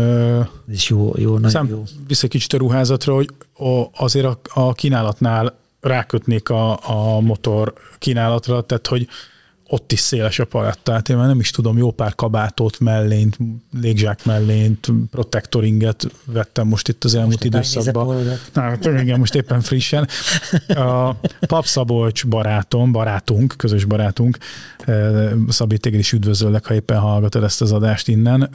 is 0.72 0.90
jó, 0.90 1.14
jó, 1.18 1.34
nagyon 1.34 1.50
Szám, 1.50 1.68
jó. 1.70 1.84
vissza 2.08 2.28
kicsit 2.28 2.54
a 2.54 2.58
ruházatra, 2.58 3.14
hogy 3.14 3.30
a, 3.54 3.84
azért 4.04 4.26
a, 4.26 4.40
a 4.54 4.74
kínálatnál 4.74 5.58
rákötnék 5.82 6.50
a, 6.50 6.90
a 7.16 7.20
motor 7.20 7.74
kínálatra, 8.00 8.62
tehát 8.62 8.88
hogy 8.88 9.08
ott 9.68 9.92
is 9.92 10.00
széles 10.00 10.40
a 10.40 10.46
paletta, 10.46 10.80
tehát 10.84 11.10
én 11.10 11.18
már 11.18 11.28
nem 11.28 11.40
is 11.40 11.52
tudom, 11.52 11.78
jó 11.78 11.92
pár 11.92 12.16
kabátot 12.16 12.80
mellényt, 12.80 13.38
légzsák 13.82 14.26
mellényt, 14.26 14.88
protektoringet 15.12 16.08
vettem 16.26 16.68
most 16.68 16.88
itt 16.88 17.04
az 17.04 17.16
elmúlt 17.16 17.44
Megnézed 17.44 17.78
időszakban. 17.78 18.24
Na, 18.54 18.62
hát 18.62 18.86
igen, 18.86 19.20
most 19.20 19.36
éppen 19.36 19.62
frissen. 19.62 20.08
A 20.68 21.14
Pap 21.48 21.66
Szabolcs 21.66 22.28
barátom, 22.28 22.92
barátunk, 22.92 23.54
közös 23.58 23.86
barátunk, 23.86 24.38
Szabi, 25.48 25.78
téged 25.78 26.00
is 26.00 26.12
üdvözöllek, 26.12 26.66
ha 26.66 26.74
éppen 26.74 27.00
hallgatod 27.00 27.44
ezt 27.44 27.62
az 27.62 27.72
adást 27.72 28.08
innen, 28.08 28.50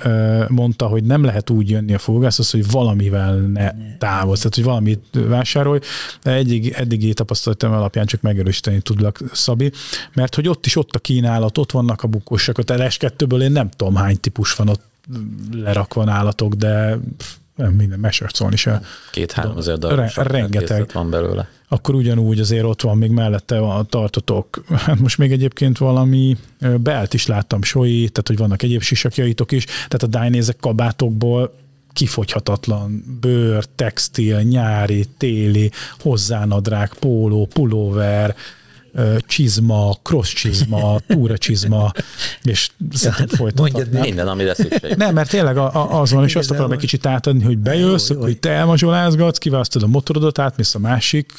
mondta, 0.49 0.87
hogy 0.87 1.05
nem 1.05 1.25
lehet 1.25 1.51
úgy 1.51 1.71
jönni 1.71 1.95
a 1.95 1.99
fogászhoz, 1.99 2.51
hogy 2.51 2.71
valamivel 2.71 3.37
ne 3.37 3.73
távol, 3.99 4.37
tehát 4.37 4.55
hogy 4.55 4.65
valamit 4.65 5.05
vásárolj. 5.13 5.79
De 6.23 6.33
egyig, 6.33 6.69
eddigi 6.69 7.15
tapasztalatom 7.15 7.73
alapján 7.73 8.07
csak 8.07 8.21
megerősíteni 8.21 8.81
tudlak, 8.81 9.21
Szabi, 9.33 9.73
mert 10.15 10.35
hogy 10.35 10.49
ott 10.49 10.67
is 10.67 10.77
ott 10.77 10.95
a 10.95 10.99
kínálat, 10.99 11.59
ott 11.59 11.73
vannak 11.73 12.03
a 12.03 12.07
bukósak, 12.07 12.59
a 12.59 12.63
LS2-ből 12.63 13.43
én 13.43 13.53
nem 13.53 13.69
tudom 13.69 13.95
hány 13.95 14.21
típus 14.21 14.55
van 14.55 14.69
ott 14.69 14.83
lerakva 15.53 16.05
nálatok, 16.05 16.55
de 16.55 16.99
nem 17.57 17.73
minden 17.73 17.99
mesarcolni 17.99 18.57
se. 18.57 18.83
Két-három 19.11 19.59
ezer 19.59 19.79
darab 19.79 19.99
Re- 19.99 20.23
rengeteg. 20.23 20.91
van 20.93 21.11
belőle. 21.11 21.49
Akkor 21.73 21.95
ugyanúgy 21.95 22.41
azért 22.41 22.65
ott 22.65 22.81
van 22.81 22.99
még 22.99 23.11
mellette 23.11 23.59
a 23.59 23.83
tartotok. 23.83 24.65
Hát 24.69 24.99
most 24.99 25.19
még 25.19 25.33
egyébként 25.33 25.79
valami 25.79 26.37
belt 26.81 27.15
is 27.15 27.27
láttam, 27.27 27.63
soi, 27.63 27.99
tehát 27.99 28.29
hogy 28.29 28.37
vannak 28.37 28.63
egyéb 28.63 28.83
sisakjaitok 28.83 29.53
is, 29.53 29.65
tehát 29.65 30.03
a 30.03 30.07
Dynézek 30.07 30.57
kabátokból 30.61 31.55
kifogyhatatlan 31.93 33.19
bőr, 33.21 33.65
textil, 33.65 34.41
nyári, 34.41 35.05
téli, 35.19 35.71
hozzánadrág, 35.99 36.95
póló, 36.95 37.47
pulóver, 37.47 38.37
csizma, 39.19 39.99
cross 40.03 40.33
csizma, 40.33 40.99
túra 41.07 41.39
csizma, 41.39 41.93
és 42.43 42.71
szerintem 42.93 43.51
mondjad 43.57 43.91
még. 43.91 44.01
Minden, 44.01 44.29
amire 44.29 44.55
szükség. 44.55 44.95
Nem, 44.97 45.15
mert 45.15 45.31
tényleg 45.31 45.57
a, 45.57 45.75
a, 45.75 46.01
az 46.01 46.13
van, 46.13 46.25
és 46.25 46.37
azt 46.37 46.51
akarom 46.51 46.73
egy 46.73 46.79
kicsit 46.79 47.07
átadni, 47.07 47.45
hogy 47.45 47.59
bejössz, 47.59 48.09
Jó, 48.09 48.17
jó. 48.17 48.23
hogy 48.23 48.39
te 48.39 48.51
elmazsolázgatsz, 48.51 49.39
kiválasztod 49.39 49.83
a 49.83 49.87
motorodat, 49.87 50.39
átmész 50.39 50.75
a 50.75 50.79
másik 50.79 51.33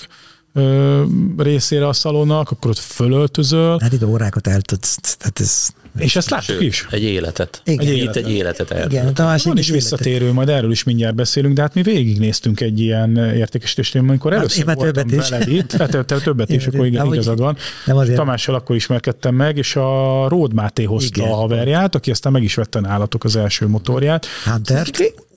ö, 0.54 1.04
részére 1.38 1.88
a 1.88 1.94
szalonnak, 1.94 2.52
akkor 2.52 2.70
ott 2.70 2.78
fölöltözöl, 2.78 3.80
Hát 3.82 3.94
itt 3.94 4.04
órákat 4.04 4.48
el 4.48 4.62
tudsz, 4.62 5.16
tehát 5.18 5.40
ez... 5.40 5.70
és 5.98 6.16
ezt 6.16 6.30
láttuk 6.30 6.46
Sőt, 6.46 6.62
is. 6.62 6.88
egy 6.92 7.04
életet. 7.04 7.62
Igen. 7.66 7.86
Egy, 7.88 7.92
Egy 7.92 7.98
Itt 8.04 8.16
egy 8.16 8.32
életet 8.32 8.72
el. 8.72 8.90
Igen, 8.90 9.08
a 9.16 9.24
másik 9.24 9.48
Van 9.48 9.58
is 9.58 9.70
életet. 9.70 9.90
visszatérő, 9.90 10.32
majd 10.32 10.50
erről 10.50 10.72
is 10.72 10.84
mindjárt 10.84 11.16
beszélünk, 11.16 11.56
de 11.56 11.62
hát 11.62 11.74
mi 11.74 11.82
végignéztünk 11.82 12.62
egy 12.62 12.80
ilyen 12.80 13.18
értékesítést, 13.18 13.96
amikor 13.96 14.34
először 14.34 14.60
én 14.60 14.66
már 14.66 14.76
voltam 14.76 15.08
többet 15.08 15.24
is. 15.24 15.30
veled 15.30 15.48
itt, 15.48 15.72
hát 15.72 15.90
te, 15.90 16.04
te 16.04 16.20
többet 16.20 16.50
is, 16.50 16.68
akkor 16.68 16.86
igen, 16.86 17.02
Ahogy- 17.02 17.14
igazad 17.14 17.40
van. 17.40 17.58
Nem 17.86 17.98
azért. 17.98 18.18
Tamással 18.18 18.56
akkor 18.56 18.76
ismerkedtem 18.76 19.36
meg, 19.36 19.58
és 19.58 19.76
a 19.76 20.28
Ród 20.28 20.54
Máté 20.54 20.84
hozta 20.84 21.22
Igen. 21.22 21.32
a 21.34 21.36
haverját, 21.36 21.96
aki 21.96 22.12
aztán 22.12 22.32
meg 22.32 22.44
is 22.44 22.56
vette 22.56 22.80
nálatok 22.80 23.24
az 23.24 23.36
első 23.36 23.68
motorját. 23.68 24.26
Hunter? 24.46 24.88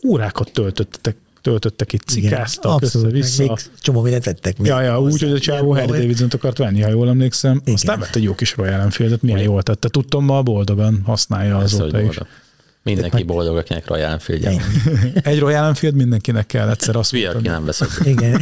Órákat 0.06 0.50
töltöttetek 0.52 1.16
töltöttek 1.46 1.92
itt, 1.92 2.02
cikáztak 2.02 2.82
össze-vissza. 2.82 3.42
Még 3.42 3.52
csomó 3.80 4.00
mindent 4.00 4.24
tettek. 4.24 4.58
még 4.58 4.70
Ja, 4.70 4.80
ja, 4.80 5.00
úgy, 5.00 5.20
hogy 5.20 5.32
a 5.32 5.38
csávó. 5.38 5.72
Harry 5.72 5.86
Davidson 5.86 6.28
akart 6.32 6.58
venni, 6.58 6.80
ha 6.80 6.88
jól 6.88 7.08
emlékszem. 7.08 7.60
Igen. 7.62 7.74
Aztán 7.74 7.98
vett 7.98 8.14
egy 8.14 8.22
jó 8.22 8.34
kis 8.34 8.56
Royal 8.56 8.80
Enfieldet, 8.80 9.22
milyen 9.22 9.40
jól 9.40 9.62
tette. 9.62 9.88
Tudtam, 9.88 10.24
ma 10.24 10.42
boldogan 10.42 11.02
használja 11.04 11.58
Persze, 11.58 11.76
azóta 11.76 11.98
is. 11.98 12.04
boldog. 12.04 12.26
Mindenki 12.94 13.22
boldog, 13.22 13.56
akinek 13.56 13.86
Royal 13.88 14.10
enfield. 14.10 14.60
Egy 15.22 15.38
Royal 15.38 15.66
Enfield 15.66 15.94
mindenkinek 15.94 16.46
kell 16.46 16.68
egyszer 16.68 16.96
azt 16.96 17.10
Hülye, 17.10 17.28
aki 17.28 17.34
mondani. 17.34 17.54
nem 17.56 17.64
vesz. 17.64 17.82
Igen. 18.04 18.40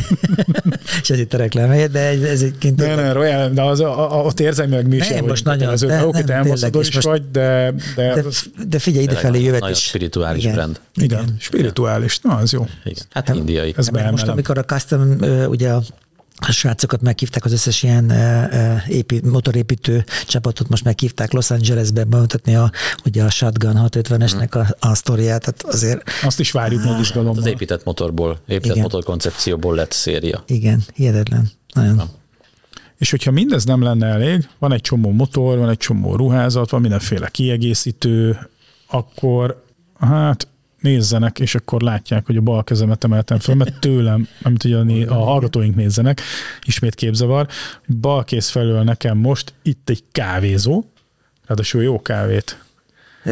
És 1.03 1.11
ez 1.11 1.18
itt 1.18 1.34
a 1.34 1.36
reklám 1.36 1.68
helyett, 1.68 1.92
de 1.92 1.99
ez, 2.01 2.20
ez 2.22 2.40
egyébként... 2.42 2.76
Ne, 2.76 2.95
ne, 2.95 3.12
Royal, 3.12 3.49
de 3.51 3.62
az, 3.62 3.80
a, 3.80 4.18
a, 4.18 4.22
ott 4.24 4.40
érzelmileg 4.40 4.86
mi 4.88 4.97
is 4.97 5.09
Nem, 5.09 5.24
most 5.24 5.45
nagyon- 5.45 5.59
kötelezők. 5.59 5.88
de- 5.88 6.07
Oké, 6.07 6.20
te 6.22 6.34
nem, 6.34 6.42
tényleg, 6.42 6.76
is 6.76 6.95
vagy, 6.95 7.30
de, 7.30 7.74
de, 7.97 8.14
De, 8.14 8.22
de 8.68 8.78
figyelj, 8.78 9.05
idefelé 9.05 9.42
jövet 9.42 9.61
nagyon 9.61 9.76
is. 9.76 9.82
spirituális 9.84 10.42
Igen. 10.42 10.55
brand. 10.55 10.80
igen, 10.95 11.36
spirituális, 11.38 12.18
na 12.20 12.36
az 12.36 12.53
jó. 12.53 12.66
Igen. 12.84 13.05
Hát 13.11 13.28
indiai. 13.28 13.74
Ez 13.76 13.88
most, 13.88 14.26
amikor 14.26 14.59
a 14.59 14.64
custom, 14.64 15.16
ugye 15.49 15.70
a 15.70 15.82
a 16.37 16.53
srácokat 16.53 17.03
meghívták, 17.03 17.45
az 17.45 17.53
összes 17.53 17.82
ilyen 17.82 18.12
épi, 18.89 19.20
motorépítő 19.24 20.05
csapatot 20.26 20.68
most 20.68 20.85
meghívták 20.85 21.32
Los 21.32 21.51
Angelesbe 21.51 22.05
bemutatni 22.05 22.55
a, 22.55 22.70
ugye 23.05 23.22
a 23.24 23.30
Shotgun 23.30 23.74
650-esnek 23.76 24.51
a, 24.80 24.87
a 24.89 24.95
sztoriát, 24.95 25.41
tehát 25.41 25.74
azért 25.74 26.03
Azt 26.22 26.41
is 26.41 26.51
várjuk 26.51 26.82
nagy 26.82 26.95
Az 26.95 27.01
izgalommal. 27.01 27.47
épített 27.47 27.85
motorból, 27.85 28.39
épített 28.47 28.70
Igen. 28.70 28.82
motorkoncepcióból 28.82 29.74
lett 29.74 29.93
széria. 29.93 30.43
igen, 30.47 30.82
hihetetlen. 30.95 31.51
Nagyon. 31.74 32.03
És 32.99 33.11
hogyha 33.11 33.30
mindez 33.30 33.64
nem 33.64 33.82
lenne 33.82 34.07
elég, 34.07 34.49
van 34.59 34.72
egy 34.72 34.80
csomó 34.80 35.11
motor, 35.12 35.59
van 35.59 35.68
egy 35.68 35.76
csomó 35.76 36.16
ruházat, 36.16 36.70
van 36.70 36.80
mindenféle 36.80 37.28
kiegészítő, 37.28 38.39
akkor 38.87 39.64
hát 39.99 40.49
nézzenek, 40.85 41.39
és 41.39 41.55
akkor 41.55 41.80
látják, 41.80 42.26
hogy 42.26 42.37
a 42.37 42.41
bal 42.41 42.64
kezemet 42.64 43.05
emeltem 43.05 43.39
föl, 43.39 43.55
mert 43.55 43.80
tőlem, 43.80 44.28
amit 44.43 44.64
ugye 44.64 45.07
a, 45.07 45.14
hallgatóink 45.14 45.74
nézzenek, 45.74 46.20
ismét 46.62 46.95
képzavar, 46.95 47.47
bal 48.01 48.24
kéz 48.24 48.49
felől 48.49 48.82
nekem 48.82 49.18
most 49.18 49.53
itt 49.62 49.91
egy 49.91 50.05
kávézó, 50.12 50.85
ráadásul 51.47 51.82
jó 51.82 52.03
kávét 52.03 52.59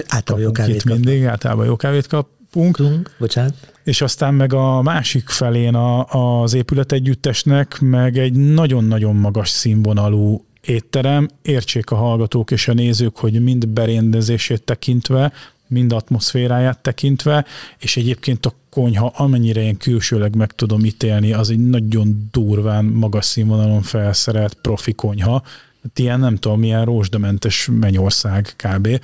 Általában 0.08 0.46
jó 0.46 0.52
kávét 0.52 0.74
itt 0.74 0.84
mindig, 0.84 1.24
általában 1.24 1.66
jó 1.66 1.76
kávét 1.76 2.06
kapunk, 2.06 2.76
kapunk. 2.76 3.10
Bocsánat. 3.18 3.54
és 3.84 4.00
aztán 4.00 4.34
meg 4.34 4.52
a 4.52 4.82
másik 4.82 5.28
felén 5.28 5.74
a, 5.74 6.04
az 6.40 6.54
épület 6.54 6.92
együttesnek 6.92 7.80
meg 7.80 8.18
egy 8.18 8.32
nagyon-nagyon 8.32 9.16
magas 9.16 9.48
színvonalú 9.48 10.44
étterem, 10.60 11.28
értsék 11.42 11.90
a 11.90 11.94
hallgatók 11.94 12.50
és 12.50 12.68
a 12.68 12.72
nézők, 12.72 13.16
hogy 13.16 13.42
mind 13.42 13.68
berendezését 13.68 14.62
tekintve, 14.62 15.32
mind 15.72 15.92
atmoszféráját 15.92 16.78
tekintve, 16.78 17.44
és 17.78 17.96
egyébként 17.96 18.46
a 18.46 18.54
konyha, 18.70 19.12
amennyire 19.16 19.62
én 19.62 19.76
külsőleg 19.76 20.36
meg 20.36 20.52
tudom 20.52 20.84
ítélni, 20.84 21.32
az 21.32 21.50
egy 21.50 21.58
nagyon 21.58 22.28
durván, 22.30 22.84
magas 22.84 23.24
színvonalon 23.24 23.82
felszerelt 23.82 24.54
profi 24.54 24.92
konyha. 24.92 25.42
Hát 25.82 25.98
ilyen 25.98 26.20
nem 26.20 26.36
tudom, 26.36 26.60
milyen 26.60 26.84
rózsdamentes 26.84 27.68
mennyország 27.80 28.54
kb. 28.56 29.00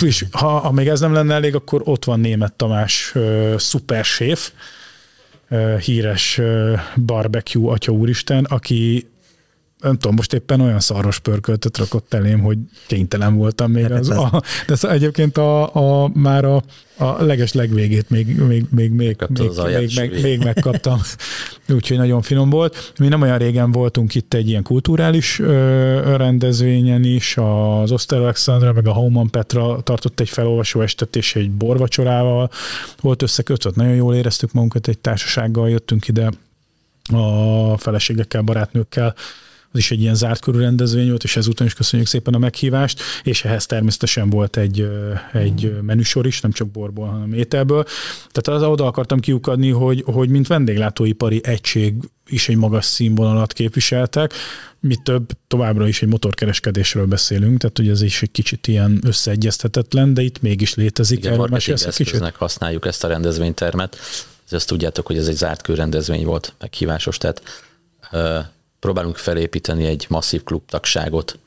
És 0.00 0.24
ha, 0.30 0.48
ha 0.48 0.72
még 0.72 0.88
ez 0.88 1.00
nem 1.00 1.12
lenne 1.12 1.34
elég, 1.34 1.54
akkor 1.54 1.82
ott 1.84 2.04
van 2.04 2.20
német 2.20 2.52
Tamás 2.52 3.12
uh, 3.14 3.58
szuperséf, 3.58 4.52
uh, 5.50 5.78
híres 5.78 6.38
uh, 6.38 6.80
barbecue 6.96 7.72
atya 7.72 7.92
úristen, 7.92 8.44
aki 8.44 9.06
nem 9.80 9.98
tudom, 9.98 10.14
most 10.16 10.32
éppen 10.32 10.60
olyan 10.60 10.80
szaros 10.80 11.18
pörköltöt 11.18 11.78
rakott 11.78 12.14
elém, 12.14 12.40
hogy 12.40 12.58
kénytelen 12.86 13.34
voltam 13.34 13.70
még 13.70 13.90
az. 13.90 14.10
A, 14.10 14.42
de 14.66 14.74
szóval 14.74 14.96
egyébként 14.96 15.38
a, 15.38 15.74
a, 15.74 16.10
már 16.14 16.44
a, 16.44 16.62
a 16.96 17.22
leges 17.22 17.52
legvégét 17.52 18.10
még, 18.10 18.36
még, 18.36 18.64
még, 18.70 18.90
még, 18.90 18.90
még, 18.90 19.16
még, 19.64 19.96
még, 19.96 20.22
még 20.22 20.44
megkaptam. 20.44 21.00
Úgyhogy 21.68 21.96
nagyon 21.96 22.22
finom 22.22 22.50
volt. 22.50 22.92
Mi 22.98 23.08
nem 23.08 23.20
olyan 23.22 23.38
régen 23.38 23.72
voltunk 23.72 24.14
itt 24.14 24.34
egy 24.34 24.48
ilyen 24.48 24.62
kulturális 24.62 25.38
ö, 25.38 26.16
rendezvényen 26.16 27.04
is, 27.04 27.36
az 27.36 27.92
Oszter 27.92 28.18
Alexandra, 28.18 28.72
meg 28.72 28.86
a 28.86 28.92
Hauman 28.92 29.30
Petra 29.30 29.80
tartott 29.82 30.20
egy 30.20 30.28
felolvasó 30.28 30.80
estet 30.80 31.16
és 31.16 31.36
egy 31.36 31.50
borvacsorával. 31.50 32.50
Volt 33.00 33.22
összekötve, 33.22 33.70
nagyon 33.74 33.94
jól 33.94 34.14
éreztük 34.14 34.52
magunkat, 34.52 34.88
egy 34.88 34.98
társasággal 34.98 35.70
jöttünk 35.70 36.08
ide 36.08 36.30
a 37.12 37.78
feleségekkel, 37.78 38.42
barátnőkkel, 38.42 39.14
az 39.74 39.80
is 39.80 39.90
egy 39.90 40.00
ilyen 40.00 40.14
zárt 40.14 40.40
körű 40.40 40.58
rendezvény 40.58 41.08
volt, 41.08 41.24
és 41.24 41.36
ezúton 41.36 41.66
is 41.66 41.74
köszönjük 41.74 42.08
szépen 42.08 42.34
a 42.34 42.38
meghívást, 42.38 43.00
és 43.22 43.44
ehhez 43.44 43.66
természetesen 43.66 44.30
volt 44.30 44.56
egy, 44.56 44.88
egy 45.32 45.76
menüsor 45.82 46.26
is, 46.26 46.40
nem 46.40 46.52
csak 46.52 46.68
borból, 46.68 47.06
hanem 47.06 47.32
ételből. 47.32 47.84
Tehát 48.30 48.60
az 48.60 48.68
oda 48.68 48.86
akartam 48.86 49.20
kiukadni, 49.20 49.70
hogy, 49.70 50.02
hogy 50.06 50.28
mint 50.28 50.46
vendéglátóipari 50.46 51.40
egység 51.44 51.94
is 52.26 52.48
egy 52.48 52.56
magas 52.56 52.84
színvonalat 52.84 53.52
képviseltek, 53.52 54.32
mi 54.80 54.96
több, 55.02 55.30
továbbra 55.48 55.88
is 55.88 56.02
egy 56.02 56.08
motorkereskedésről 56.08 57.06
beszélünk, 57.06 57.58
tehát 57.58 57.76
hogy 57.76 57.88
ez 57.88 58.02
is 58.02 58.22
egy 58.22 58.30
kicsit 58.30 58.66
ilyen 58.66 59.00
összeegyeztetetlen, 59.06 60.14
de 60.14 60.22
itt 60.22 60.42
mégis 60.42 60.74
létezik. 60.74 61.18
Igen, 61.18 61.32
Erről 61.32 61.46
mesélsz 61.50 61.96
kicsit? 61.96 62.34
használjuk 62.36 62.86
ezt 62.86 63.04
a 63.04 63.08
rendezvénytermet. 63.08 63.96
Ezt 64.50 64.68
tudjátok, 64.68 65.06
hogy 65.06 65.16
ez 65.16 65.28
egy 65.28 65.36
zárt 65.36 65.62
körrendezvény 65.62 66.24
volt, 66.24 66.54
meghívásos, 66.58 67.18
tehát 67.18 67.42
próbálunk 68.84 69.16
felépíteni 69.16 69.84
egy 69.84 70.06
masszív 70.08 70.42
klubtagságot, 70.42 71.38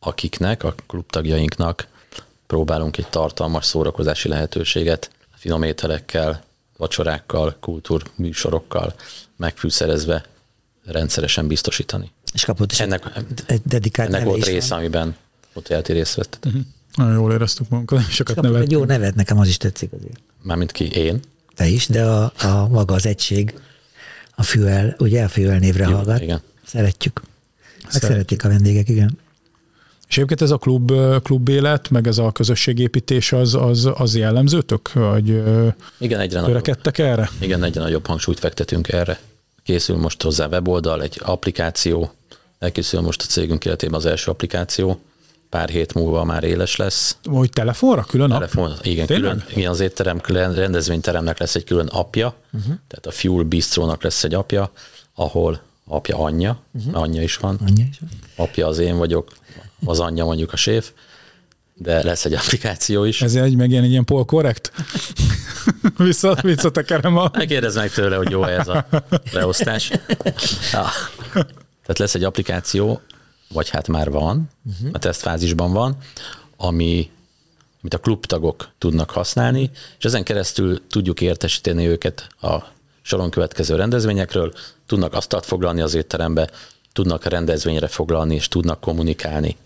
akiknek, 0.00 0.64
a 0.64 0.74
klubtagjainknak 0.86 1.86
próbálunk 2.46 2.96
egy 2.96 3.08
tartalmas 3.08 3.64
szórakozási 3.64 4.28
lehetőséget 4.28 5.10
finom 5.34 5.62
ételekkel, 5.62 6.42
vacsorákkal, 6.76 7.56
kultúrműsorokkal 7.60 8.94
megfűszerezve 9.36 10.24
rendszeresen 10.84 11.46
biztosítani. 11.46 12.10
És 12.32 12.44
kapott 12.44 12.72
is 12.72 12.80
Ennek, 12.80 13.10
egy 13.46 13.60
dedikált 13.64 14.08
ennek 14.08 14.24
volt 14.24 14.38
is 14.38 14.44
van. 14.44 14.54
része, 14.54 14.74
amiben 14.74 15.16
Hotelti 15.52 15.92
részt 15.92 16.14
vettetek. 16.14 16.52
Nagyon 16.94 17.12
jól 17.14 17.32
éreztük 17.32 17.68
magunkat, 17.68 18.10
sokat 18.10 18.34
Kapott 18.34 18.56
egy 18.56 18.70
jó 18.70 18.84
nevet, 18.84 19.14
nekem 19.14 19.38
az 19.38 19.48
is 19.48 19.56
tetszik 19.56 19.92
azért. 19.92 20.20
Mármint 20.42 20.72
ki, 20.72 20.90
én. 20.90 21.20
Te 21.54 21.66
is, 21.66 21.86
de 21.86 22.04
a, 22.04 22.32
a 22.42 22.68
maga 22.68 22.94
az 22.94 23.06
egység, 23.06 23.54
a 24.34 24.42
Fuel, 24.42 24.96
ugye 24.98 25.24
a 25.24 25.28
Fuel 25.28 25.58
névre 25.58 25.88
Jó, 25.88 25.94
hallgat. 25.94 26.20
igen. 26.20 26.42
Szeretjük. 26.72 27.20
Meg 27.82 27.90
Szeretjük. 27.92 28.10
szeretik 28.10 28.44
a 28.44 28.48
vendégek, 28.48 28.88
igen. 28.88 29.18
És 30.08 30.16
egyébként 30.16 30.40
ez 30.40 30.50
a 30.50 30.56
klub, 30.56 30.90
ö, 30.90 31.16
klubélet, 31.22 31.90
meg 31.90 32.06
ez 32.06 32.18
a 32.18 32.32
közösségépítés 32.32 33.32
az, 33.32 33.54
az, 33.54 33.90
az 33.94 34.16
jellemzőtök? 34.16 34.92
Vagy 34.92 35.28
Igen, 35.98 36.20
egyre 36.20 36.40
nagyobb. 36.40 36.46
törekedtek 36.46 36.98
erre? 36.98 37.30
Igen, 37.40 37.62
egyre 37.62 37.80
nagyobb 37.80 38.06
hangsúlyt 38.06 38.38
fektetünk 38.38 38.88
erre. 38.88 39.20
Készül 39.64 39.96
most 39.96 40.22
hozzá 40.22 40.46
weboldal, 40.46 41.02
egy 41.02 41.20
applikáció, 41.24 42.12
elkészül 42.58 43.00
most 43.00 43.22
a 43.22 43.24
cégünk 43.24 43.64
életében 43.64 43.98
az 43.98 44.06
első 44.06 44.30
applikáció, 44.30 45.00
pár 45.48 45.68
hét 45.68 45.94
múlva 45.94 46.24
már 46.24 46.44
éles 46.44 46.76
lesz. 46.76 47.16
Hogy 47.24 47.50
telefonra 47.50 48.02
külön 48.02 48.30
app? 48.30 48.38
Telefon, 48.38 48.72
igen, 48.82 49.06
Tényleg? 49.06 49.30
külön, 49.30 49.44
igen, 49.56 49.70
az 49.70 49.80
étterem 49.80 50.20
külön, 50.20 50.54
rendezvényteremnek 50.54 51.38
lesz 51.38 51.54
egy 51.54 51.64
külön 51.64 51.86
apja, 51.86 52.34
uh-huh. 52.52 52.74
tehát 52.88 53.06
a 53.06 53.10
Fuel 53.10 53.44
Bistrónak 53.44 54.02
lesz 54.02 54.24
egy 54.24 54.34
apja, 54.34 54.72
ahol 55.14 55.60
apja 55.92 56.18
anyja, 56.18 56.62
uh-huh. 56.72 57.00
anyja 57.02 57.22
is 57.22 57.36
van, 57.36 57.58
Annyi 57.66 57.86
is 57.90 57.98
van. 58.00 58.10
apja 58.36 58.66
az 58.66 58.78
én 58.78 58.96
vagyok, 58.96 59.32
az 59.84 60.00
anyja 60.00 60.24
mondjuk 60.24 60.52
a 60.52 60.56
séf, 60.56 60.92
de 61.74 62.02
lesz 62.02 62.24
egy 62.24 62.32
applikáció 62.34 63.04
is. 63.04 63.22
Ez 63.22 63.34
egy, 63.34 63.56
meg 63.56 63.70
ilyen, 63.70 63.84
egy 63.84 63.90
ilyen 63.90 64.04
pol 64.04 64.24
korrekt? 64.24 64.72
Vissza, 65.96 66.36
visszatekerem 66.42 67.16
a... 67.16 67.30
Megkérdezd 67.32 67.76
meg 67.76 67.90
tőle, 67.90 68.16
hogy 68.16 68.30
jó 68.30 68.44
ez 68.44 68.68
a 68.68 68.86
leosztás. 69.32 69.90
Ja. 70.72 70.86
Tehát 71.82 71.98
lesz 71.98 72.14
egy 72.14 72.24
applikáció, 72.24 73.00
vagy 73.48 73.68
hát 73.68 73.88
már 73.88 74.10
van, 74.10 74.50
uh-huh. 74.64 74.88
a 74.92 74.98
tesztfázisban 74.98 75.72
van, 75.72 75.96
ami, 76.56 77.10
amit 77.80 77.94
a 77.94 77.98
klubtagok 77.98 78.68
tudnak 78.78 79.10
használni, 79.10 79.70
és 79.98 80.04
ezen 80.04 80.24
keresztül 80.24 80.86
tudjuk 80.86 81.20
értesíteni 81.20 81.86
őket 81.86 82.26
a 82.40 82.58
soron 83.02 83.30
következő 83.30 83.76
rendezvényekről, 83.76 84.52
tudnak 84.86 85.14
asztalt 85.14 85.46
foglalni 85.46 85.80
az 85.80 85.94
étterembe, 85.94 86.50
tudnak 86.92 87.24
rendezvényre 87.24 87.86
foglalni, 87.86 88.34
és 88.34 88.48
tudnak 88.48 88.80
kommunikálni 88.80 89.56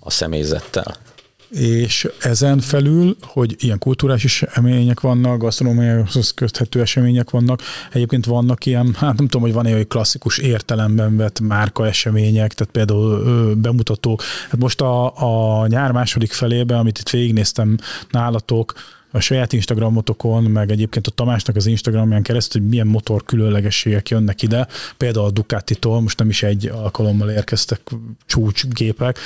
a 0.00 0.10
személyzettel. 0.10 0.96
És 1.50 2.08
ezen 2.20 2.58
felül, 2.58 3.16
hogy 3.22 3.56
ilyen 3.58 3.78
kulturális 3.78 4.42
események 4.42 5.00
vannak, 5.00 5.38
gasztronómiához 5.38 6.34
köthető 6.34 6.80
események 6.80 7.30
vannak, 7.30 7.62
egyébként 7.92 8.26
vannak 8.26 8.66
ilyen, 8.66 8.94
hát 8.98 9.16
nem 9.16 9.28
tudom, 9.28 9.42
hogy 9.42 9.52
van-e 9.52 9.72
olyan 9.72 9.88
klasszikus 9.88 10.38
értelemben 10.38 11.16
vett 11.16 11.40
márka 11.40 11.86
események, 11.86 12.54
tehát 12.54 12.72
például 12.72 13.54
bemutatók. 13.54 14.22
Hát 14.50 14.60
most 14.60 14.80
a, 14.80 15.12
a 15.60 15.66
nyár 15.66 15.92
második 15.92 16.32
felébe, 16.32 16.76
amit 16.78 16.98
itt 16.98 17.10
végignéztem 17.10 17.78
nálatok, 18.10 18.72
a 19.10 19.20
saját 19.20 19.52
Instagramotokon, 19.52 20.42
meg 20.42 20.70
egyébként 20.70 21.06
a 21.06 21.10
Tamásnak 21.10 21.56
az 21.56 21.66
Instagramján 21.66 22.22
keresztül, 22.22 22.60
hogy 22.60 22.70
milyen 22.70 22.86
motor 22.86 23.24
különlegességek 23.24 24.08
jönnek 24.08 24.42
ide. 24.42 24.68
Például 24.96 25.26
a 25.26 25.30
Ducati-tól, 25.30 26.00
most 26.00 26.18
nem 26.18 26.28
is 26.28 26.42
egy 26.42 26.66
alkalommal 26.66 27.30
érkeztek 27.30 27.80
csúcsgépek. 28.26 29.18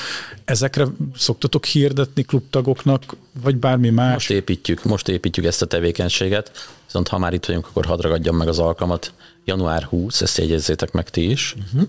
Ezekre 0.45 0.85
szoktatok 1.15 1.65
hirdetni 1.65 2.23
klubtagoknak, 2.23 3.17
vagy 3.43 3.57
bármi 3.57 3.91
más? 3.91 4.13
Most 4.13 4.31
építjük, 4.31 4.85
most 4.85 5.09
építjük 5.09 5.47
ezt 5.47 5.63
a 5.63 5.67
tevékenységet, 5.67 6.51
viszont 6.85 7.09
ha 7.09 7.19
már 7.19 7.33
itt 7.33 7.45
vagyunk, 7.45 7.67
akkor 7.67 7.85
hadd 7.85 8.01
ragadjam 8.01 8.37
meg 8.37 8.49
az 8.49 8.59
alkalmat. 8.59 9.13
Január 9.45 9.83
20, 9.83 10.21
ezt 10.21 10.39
jegyezzétek 10.39 10.93
meg 10.93 11.11
ti 11.11 11.31
is. 11.31 11.55
Uh-huh. 11.59 11.89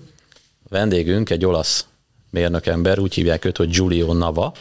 Vendégünk 0.70 1.30
egy 1.30 1.46
olasz 1.46 1.86
mérnökember, 2.30 3.00
úgy 3.00 3.14
hívják 3.14 3.46
őt, 3.46 3.58
hogy 3.58 3.70
Giulio 3.70 4.14
Nava, 4.14 4.54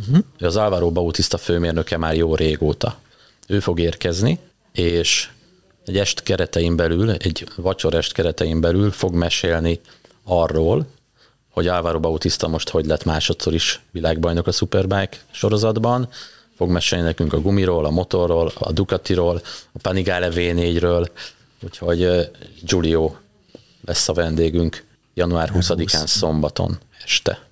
Uh-huh. 0.00 0.24
Az 0.38 0.56
Álvaro 0.56 0.90
Bautista 0.90 1.38
főmérnöke 1.38 1.96
már 1.96 2.14
jó 2.14 2.34
régóta. 2.34 2.98
Ő 3.46 3.60
fog 3.60 3.80
érkezni, 3.80 4.38
és 4.72 5.28
egy 5.84 5.96
est 5.96 6.22
keretein 6.22 6.76
belül, 6.76 7.10
egy 7.10 7.48
vacsorest 7.56 8.12
keretein 8.12 8.60
belül 8.60 8.90
fog 8.90 9.14
mesélni 9.14 9.80
arról, 10.24 10.86
hogy 11.50 11.68
Álvaro 11.68 12.00
Bautista 12.00 12.48
most 12.48 12.68
hogy 12.68 12.86
lett 12.86 13.04
másodszor 13.04 13.54
is 13.54 13.80
világbajnok 13.90 14.46
a 14.46 14.52
Superbike 14.52 15.16
sorozatban, 15.30 16.08
fog 16.56 16.70
mesélni 16.70 17.04
nekünk 17.04 17.32
a 17.32 17.40
gumiról, 17.40 17.84
a 17.84 17.90
motorról, 17.90 18.52
a 18.54 18.72
Ducatiról, 18.72 19.42
a 19.72 19.78
Panigale 19.82 20.28
V4-ről, 20.30 21.08
úgyhogy 21.60 22.30
Giulio 22.62 23.14
lesz 23.84 24.08
a 24.08 24.12
vendégünk 24.12 24.84
január 25.14 25.50
20-án 25.54 26.06
szombaton 26.06 26.78
este 27.04 27.43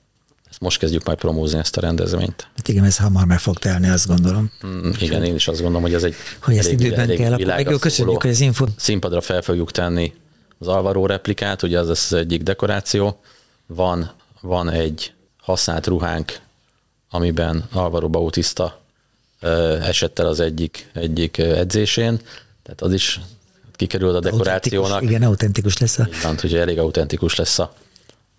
most 0.63 0.79
kezdjük 0.79 1.05
majd 1.05 1.19
promózni 1.19 1.59
ezt 1.59 1.77
a 1.77 1.81
rendezvényt. 1.81 2.49
Hát 2.57 2.69
igen, 2.69 2.85
ez 2.85 2.97
hamar 2.97 3.27
meg 3.27 3.39
fog 3.39 3.59
telni, 3.59 3.89
azt 3.89 4.07
gondolom. 4.07 4.51
Mm, 4.67 4.91
igen, 4.99 5.25
én 5.25 5.35
is 5.35 5.49
azt 5.49 5.61
gondolom, 5.61 5.83
hogy 5.83 5.95
ez 5.95 6.03
egy 6.03 6.15
hogy 6.43 6.57
ezt 6.57 6.67
elég, 6.67 6.81
időben 6.81 7.01
elég 7.01 7.17
kell. 7.17 7.37
Meg 7.47 7.77
köszönjük, 7.81 8.23
hogy 8.23 8.31
az 8.31 8.41
info. 8.41 8.67
Színpadra 8.77 9.21
fel 9.21 9.43
fogjuk 9.43 9.71
tenni 9.71 10.13
az 10.59 10.69
Alvaro 10.69 11.07
replikát, 11.07 11.63
ugye 11.63 11.79
az 11.79 11.89
lesz 11.89 12.13
az 12.13 12.19
egyik 12.19 12.43
dekoráció. 12.43 13.21
Van, 13.67 14.13
van 14.41 14.71
egy 14.71 15.13
használt 15.41 15.87
ruhánk, 15.87 16.41
amiben 17.11 17.65
Alvaro 17.73 18.09
Bautista 18.09 18.81
esett 19.81 20.19
el 20.19 20.27
az 20.27 20.41
egyik, 20.41 20.91
egyik 20.95 21.39
edzésén, 21.39 22.21
tehát 22.63 22.81
az 22.83 22.93
is 22.93 23.21
kikerül 23.73 24.15
a 24.15 24.21
dekorációnak. 24.21 24.91
Autentikus, 24.91 25.17
igen, 25.17 25.29
autentikus 25.29 25.79
lesz 25.79 25.99
a... 25.99 26.09
Igen, 26.19 26.39
hogy 26.41 26.55
elég 26.55 26.79
autentikus 26.79 27.37
lesz 27.37 27.59
a, 27.59 27.75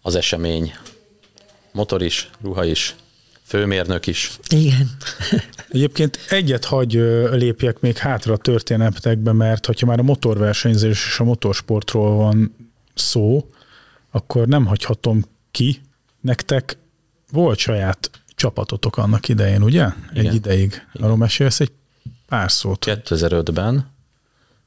az 0.02 0.16
esemény 0.16 0.74
motor 1.74 2.02
is, 2.02 2.30
ruha 2.42 2.66
is, 2.66 2.96
főmérnök 3.44 4.08
is. 4.08 4.32
Igen. 4.48 4.98
Egyébként 5.70 6.20
egyet 6.30 6.66
hagy 6.66 6.94
lépjek 7.32 7.80
még 7.80 7.98
hátra 7.98 8.34
a 8.34 8.38
történetekbe, 8.38 9.32
mert 9.32 9.66
ha 9.66 9.86
már 9.86 10.00
a 10.00 10.04
motorversenyzés 10.04 11.06
és 11.06 11.20
a 11.20 11.24
motorsportról 11.24 12.16
van 12.16 12.56
szó, 12.94 13.50
akkor 14.12 14.48
nem 14.48 14.66
hagyhatom 14.66 15.24
ki. 15.52 15.82
Nektek 16.22 16.78
volt 17.32 17.58
saját 17.58 18.10
csapatotok 18.36 18.98
annak 18.98 19.28
idején, 19.28 19.64
ugye? 19.64 19.88
Igen. 20.14 20.26
Egy 20.26 20.36
ideig. 20.36 20.66
Igen. 20.66 21.06
Arról 21.06 21.18
mesélsz 21.18 21.60
egy 21.60 21.72
pár 22.28 22.52
szót. 22.52 22.86
2005-ben 22.88 23.92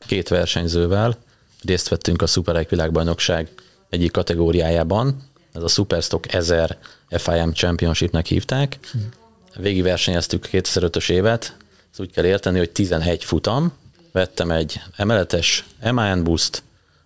két 0.07 0.29
versenyzővel 0.29 1.19
részt 1.65 1.89
vettünk 1.89 2.23
a 2.23 2.27
Superbike 2.27 2.69
világbajnokság 2.71 3.49
egyik 3.89 4.13
kategóriájában, 4.13 5.23
ez 5.57 5.63
a 5.63 5.69
Superstock 5.69 6.33
1000 6.33 6.79
FIM 7.09 7.53
Championshipnek 7.53 8.27
hívták. 8.27 8.79
Végigversenyeztük 9.57 10.49
2005-ös 10.53 11.11
évet, 11.11 11.57
ezt 11.91 12.01
úgy 12.01 12.11
kell 12.11 12.25
érteni, 12.25 12.59
hogy 12.59 12.71
11 12.71 13.25
futam, 13.25 13.73
vettem 14.13 14.51
egy 14.51 14.81
emeletes 14.97 15.65
MAN 15.93 16.25
buszt, 16.25 16.63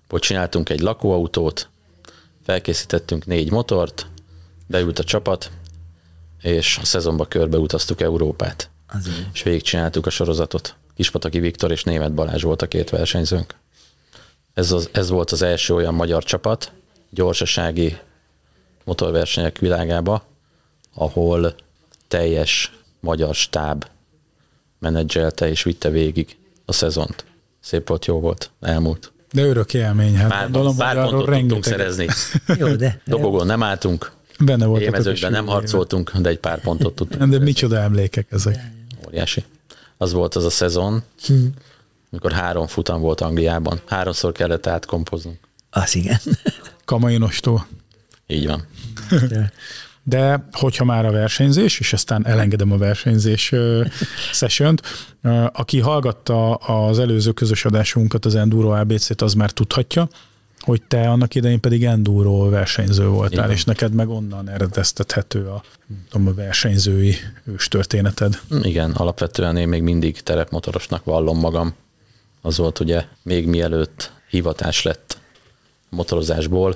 hogy 0.08 0.20
csináltunk 0.20 0.68
egy 0.68 0.80
lakóautót, 0.80 1.68
felkészítettünk 2.44 3.26
négy 3.26 3.50
motort, 3.50 4.06
beült 4.66 4.98
a 4.98 5.04
csapat, 5.04 5.50
és 6.42 6.78
a 6.82 6.84
szezonba 6.84 7.26
körbeutaztuk 7.26 8.00
Európát. 8.00 8.70
Azért. 8.92 9.16
És 9.32 9.42
végigcsináltuk 9.42 10.06
a 10.06 10.10
sorozatot. 10.10 10.74
Kispataki 10.94 11.38
Viktor 11.38 11.70
és 11.70 11.84
Német 11.84 12.14
Balázs 12.14 12.42
volt 12.42 12.62
a 12.62 12.68
két 12.68 12.90
versenyzőnk. 12.90 13.54
Ez, 14.54 14.72
az, 14.72 14.88
ez 14.92 15.08
volt 15.08 15.30
az 15.30 15.42
első 15.42 15.74
olyan 15.74 15.94
magyar 15.94 16.24
csapat, 16.24 16.72
gyorsasági 17.10 17.98
motorversenyek 18.84 19.58
világába, 19.58 20.24
ahol 20.94 21.54
teljes 22.08 22.72
magyar 23.00 23.34
stáb 23.34 23.86
menedzselte 24.78 25.48
és 25.48 25.62
vitte 25.62 25.90
végig 25.90 26.36
a 26.64 26.72
szezont. 26.72 27.24
Szép 27.60 27.88
volt, 27.88 28.04
jó 28.04 28.20
volt, 28.20 28.50
elmúlt. 28.60 29.12
De 29.32 29.42
örök 29.42 29.74
élmény, 29.74 30.16
hát 30.16 30.28
Bár, 30.28 30.42
gondolom, 30.42 30.76
bár 30.76 30.96
hogy 30.96 31.10
pontot 31.10 31.38
tudtunk 31.38 31.64
szerezni. 31.64 32.06
jó, 32.58 32.74
de... 32.74 33.00
Dobogón 33.04 33.46
nem 33.46 33.62
álltunk, 33.62 34.12
Benne 34.44 34.66
volt 34.66 34.82
Émezőkben 34.82 35.30
nem 35.30 35.46
harcoltunk, 35.46 36.16
de 36.16 36.28
egy 36.28 36.38
pár 36.38 36.60
pontot 36.60 36.94
tudtunk. 36.94 37.30
De 37.30 37.38
micsoda 37.38 37.78
emlékek 37.78 38.26
ezek. 38.30 38.56
Óriási. 39.06 39.44
Az 39.96 40.12
volt 40.12 40.34
az 40.34 40.44
a 40.44 40.50
szezon, 40.50 41.02
hm. 41.26 41.34
amikor 42.10 42.32
három 42.32 42.66
futam 42.66 43.00
volt 43.00 43.20
Angliában. 43.20 43.80
Háromszor 43.86 44.32
kellett 44.32 44.66
átkompoznunk. 44.66 45.38
Az 45.70 45.94
igen. 45.94 46.18
Kamainostól. 46.84 47.66
Így 48.30 48.46
van. 48.46 48.66
De 50.02 50.48
hogyha 50.52 50.84
már 50.84 51.06
a 51.06 51.10
versenyzés, 51.10 51.80
és 51.80 51.92
aztán 51.92 52.26
elengedem 52.26 52.72
a 52.72 52.76
versenyzés 52.76 53.52
sessiont, 54.32 54.82
aki 55.52 55.80
hallgatta 55.80 56.54
az 56.54 56.98
előző 56.98 57.32
közös 57.32 57.64
adásunkat, 57.64 58.24
az 58.24 58.34
Enduro 58.34 58.70
ABC-t, 58.70 59.22
az 59.22 59.34
már 59.34 59.50
tudhatja, 59.50 60.08
hogy 60.60 60.82
te 60.82 61.10
annak 61.10 61.34
idején 61.34 61.60
pedig 61.60 61.84
enduro 61.84 62.48
versenyző 62.48 63.06
voltál, 63.06 63.44
Igen. 63.44 63.56
és 63.56 63.64
neked 63.64 63.92
meg 63.92 64.08
onnan 64.08 64.48
eredeztethető 64.48 65.46
a, 65.46 65.62
a 66.10 66.34
versenyzői 66.34 67.14
ős 67.44 67.68
történeted. 67.68 68.40
Igen, 68.62 68.90
alapvetően 68.90 69.56
én 69.56 69.68
még 69.68 69.82
mindig 69.82 70.20
terepmotorosnak 70.20 71.04
vallom 71.04 71.38
magam. 71.38 71.74
Az 72.40 72.56
volt 72.56 72.80
ugye 72.80 73.04
még 73.22 73.46
mielőtt 73.46 74.12
hivatás 74.28 74.82
lett 74.82 75.18
motorozásból, 75.88 76.74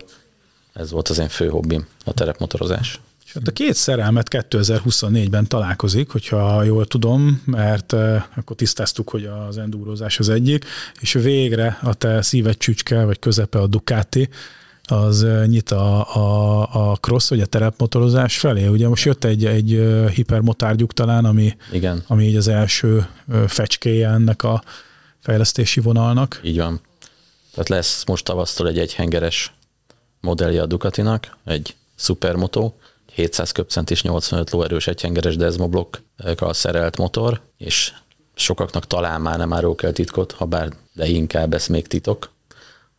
ez 0.75 0.91
volt 0.91 1.09
az 1.09 1.19
én 1.19 1.29
fő 1.29 1.49
hobbim, 1.49 1.87
a 2.05 2.13
terepmotorozás. 2.13 3.01
A 3.45 3.51
két 3.51 3.75
szerelmet 3.75 4.29
2024-ben 4.31 5.47
találkozik, 5.47 6.11
hogyha 6.11 6.63
jól 6.63 6.87
tudom, 6.87 7.43
mert 7.45 7.93
akkor 8.37 8.57
tisztáztuk, 8.57 9.11
hogy 9.11 9.25
az 9.25 9.59
endurozás 9.59 10.19
az 10.19 10.29
egyik, 10.29 10.65
és 11.01 11.13
végre 11.13 11.79
a 11.83 11.95
te 11.95 12.23
szíved 12.23 12.57
csücske, 12.57 13.05
vagy 13.05 13.19
közepe 13.19 13.59
a 13.59 13.67
Ducati, 13.67 14.29
az 14.85 15.27
nyit 15.47 15.71
a, 15.71 16.15
a, 16.17 16.91
a 16.91 16.97
cross, 16.97 17.29
vagy 17.29 17.41
a 17.41 17.47
terepmotorozás 17.47 18.39
felé. 18.39 18.67
Ugye 18.67 18.89
most 18.89 19.05
jött 19.05 19.25
egy, 19.25 19.45
egy 19.47 19.69
hipermotárgyuk 20.15 20.93
talán, 20.93 21.25
ami, 21.25 21.57
Igen. 21.73 22.05
ami 22.07 22.25
így 22.25 22.37
az 22.37 22.49
első 22.49 23.07
fecskéje 23.47 24.09
ennek 24.09 24.43
a 24.43 24.63
fejlesztési 25.21 25.81
vonalnak. 25.81 26.41
Így 26.45 26.57
van. 26.57 26.81
Tehát 27.51 27.69
lesz 27.69 28.05
most 28.07 28.25
tavasztól 28.25 28.69
egy 28.69 28.79
egyhengeres 28.79 29.53
modellje 30.25 30.63
a 30.63 30.67
Ducatinak, 30.67 31.37
egy 31.45 31.75
Supermoto, 31.97 32.73
700 33.15 33.53
köpcent 33.53 33.91
és 33.91 34.03
85 34.03 34.51
lóerős 34.51 34.87
egyhengeres 34.87 35.37
Desmo 35.37 35.69
blokkkal 35.69 36.53
szerelt 36.53 36.97
motor, 36.97 37.41
és 37.57 37.93
sokaknak 38.35 38.87
talán 38.87 39.21
már 39.21 39.39
nem 39.39 39.53
árul 39.53 39.75
el 39.83 39.93
titkot, 39.93 40.33
ha 40.33 40.45
bár, 40.45 40.73
de 40.93 41.07
inkább 41.07 41.55
ez 41.55 41.67
még 41.67 41.87
titok, 41.87 42.31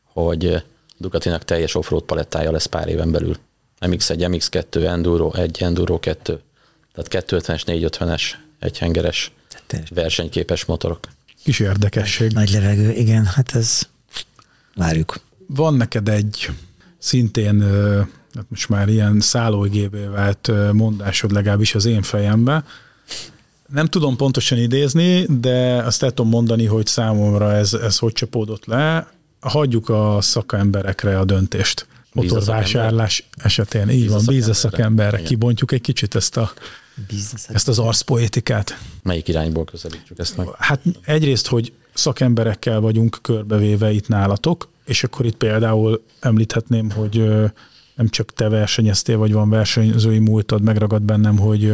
hogy 0.04 0.64
Ducatinak 0.98 1.44
teljes 1.44 1.76
offroad 1.76 2.04
palettája 2.04 2.52
lesz 2.52 2.66
pár 2.66 2.88
éven 2.88 3.12
belül. 3.12 3.38
MX1, 3.80 4.18
MX2, 4.18 4.86
Enduro 4.86 5.32
1, 5.34 5.62
Enduro 5.62 6.00
2, 6.00 6.42
tehát 6.94 7.26
250-es, 7.30 7.62
450-es 7.66 8.22
egyhengeres 8.60 9.32
versenyképes 9.90 10.66
motorok. 10.66 11.08
Kis 11.44 11.60
érdekesség. 11.60 12.32
Nagy 12.32 12.50
levegő, 12.50 12.92
igen, 12.92 13.26
hát 13.26 13.56
ez 13.56 13.82
várjuk. 14.76 15.20
Van 15.48 15.74
neked 15.74 16.10
egy 16.10 16.50
szintén 17.06 17.62
hát 18.34 18.46
most 18.48 18.70
már 18.70 18.90
ilyen 18.90 19.20
szállóigébé 19.20 20.06
vált 20.06 20.52
mondásod 20.72 21.32
legalábbis 21.32 21.76
az 21.76 21.86
én 21.86 22.02
fejembe. 22.02 22.64
Nem 23.68 23.86
tudom 23.86 24.16
pontosan 24.16 24.58
idézni, 24.58 25.26
de 25.40 25.84
azt 25.84 26.04
el 26.04 26.12
tudom 26.12 26.32
mondani, 26.32 26.66
hogy 26.66 26.86
számomra 26.86 27.54
ez, 27.54 27.74
ez 27.74 27.98
hogy 27.98 28.14
csapódott 28.14 28.66
le. 28.66 29.08
Hagyjuk 29.40 29.90
a 29.90 30.18
szakemberekre 30.22 31.20
a 31.20 31.26
döntést. 31.26 31.88
Motorvásárlás 32.14 33.28
esetén. 33.38 33.90
Így 33.90 34.10
van, 34.10 34.22
bíz 34.26 34.48
a 34.48 34.54
szakemberre. 34.54 35.22
Kibontjuk 35.22 35.72
egy 35.72 35.82
kicsit 35.82 36.16
ezt 36.16 36.38
a 36.38 36.52
ezt 37.48 37.68
az 37.68 37.80
arszpoétikát. 37.80 38.78
Melyik 39.04 39.28
irányból 39.28 39.66
közelítjük 39.66 40.20
ezt 40.20 40.38
meg? 40.38 40.48
Hát 40.58 40.82
egyrészt, 41.02 41.48
hogy 41.48 41.74
szakemberekkel 41.94 42.80
vagyunk 42.80 43.18
körbevéve 43.22 43.92
itt 43.92 44.08
nálatok, 44.08 44.70
és 44.86 45.04
akkor 45.04 45.26
itt 45.26 45.36
például 45.36 46.04
említhetném, 46.20 46.90
hogy 46.92 47.32
nem 47.96 48.10
csak 48.10 48.34
te 48.34 48.50
versenyeztél, 48.50 49.18
vagy 49.18 49.34
van 49.34 49.50
versenyzői 49.50 50.20
múltad, 50.20 50.62
megragad 50.62 51.02
bennem, 51.02 51.38
hogy 51.38 51.74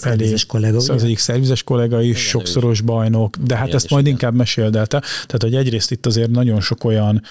elég. 0.00 0.46
kollega, 0.46 0.76
az 0.76 0.90
egyik 0.90 1.18
szervizes 1.18 1.62
kollega 1.62 2.02
is, 2.02 2.08
Igen, 2.08 2.22
sokszoros 2.22 2.80
bajnok, 2.80 3.36
de 3.36 3.56
hát 3.56 3.74
ezt 3.74 3.90
majd 3.90 4.04
igen. 4.04 4.18
inkább 4.18 4.34
meséldelte. 4.34 4.98
Tehát, 5.00 5.42
hogy 5.42 5.54
egyrészt 5.54 5.90
itt 5.90 6.06
azért 6.06 6.30
nagyon 6.30 6.60
sok 6.60 6.84
olyan 6.84 7.22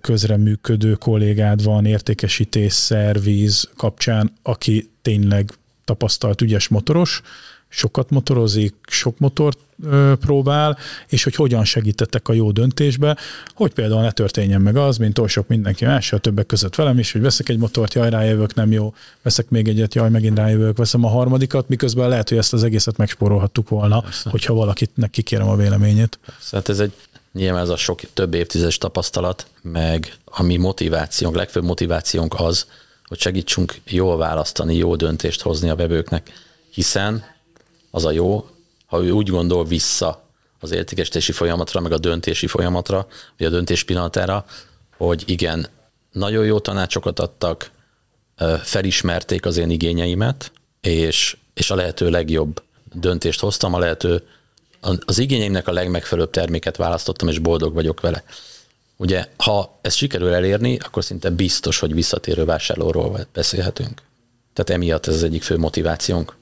közreműködő 0.00 0.94
kollégád 0.94 1.64
van 1.64 1.84
értékesítés, 1.84 2.72
szerviz 2.72 3.68
kapcsán, 3.76 4.32
aki 4.42 4.90
tényleg 5.02 5.50
tapasztalt 5.84 6.40
ügyes 6.40 6.68
motoros, 6.68 7.22
sokat 7.76 8.10
motorozik, 8.10 8.74
sok 8.88 9.18
motort 9.18 9.58
ö, 9.84 10.12
próbál, 10.20 10.78
és 11.08 11.24
hogy 11.24 11.34
hogyan 11.34 11.64
segítettek 11.64 12.28
a 12.28 12.32
jó 12.32 12.50
döntésbe, 12.50 13.16
hogy 13.54 13.72
például 13.72 14.00
ne 14.00 14.10
történjen 14.10 14.60
meg 14.60 14.76
az, 14.76 14.96
mint 14.96 15.18
oly 15.18 15.28
sok 15.28 15.48
mindenki 15.48 15.84
más, 15.84 16.12
a 16.12 16.18
többek 16.18 16.46
között 16.46 16.74
velem 16.74 16.98
is, 16.98 17.12
hogy 17.12 17.20
veszek 17.20 17.48
egy 17.48 17.58
motort, 17.58 17.94
jaj, 17.94 18.10
rájövök, 18.10 18.54
nem 18.54 18.72
jó, 18.72 18.94
veszek 19.22 19.48
még 19.48 19.68
egyet, 19.68 19.94
jaj, 19.94 20.10
megint 20.10 20.38
rájövök, 20.38 20.76
veszem 20.76 21.04
a 21.04 21.08
harmadikat, 21.08 21.68
miközben 21.68 22.08
lehet, 22.08 22.28
hogy 22.28 22.38
ezt 22.38 22.52
az 22.52 22.64
egészet 22.64 22.96
megspórolhattuk 22.96 23.68
volna, 23.68 24.00
Persze. 24.00 24.30
hogyha 24.30 24.54
valakitnek 24.54 25.10
kikérem 25.10 25.48
a 25.48 25.56
véleményét. 25.56 26.18
Persze, 26.26 26.56
hát 26.56 26.68
ez 26.68 26.80
egy 26.80 26.92
nyilván 27.32 27.62
ez 27.62 27.68
a 27.68 27.76
sok 27.76 28.00
több 28.14 28.34
évtizedes 28.34 28.78
tapasztalat, 28.78 29.46
meg 29.62 30.12
a 30.24 30.42
mi 30.42 30.56
motivációnk, 30.56 31.36
legfőbb 31.36 31.64
motivációnk 31.64 32.34
az, 32.38 32.66
hogy 33.06 33.20
segítsünk 33.20 33.74
jól 33.84 34.16
választani, 34.16 34.76
jó 34.76 34.96
döntést 34.96 35.42
hozni 35.42 35.68
a 35.68 35.76
vevőknek, 35.76 36.32
hiszen 36.70 37.24
az 37.96 38.04
a 38.04 38.10
jó, 38.10 38.46
ha 38.86 39.02
ő 39.02 39.10
úgy 39.10 39.28
gondol 39.28 39.64
vissza 39.64 40.28
az 40.60 40.70
értékesítési 40.70 41.32
folyamatra, 41.32 41.80
meg 41.80 41.92
a 41.92 41.98
döntési 41.98 42.46
folyamatra, 42.46 43.06
vagy 43.38 43.46
a 43.46 43.50
döntés 43.50 43.84
pillanatára, 43.84 44.44
hogy 44.96 45.22
igen, 45.26 45.68
nagyon 46.12 46.44
jó 46.44 46.58
tanácsokat 46.58 47.20
adtak, 47.20 47.70
felismerték 48.62 49.46
az 49.46 49.56
én 49.56 49.70
igényeimet, 49.70 50.52
és, 50.80 51.36
és 51.54 51.70
a 51.70 51.74
lehető 51.74 52.10
legjobb 52.10 52.62
döntést 52.92 53.40
hoztam, 53.40 53.74
a 53.74 53.78
lehető 53.78 54.26
az 55.04 55.18
igényeimnek 55.18 55.68
a 55.68 55.72
legmegfelelőbb 55.72 56.30
terméket 56.30 56.76
választottam, 56.76 57.28
és 57.28 57.38
boldog 57.38 57.74
vagyok 57.74 58.00
vele. 58.00 58.24
Ugye, 58.96 59.26
ha 59.36 59.78
ezt 59.80 59.96
sikerül 59.96 60.32
elérni, 60.32 60.78
akkor 60.78 61.04
szinte 61.04 61.30
biztos, 61.30 61.78
hogy 61.78 61.94
visszatérő 61.94 62.44
vásárlóról 62.44 63.26
beszélhetünk. 63.32 64.02
Tehát 64.52 64.70
emiatt 64.70 65.06
ez 65.06 65.14
az 65.14 65.22
egyik 65.22 65.42
fő 65.42 65.58
motivációnk. 65.58 66.36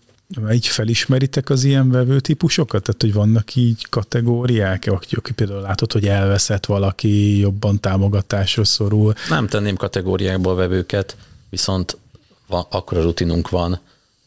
Így 0.52 0.66
felismeritek 0.66 1.50
az 1.50 1.64
ilyen 1.64 1.90
vevő 1.90 2.20
típusokat? 2.20 2.82
Tehát, 2.82 3.00
hogy 3.00 3.12
vannak 3.12 3.54
így 3.54 3.86
kategóriák, 3.88 4.86
aki, 4.86 5.14
aki 5.14 5.32
például 5.32 5.60
látod, 5.60 5.92
hogy 5.92 6.06
elveszett 6.06 6.66
valaki, 6.66 7.38
jobban 7.38 7.80
támogatásra 7.80 8.64
szorul? 8.64 9.14
Nem 9.28 9.46
tenném 9.46 9.76
kategóriákból 9.76 10.54
vevőket, 10.54 11.16
viszont 11.50 11.98
van, 12.46 12.66
akkora 12.70 13.02
rutinunk 13.02 13.48
van, 13.48 13.80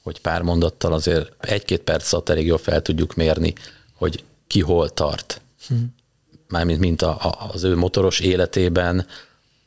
hogy 0.03 0.21
pár 0.21 0.41
mondattal 0.41 0.93
azért 0.93 1.31
egy-két 1.39 1.81
perc 1.81 2.13
alatt 2.13 2.29
elég 2.29 2.45
jól 2.45 2.57
fel 2.57 2.81
tudjuk 2.81 3.15
mérni, 3.15 3.53
hogy 3.93 4.23
ki 4.47 4.61
hol 4.61 4.89
tart. 4.89 5.41
Hmm. 5.67 5.95
Mármint 6.47 6.79
mint 6.79 7.01
a, 7.01 7.09
a, 7.09 7.49
az 7.53 7.63
ő 7.63 7.75
motoros 7.75 8.19
életében, 8.19 9.05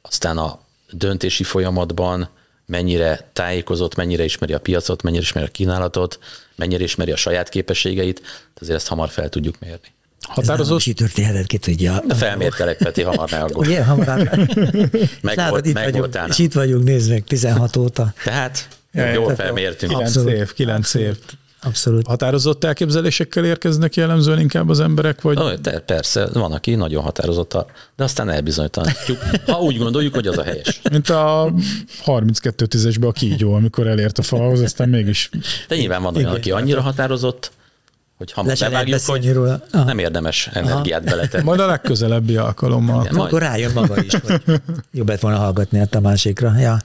aztán 0.03 0.39
a 0.39 0.61
döntési 0.91 1.43
folyamatban, 1.45 2.29
mennyire 2.71 3.29
tájékozott, 3.33 3.95
mennyire 3.95 4.25
ismeri 4.25 4.53
a 4.53 4.59
piacot, 4.59 5.03
mennyire 5.03 5.23
ismeri 5.23 5.47
a 5.47 5.51
kínálatot, 5.51 6.19
mennyire 6.57 6.83
ismeri 6.83 7.13
a 7.13 7.17
saját 7.17 7.49
képességeit, 7.49 8.23
azért 8.61 8.77
ezt 8.77 8.89
hamar 8.89 9.09
fel 9.09 9.29
tudjuk 9.29 9.59
mérni. 9.59 9.89
Határozott? 10.21 10.83
Ez 10.87 10.93
történetet 10.97 11.47
ki 11.47 11.59
tudja. 11.59 12.03
De 12.07 12.15
felmértelek, 12.15 12.77
Peti, 12.77 13.03
hamar 13.03 13.31
ne 13.31 13.39
aggódj. 13.39 13.69
Ugye, 13.69 13.85
hamar. 13.85 14.07
meg, 15.21 15.37
Látod, 15.37 15.51
volt, 15.51 15.67
itt, 15.67 15.75
meg 15.75 15.93
vagyunk, 15.93 16.29
és 16.29 16.39
itt 16.39 16.53
vagyunk, 16.53 16.85
nézd 16.85 17.11
meg, 17.11 17.25
16 17.25 17.77
óta. 17.77 18.15
Tehát 18.25 18.69
jól 19.15 19.35
felmértünk. 19.35 19.93
9 19.93 20.17
év, 20.17 20.53
9 20.53 20.95
év. 20.95 21.17
Abszolút. 21.63 22.07
Határozott 22.07 22.65
elképzelésekkel 22.65 23.45
érkeznek 23.45 23.95
jellemzően 23.95 24.41
inkább 24.41 24.69
az 24.69 24.81
emberek? 24.81 25.21
Vagy? 25.21 25.39
Oh, 25.39 25.55
te, 25.55 25.79
persze, 25.79 26.29
van, 26.33 26.53
aki 26.53 26.75
nagyon 26.75 27.03
határozott, 27.03 27.57
de 27.97 28.05
aztán 28.05 28.29
elbizonytalanítjuk, 28.29 29.19
ha 29.47 29.61
úgy 29.61 29.79
gondoljuk, 29.79 30.15
hogy 30.15 30.27
az 30.27 30.39
a 30.39 30.43
helyes. 30.43 30.81
Mint 30.91 31.09
a 31.11 31.53
32 32.03 32.67
tízesbe 32.67 33.07
a 33.07 33.13
kígyó, 33.13 33.55
amikor 33.55 33.87
elért 33.87 34.19
a 34.19 34.23
falhoz, 34.23 34.61
aztán 34.61 34.89
mégis... 34.89 35.31
De 35.69 35.77
nyilván 35.77 36.03
van 36.03 36.17
olyan, 36.17 36.35
aki 36.35 36.51
annyira 36.51 36.81
határozott, 36.81 37.53
hogy 38.17 38.33
hamar 38.33 38.57
bevágjuk, 38.59 39.01
hogy 39.07 39.33
róla. 39.33 39.61
nem 39.73 39.99
érdemes 39.99 40.49
energiát 40.53 41.05
beletenni. 41.05 41.45
Majd 41.45 41.61
a 41.61 41.67
legközelebbi 41.67 42.37
alkalommal. 42.37 43.05
Igen, 43.05 43.21
Akkor 43.21 43.41
rájön 43.41 43.73
maga 43.75 44.03
is, 44.03 44.13
hogy 44.13 44.61
jobb 44.93 45.09
lett 45.09 45.21
volna 45.21 45.39
hallgatni 45.39 45.87
a 45.91 46.01
másikra. 46.01 46.59
Ja. 46.59 46.79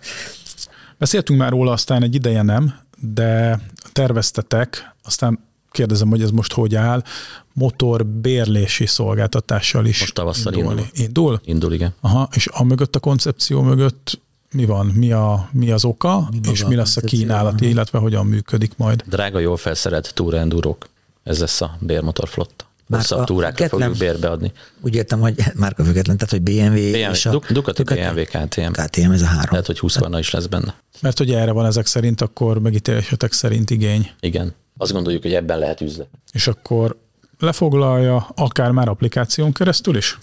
Beszéltünk 0.97 1.39
már 1.39 1.49
róla, 1.49 1.71
aztán 1.71 2.03
egy 2.03 2.15
ideje 2.15 2.41
nem, 2.41 2.80
de 2.99 3.59
terveztetek, 3.91 4.95
aztán 5.03 5.39
kérdezem, 5.71 6.09
hogy 6.09 6.21
ez 6.21 6.29
most 6.29 6.53
hogy 6.53 6.75
áll, 6.75 7.03
motor 7.53 8.05
bérlési 8.05 8.85
szolgáltatással 8.85 9.85
is 9.85 9.99
Most 9.99 10.13
tavasszal 10.13 10.53
indul. 10.53 10.85
Indul? 10.93 11.41
Indul, 11.43 11.73
igen. 11.73 11.93
Aha, 12.01 12.29
és 12.31 12.47
a 12.51 12.63
mögött 12.63 12.95
a 12.95 12.99
koncepció 12.99 13.61
mögött 13.61 14.19
mi 14.51 14.65
van, 14.65 14.85
mi, 14.85 15.11
a, 15.11 15.49
mi 15.51 15.71
az 15.71 15.85
oka, 15.85 16.29
mi 16.31 16.49
és 16.51 16.65
mi 16.65 16.75
lesz 16.75 16.97
a 16.97 17.01
kínálat, 17.01 17.61
illetve 17.61 17.99
hogyan 17.99 18.25
működik 18.25 18.77
majd? 18.77 19.03
Drága, 19.07 19.39
jól 19.39 19.57
felszerelt 19.57 20.13
túrendúrók. 20.13 20.87
Ez 21.23 21.39
lesz 21.39 21.61
a 21.61 21.77
bérmotorflotta. 21.79 22.64
Hosszabb 22.89 23.25
túrákra 23.25 23.67
fogjuk 23.67 23.97
bérbeadni. 23.97 24.51
Úgy 24.81 24.95
értem, 24.95 25.19
hogy 25.19 25.36
márka 25.55 25.83
független, 25.83 26.17
tehát 26.17 26.31
hogy 26.31 26.41
BMW, 26.41 26.91
BMW 26.91 27.11
és 27.11 27.25
a... 27.25 27.41
Ducati, 27.49 27.83
BMW, 27.83 28.23
KTM. 28.23 28.71
KTM, 28.71 29.11
ez 29.11 29.21
a 29.21 29.25
három. 29.25 29.47
Lehet, 29.49 29.65
hogy 29.65 29.79
20 29.79 29.99
is 30.19 30.29
lesz 30.29 30.45
benne. 30.45 30.75
Mert 31.01 31.17
hogy 31.17 31.31
erre 31.31 31.51
van 31.51 31.65
ezek 31.65 31.86
szerint, 31.86 32.21
akkor 32.21 32.59
megítélésetek 32.59 33.31
szerint 33.31 33.69
igény. 33.69 34.11
Igen. 34.19 34.53
Azt 34.77 34.91
gondoljuk, 34.91 35.21
hogy 35.21 35.33
ebben 35.33 35.59
lehet 35.59 35.81
üzlet. 35.81 36.07
És 36.31 36.47
akkor 36.47 36.97
lefoglalja 37.39 38.27
akár 38.36 38.71
már 38.71 38.88
applikáción 38.88 39.51
keresztül 39.51 39.97
is? 39.97 40.17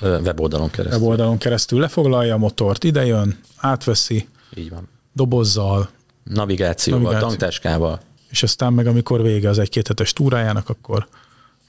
Weboldalon 0.00 0.70
keresztül. 0.70 1.00
Weboldalon 1.00 1.38
keresztül 1.38 1.80
lefoglalja 1.80 2.34
a 2.34 2.38
motort, 2.38 2.84
idejön, 2.84 3.38
átveszi. 3.56 4.28
Így 4.54 4.70
van. 4.70 4.88
Dobozzal. 5.12 5.88
Navigációval, 6.22 7.02
Navigáció. 7.02 7.28
tanktáskával. 7.28 8.00
És 8.30 8.42
aztán 8.42 8.72
meg 8.72 8.86
amikor 8.86 9.22
vége 9.22 9.48
az 9.48 9.58
egy-két 9.58 9.88
hetes 9.88 10.12
túrájának, 10.12 10.68
akkor 10.68 11.08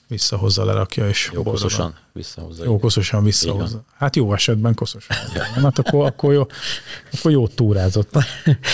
visszahozza, 0.08 0.66
lerakja, 0.66 1.08
és 1.08 1.30
jó 1.34 1.44
koszosan 1.44 1.96
visszahozza. 2.14 2.64
Jó 2.64 2.80
koszosan 2.80 3.24
visszahozza. 3.24 3.84
Hát 3.98 4.16
jó 4.16 4.34
esetben 4.34 4.74
koszosan. 4.74 5.18
hát 5.64 5.80
akkor, 5.80 6.06
akkor, 6.06 6.34
jó, 6.34 6.48
akkor 7.14 7.32
jó 7.32 7.48
túrázott. 7.48 8.10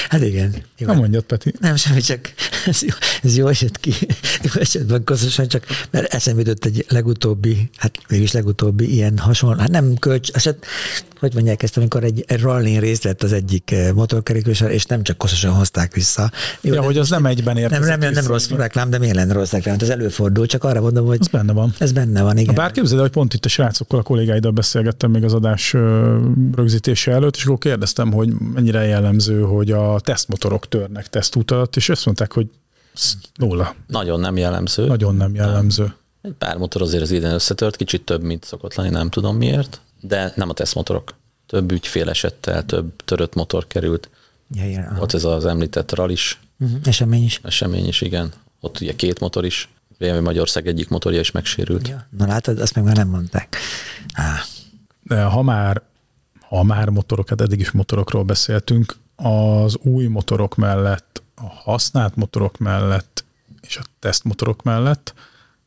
Hát 0.09 0.21
igen. 0.21 0.55
Jó. 0.77 0.87
Nem 0.87 0.97
mondjad, 0.97 1.23
Peti. 1.23 1.53
Nem, 1.59 1.75
semmi, 1.75 2.01
csak 2.01 2.33
ez 2.65 2.81
jó, 2.81 2.93
ez 3.21 3.37
jó 3.37 3.47
eset 3.47 3.77
ki. 3.77 3.93
Jó 4.41 4.61
esetben 4.61 5.03
koszosan, 5.03 5.47
csak 5.47 5.65
mert 5.91 6.13
eszembe 6.13 6.41
jutott 6.41 6.65
egy 6.65 6.85
legutóbbi, 6.87 7.69
hát 7.77 7.99
mégis 8.07 8.31
legutóbbi 8.31 8.93
ilyen 8.93 9.17
hasonló, 9.17 9.59
hát 9.59 9.69
nem 9.69 9.95
kölcs, 9.95 10.31
eset, 10.31 10.65
hogy 11.23 11.33
mondják 11.33 11.63
ezt, 11.63 11.77
amikor 11.77 12.03
egy, 12.03 12.23
egy 12.27 12.41
rallin 12.41 12.79
részt 12.79 13.03
lett 13.03 13.23
az 13.23 13.33
egyik 13.33 13.71
eh, 13.71 13.91
motorkerékős, 13.91 14.61
és 14.61 14.85
nem 14.85 15.03
csak 15.03 15.17
koszosan 15.17 15.51
hozták 15.51 15.93
vissza. 15.93 16.31
Jó, 16.61 16.73
ja, 16.73 16.81
hogy 16.81 16.97
az 16.97 17.09
nem 17.09 17.25
egyben 17.25 17.57
érkezik. 17.57 17.85
Nem, 17.85 17.99
nem, 17.99 18.13
nem 18.13 18.27
rossz 18.27 18.49
reklám, 18.49 18.89
de 18.89 18.97
miért 18.97 19.15
lenne 19.15 19.33
rossz 19.33 19.51
reklám? 19.51 19.75
Ez 19.79 19.89
előfordul, 19.89 20.45
csak 20.45 20.63
arra 20.63 20.81
mondom, 20.81 21.05
hogy 21.05 21.17
ez 21.19 21.27
benne 21.27 21.53
van. 21.53 21.73
Ez 21.77 21.91
benne 21.91 22.21
van, 22.21 22.37
igen. 22.37 22.55
Bár 22.55 22.71
képzeld, 22.71 23.01
hogy 23.01 23.09
pont 23.09 23.33
itt 23.33 23.45
a 23.45 23.49
srácokkal, 23.49 23.99
a 23.99 24.03
kollégáiddal 24.03 24.51
beszélgettem 24.51 25.11
még 25.11 25.23
az 25.23 25.33
adás 25.33 25.73
rögzítése 26.55 27.11
előtt, 27.11 27.35
és 27.35 27.45
akkor 27.45 27.57
kérdeztem, 27.57 28.11
hogy 28.11 28.29
mennyire 28.53 28.85
jellemző, 28.85 29.41
hogy 29.41 29.71
a 29.71 29.99
tesztmotorok 29.99 30.67
törnek 30.67 31.07
tesztút 31.07 31.51
alatt, 31.51 31.75
és 31.75 31.89
azt 31.89 32.05
mondták, 32.05 32.33
hogy 32.33 32.47
nulla. 33.35 33.75
Nagyon 33.87 34.19
nem 34.19 34.37
jellemző. 34.37 34.85
Nagyon 34.85 35.15
nem 35.15 35.35
jellemző. 35.35 35.83
Nem. 35.83 35.95
Egy 36.21 36.33
pár 36.37 36.57
motor 36.57 36.81
azért 36.81 37.03
az 37.03 37.11
idén 37.11 37.31
összetört, 37.31 37.75
kicsit 37.75 38.05
több, 38.05 38.23
mint 38.23 38.43
szokott 38.43 38.75
lenni, 38.75 38.89
nem 38.89 39.09
tudom 39.09 39.37
miért, 39.37 39.81
de 40.03 40.33
nem 40.35 40.49
a 40.49 40.53
tesztmotorok. 40.53 41.13
Több 41.47 41.71
ügyfél 41.71 42.09
esettel, 42.09 42.65
több 42.65 43.03
törött 43.05 43.33
motor 43.33 43.67
került. 43.67 44.09
Ja, 44.55 44.65
ja, 44.65 44.97
Ott 44.99 45.13
ez 45.13 45.23
az 45.23 45.45
említett 45.45 45.95
RAL 45.95 46.09
is. 46.09 46.39
Uh-huh. 46.59 46.79
Esemény 46.83 47.23
is. 47.23 47.39
Esemény 47.43 47.87
is, 47.87 48.01
igen. 48.01 48.33
Ott 48.59 48.81
ugye 48.81 48.95
két 48.95 49.19
motor 49.19 49.45
is 49.45 49.69
BMW 49.97 50.21
Magyarország 50.21 50.67
egyik 50.67 50.89
motorja 50.89 51.19
is 51.19 51.31
megsérült. 51.31 51.87
Ja. 51.87 52.07
Na 52.17 52.27
látod, 52.27 52.59
azt 52.59 52.75
meg 52.75 52.83
már 52.83 52.95
nem 52.95 53.07
mondták. 53.07 53.57
Á. 54.13 54.41
De 55.03 55.23
ha 55.23 55.41
már, 55.41 55.81
ha 56.39 56.63
már 56.63 56.89
motorok, 56.89 57.29
hát 57.29 57.41
eddig 57.41 57.59
is 57.59 57.71
motorokról 57.71 58.23
beszéltünk, 58.23 58.95
az 59.15 59.77
új 59.77 60.05
motorok 60.05 60.55
mellett, 60.55 61.21
a 61.35 61.45
használt 61.45 62.15
motorok 62.15 62.57
mellett 62.57 63.23
és 63.61 63.77
a 63.77 63.83
tesztmotorok 63.99 64.63
mellett 64.63 65.13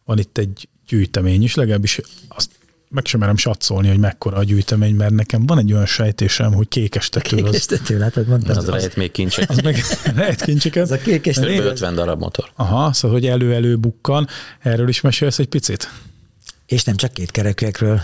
van 0.04 0.18
itt 0.18 0.38
egy 0.38 0.68
gyűjtemény 0.88 1.42
is, 1.42 1.54
legalábbis 1.54 2.00
azt 2.28 2.50
meg 2.96 3.06
sem 3.06 3.20
merem 3.20 3.36
satszolni, 3.36 3.88
hogy 3.88 3.98
mekkora 3.98 4.36
a 4.36 4.44
gyűjtemény, 4.44 4.94
mert 4.94 5.12
nekem 5.14 5.46
van 5.46 5.58
egy 5.58 5.72
olyan 5.72 5.86
sejtésem, 5.86 6.52
hogy 6.52 6.68
kékes 6.68 7.08
tető. 7.08 7.36
Kékes 7.36 7.64
tető, 7.66 7.98
látod, 7.98 8.26
mondtam. 8.26 8.56
Az, 8.56 8.56
az 8.56 8.68
lehet 8.68 8.96
még 8.96 9.10
kincsek. 9.10 9.50
Az 9.50 9.58
meg 9.58 9.82
lehet 10.16 10.42
kincseket. 10.44 10.82
Az 10.82 10.90
a 10.90 10.96
kékes 10.96 11.34
tető. 11.34 11.64
50 11.64 11.94
darab 11.94 12.20
motor. 12.20 12.50
Aha, 12.54 12.92
szóval, 12.92 13.16
hogy 13.18 13.26
elő-elő 13.26 13.76
bukkan. 13.76 14.26
Erről 14.60 14.88
is 14.88 15.00
mesélsz 15.00 15.38
egy 15.38 15.48
picit? 15.48 15.90
És 16.66 16.84
nem 16.84 16.96
csak 16.96 17.12
két 17.12 17.30
kerekekről. 17.30 18.00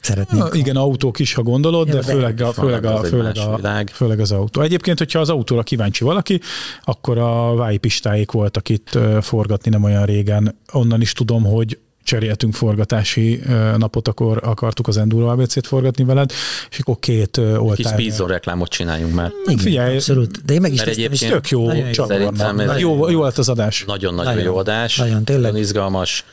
szeretnénk. 0.00 0.52
Na, 0.52 0.54
igen, 0.58 0.76
autók 0.76 1.18
is, 1.18 1.34
ha 1.34 1.42
gondolod, 1.42 1.86
Ja, 1.86 1.92
de 1.94 2.00
de 2.00 2.12
főleg, 2.12 2.40
a, 2.40 2.52
főleg, 2.52 2.84
a, 2.84 3.02
főleg, 3.02 3.36
a, 3.36 3.56
világ. 3.56 3.88
főleg 3.88 4.20
az 4.20 4.32
autó. 4.32 4.60
Egyébként, 4.60 4.98
hogyha 4.98 5.18
az 5.18 5.30
autóra 5.30 5.62
kíváncsi 5.62 6.04
valaki, 6.04 6.40
akkor 6.84 7.18
a 7.18 7.54
Vái 7.54 7.76
Pistáik 7.76 8.30
voltak 8.30 8.68
itt 8.68 8.98
forgatni 9.20 9.70
nem 9.70 9.82
olyan 9.82 10.04
régen. 10.04 10.58
Onnan 10.72 11.00
is 11.00 11.12
tudom, 11.12 11.44
hogy 11.44 11.78
cseréltünk 12.08 12.54
forgatási 12.54 13.40
napot, 13.76 14.08
akkor 14.08 14.40
akartuk 14.44 14.88
az 14.88 14.96
Enduro 14.96 15.26
ABC-t 15.26 15.66
forgatni 15.66 16.04
veled, 16.04 16.32
és 16.70 16.78
akkor 16.78 16.98
két 16.98 17.36
ö, 17.36 17.48
Kis 17.50 17.58
oltár. 17.58 17.92
speedzone 17.92 18.32
reklámot 18.32 18.68
csináljunk 18.68 19.14
már. 19.14 19.32
Igen, 19.44 19.58
figyelj, 19.58 19.94
abszolút. 19.94 20.44
De 20.44 20.52
én 20.52 20.60
meg 20.60 20.72
is 20.72 20.78
Mert 20.78 20.96
néztem, 20.96 21.12
és 21.12 21.20
egyébként 21.22 21.42
Tök 21.42 21.50
jó 21.50 21.66
Nagyon 21.66 22.78
jó. 22.78 23.08
Jó, 23.10 23.22
lett 23.22 23.38
az 23.38 23.48
adás. 23.48 23.84
Nagyon-nagyon 23.86 24.32
Nagyon. 24.34 24.46
jó 24.46 24.56
adás. 24.56 24.96
Nagyon, 24.96 25.24
tényleg. 25.24 25.44
Nagyon 25.44 25.60
izgalmas. 25.66 26.24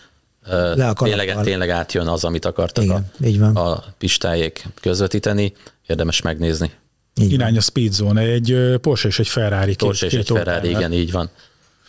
Le. 0.76 0.94
Tényleg, 0.94 1.38
tényleg 1.44 1.70
átjön 1.70 2.08
az, 2.08 2.24
amit 2.24 2.46
akartak 2.46 2.84
Igen, 2.84 3.12
a, 3.22 3.26
így 3.26 3.40
van. 3.40 3.56
a 3.56 3.84
pistájék 3.98 4.66
közvetíteni. 4.82 5.54
Érdemes 5.88 6.22
megnézni. 6.22 6.72
Így 7.22 7.30
van. 7.30 7.40
Irány 7.40 7.58
a 7.58 7.62
Speed 7.62 7.92
Zone, 7.92 8.22
egy 8.22 8.58
Porsche 8.82 9.08
és 9.08 9.20
egy 9.20 9.28
Ferrari. 9.28 9.66
két- 9.66 9.78
Porsche 9.78 10.06
és 10.06 10.12
két 10.12 10.22
egy 10.22 10.28
Ferrari, 10.38 10.70
igen, 10.70 10.94
így 10.94 11.12
van. 11.12 11.30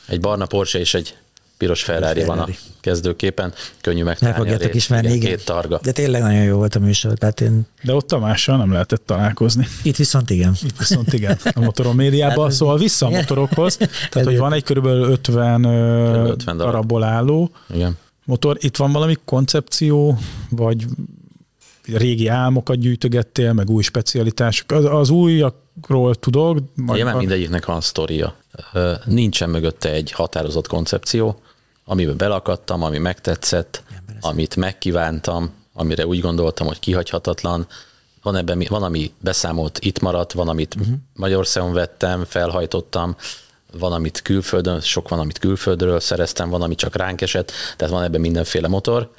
Egy 0.07 0.21
barna 0.21 0.47
Porsche 0.47 0.79
és 0.79 0.95
egy 0.95 1.15
piros 1.57 1.83
Ferrari, 1.83 2.25
van 2.25 2.39
a 2.39 2.47
kezdőképen. 2.81 3.53
Könnyű 3.81 3.99
El 3.99 4.05
megtalálni 4.05 4.41
a 4.41 4.43
fogjátok 4.43 4.75
ismerni, 4.75 5.13
igen. 5.13 5.29
Két 5.31 5.45
targa. 5.45 5.79
De 5.83 5.93
tényleg 5.93 6.23
nagyon 6.23 6.43
jó 6.43 6.57
volt 6.57 6.75
a 6.75 6.79
műsor. 6.79 7.13
Tehát 7.13 7.41
én 7.41 7.67
De 7.83 7.95
ott 7.95 8.07
Tamással 8.07 8.57
nem 8.57 8.73
lehetett 8.73 9.07
találkozni. 9.07 9.67
itt 9.83 9.97
viszont 9.97 10.31
igen. 10.31 10.55
Itt 10.63 10.79
viszont 10.79 11.13
igen, 11.13 11.39
a 11.55 11.61
motoron 11.61 11.95
médiában. 11.95 12.45
Hát, 12.45 12.55
szóval 12.55 12.79
vissza 12.79 13.07
a 13.07 13.09
igen. 13.09 13.21
motorokhoz. 13.21 13.77
Tehát, 14.11 14.29
hogy 14.29 14.39
van 14.39 14.53
egy 14.53 14.63
körülbelül 14.63 15.11
50, 15.11 15.65
ö, 15.65 16.29
50 16.29 16.57
darab. 16.57 16.73
darabból 16.73 17.03
álló 17.05 17.51
Igen. 17.75 17.97
motor. 18.25 18.57
Itt 18.61 18.77
van 18.77 18.93
valami 18.93 19.17
koncepció, 19.25 20.19
vagy 20.51 20.85
régi 21.93 22.27
álmokat 22.29 22.79
gyűjtögettél, 22.79 23.53
meg 23.53 23.71
új 23.71 23.83
specialitások. 23.83 24.71
Az, 24.73 24.85
az 24.85 25.11
újakról 25.11 26.15
tudok. 26.15 26.59
Majd 26.75 26.97
Nyilván 26.97 27.15
a- 27.15 27.19
mindegyiknek 27.19 27.65
van 27.67 27.81
sztoria. 27.81 28.35
Nincsen 29.05 29.51
mögötte 29.51 29.91
egy 29.91 30.13
határozott 30.13 30.67
koncepció, 30.67 31.41
amiben 31.89 32.17
belakadtam, 32.17 32.83
ami 32.83 32.99
megtetszett, 32.99 33.83
amit 34.21 34.57
megkívántam, 34.57 35.51
amire 35.73 36.07
úgy 36.07 36.21
gondoltam, 36.21 36.67
hogy 36.67 36.79
kihagyhatatlan. 36.79 37.67
Van, 38.23 38.37
ebben, 38.37 38.67
van 38.69 38.83
ami 38.83 39.13
beszámolt, 39.21 39.79
itt 39.79 40.01
maradt, 40.01 40.33
van, 40.33 40.49
amit 40.49 40.75
uh-huh. 40.75 40.95
Magyarországon 41.15 41.73
vettem, 41.73 42.25
felhajtottam, 42.25 43.17
van, 43.73 43.93
amit 43.93 44.23
külföldön, 44.23 44.81
sok 44.81 45.09
van, 45.09 45.19
amit 45.19 45.39
külföldről 45.39 46.01
szereztem, 46.01 46.51
van, 46.51 46.63
ami 46.63 46.75
csak 46.75 46.97
ránk 46.97 47.21
esett, 47.21 47.53
tehát 47.77 47.95
van 47.95 48.03
ebben 48.03 48.21
mindenféle 48.21 48.69
motor. 48.69 49.11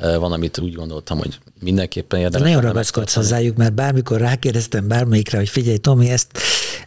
Van, 0.00 0.32
amit 0.32 0.58
úgy 0.58 0.74
gondoltam, 0.74 1.18
hogy 1.18 1.38
mindenképpen 1.60 2.18
De 2.18 2.24
érdemes. 2.24 2.46
nagyon 2.46 2.62
lenne 2.62 2.72
ragaszkodsz 2.72 3.14
hozzájuk, 3.14 3.56
mert 3.56 3.72
bármikor 3.74 4.20
rákérdeztem 4.20 4.88
bármelyikre, 4.88 5.38
hogy 5.38 5.48
figyelj, 5.48 5.76
Tomi, 5.76 6.10
ezt, 6.10 6.38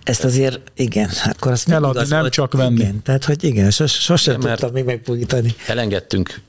ezt 0.04 0.24
azért, 0.24 0.72
igen, 0.76 1.10
akkor 1.24 1.52
azt 1.52 1.70
Eladni, 1.70 2.08
nem 2.10 2.20
volt, 2.20 2.34
csak 2.34 2.54
venni. 2.54 2.80
Igen, 2.80 3.02
tehát, 3.04 3.26
hogy 3.26 3.44
igen, 3.44 3.72
sos, 3.72 3.92
sosem 3.92 4.42
Igen, 4.42 4.52
tudtam 4.52 4.72
még 4.72 4.84
megpújítani. 4.86 5.56
Elengedtünk 5.68 6.42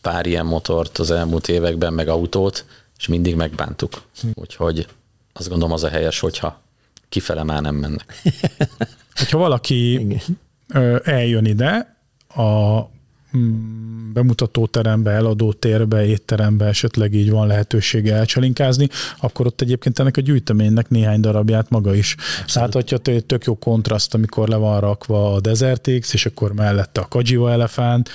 pár 0.00 0.26
ilyen 0.26 0.46
motort 0.46 0.98
az 0.98 1.10
elmúlt 1.10 1.48
években, 1.48 1.92
meg 1.92 2.08
autót, 2.08 2.64
és 2.98 3.06
mindig 3.06 3.34
megbántuk. 3.34 4.02
Úgyhogy 4.34 4.86
azt 5.32 5.48
gondolom 5.48 5.72
az 5.72 5.84
a 5.84 5.88
helyes, 5.88 6.20
hogyha 6.20 6.60
kifele 7.08 7.42
már 7.42 7.62
nem 7.62 7.74
mennek. 7.74 8.22
Hogyha 9.14 9.38
valaki 9.38 9.92
Igen. 9.92 10.20
eljön 11.04 11.44
ide, 11.44 11.96
a 12.34 12.80
mm, 13.36 14.12
bemutatóterembe, 14.12 15.10
eladótérbe, 15.10 16.04
étterembe 16.04 16.64
esetleg 16.64 17.14
így 17.14 17.30
van 17.30 17.46
lehetősége 17.46 18.14
elcsalinkázni, 18.14 18.88
akkor 19.20 19.46
ott 19.46 19.60
egyébként 19.60 19.98
ennek 19.98 20.16
a 20.16 20.20
gyűjteménynek 20.20 20.88
néhány 20.88 21.20
darabját 21.20 21.70
maga 21.70 21.94
is 21.94 22.16
láthatja, 22.54 22.98
hogy 23.04 23.14
egy 23.14 23.24
tök 23.24 23.44
jó 23.44 23.58
kontraszt, 23.58 24.14
amikor 24.14 24.48
le 24.48 24.56
van 24.56 24.80
rakva 24.80 25.34
a 25.34 25.40
Desert 25.40 25.90
X, 26.00 26.12
és 26.12 26.26
akkor 26.26 26.52
mellette 26.52 27.00
a 27.00 27.08
Kajiva 27.08 27.50
elefánt, 27.50 28.10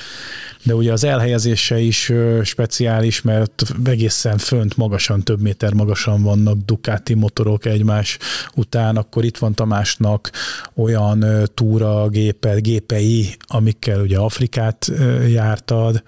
de 0.64 0.76
ugye 0.76 0.92
az 0.92 1.04
elhelyezése 1.04 1.80
is 1.80 2.12
speciális, 2.44 3.22
mert 3.22 3.64
egészen 3.84 4.38
fönt 4.38 4.78
magasan, 4.78 5.24
több 5.24 5.42
méter 5.42 5.74
magasan 5.74 6.24
vannak 6.24 6.58
Ducati 6.66 7.14
motorok 7.14 7.66
egymás 7.66 8.18
után, 8.56 8.98
akkor 8.98 9.24
itt 9.24 9.38
van 9.38 9.54
Tamásnak 9.54 10.32
olyan 10.76 11.26
túra 11.54 12.08
gépe, 12.08 12.60
gépei, 12.60 13.36
amikkel 13.48 14.02
ugye 14.02 14.18
Afrikát 14.18 14.92
jártad. 15.28 16.04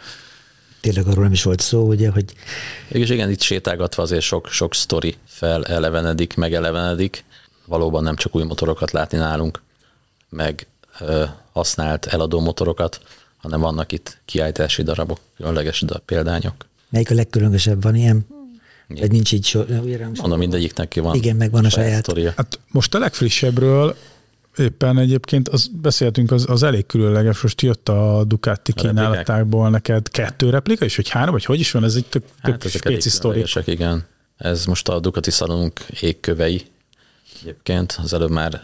Tényleg 0.82 1.08
arról 1.08 1.24
nem 1.24 1.32
is 1.32 1.44
volt 1.44 1.60
szó, 1.60 1.88
ugye, 1.88 2.10
hogy 2.10 2.34
És 2.88 3.10
igen, 3.10 3.30
itt 3.30 3.42
sétálgatva 3.42 4.02
azért 4.04 4.22
sok, 4.22 4.48
sok 4.48 4.74
sztori 4.74 5.16
felelevenedik, 5.26 6.36
megelevenedik. 6.36 7.24
Valóban 7.66 8.04
nem 8.04 8.16
csak 8.16 8.36
új 8.36 8.44
motorokat 8.44 8.92
látni 8.92 9.18
nálunk, 9.18 9.62
meg 10.30 10.68
ö, 11.00 11.24
használt 11.52 12.06
eladó 12.06 12.40
motorokat, 12.40 13.02
hanem 13.38 13.60
vannak 13.60 13.92
itt 13.92 14.18
kiállítási 14.26 14.84
darabok, 14.84 15.20
különleges 15.38 15.84
példányok. 16.06 16.66
melyik 16.90 17.12
a 17.12 17.14
legkülönösebb 17.14 17.82
van 17.84 17.96
ilyen, 17.96 18.26
vagy 18.88 19.12
nincs 19.12 19.32
így 19.32 19.52
rám 19.98 20.12
Mondom, 20.16 20.40
mindegyiknek 20.40 20.88
ki 20.88 21.00
van 21.00 21.16
Igen, 21.16 21.36
megvan 21.36 21.66
a 21.66 21.70
saját. 21.70 22.04
sztoria. 22.04 22.34
Hát 22.36 22.60
most 22.68 22.96
a 22.96 23.00
legfrissebbről 23.00 23.96
éppen 24.60 24.98
egyébként 24.98 25.50
az, 25.50 25.68
beszéltünk, 25.82 26.32
az, 26.32 26.46
az 26.50 26.64
elég 26.64 26.86
különleges, 26.86 27.42
most 27.42 27.62
jött 27.62 27.90
a 27.90 28.24
Ducati 28.28 28.72
replikák. 28.72 28.94
kínálatákból 28.94 29.70
neked 29.70 30.10
kettő 30.10 30.50
replika 30.50 30.86
is, 30.86 30.96
vagy 30.96 31.10
három, 31.10 31.32
vagy 31.32 31.46
hogy 31.46 31.60
is 31.60 31.72
van, 31.72 31.84
ez 31.84 31.96
egy 31.96 32.06
tök, 32.06 32.24
Hát 32.42 32.70
spéci 32.70 33.10
sztori. 33.10 33.46
igen. 33.66 34.06
Ez 34.38 34.66
most 34.66 34.90
a 34.90 35.00
Ducati 35.00 35.32
szalonunk 35.32 35.80
égkövei. 36.02 36.66
Egyébként 37.42 38.00
az 38.04 38.14
előbb 38.14 38.30
már 38.32 38.62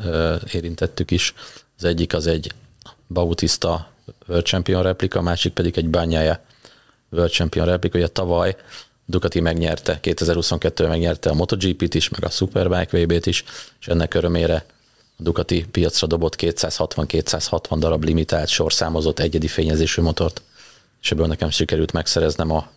érintettük 0.54 1.12
is. 1.12 1.34
Az 1.78 1.84
egyik 1.84 2.14
az 2.14 2.28
egy 2.28 2.52
Bautista 3.08 3.92
World 4.28 4.46
Champion 4.46 4.84
replika, 4.84 5.20
a 5.20 5.22
másik 5.22 5.54
pedig 5.54 5.78
egy 5.78 5.90
Bagnaia 5.90 6.40
World 7.10 7.32
Champion 7.32 7.66
replika. 7.66 7.98
Ugye 7.98 8.08
tavaly 8.08 8.56
Ducati 9.06 9.40
megnyerte, 9.40 10.00
2022-ben 10.04 10.90
megnyerte 10.90 11.30
a 11.30 11.34
MotoGP-t 11.34 11.94
is, 11.94 12.10
meg 12.10 12.24
a 12.24 12.30
Superbike 12.30 13.04
VB-t 13.04 13.26
is, 13.26 13.44
és 13.80 13.88
ennek 13.88 14.14
örömére 14.14 14.66
a 15.18 15.24
Ducati 15.24 15.66
piacra 15.72 16.08
dobott 16.08 16.36
260-260 16.40 17.76
darab 17.80 18.04
limitált 18.04 18.48
sorszámozott 18.48 19.20
egyedi 19.20 19.48
fényezésű 19.48 20.02
motort, 20.02 20.42
és 21.02 21.12
ebből 21.12 21.28
nekem 21.28 21.50
sikerült 21.50 21.92
megszereznem 21.92 22.52
a 22.52 22.68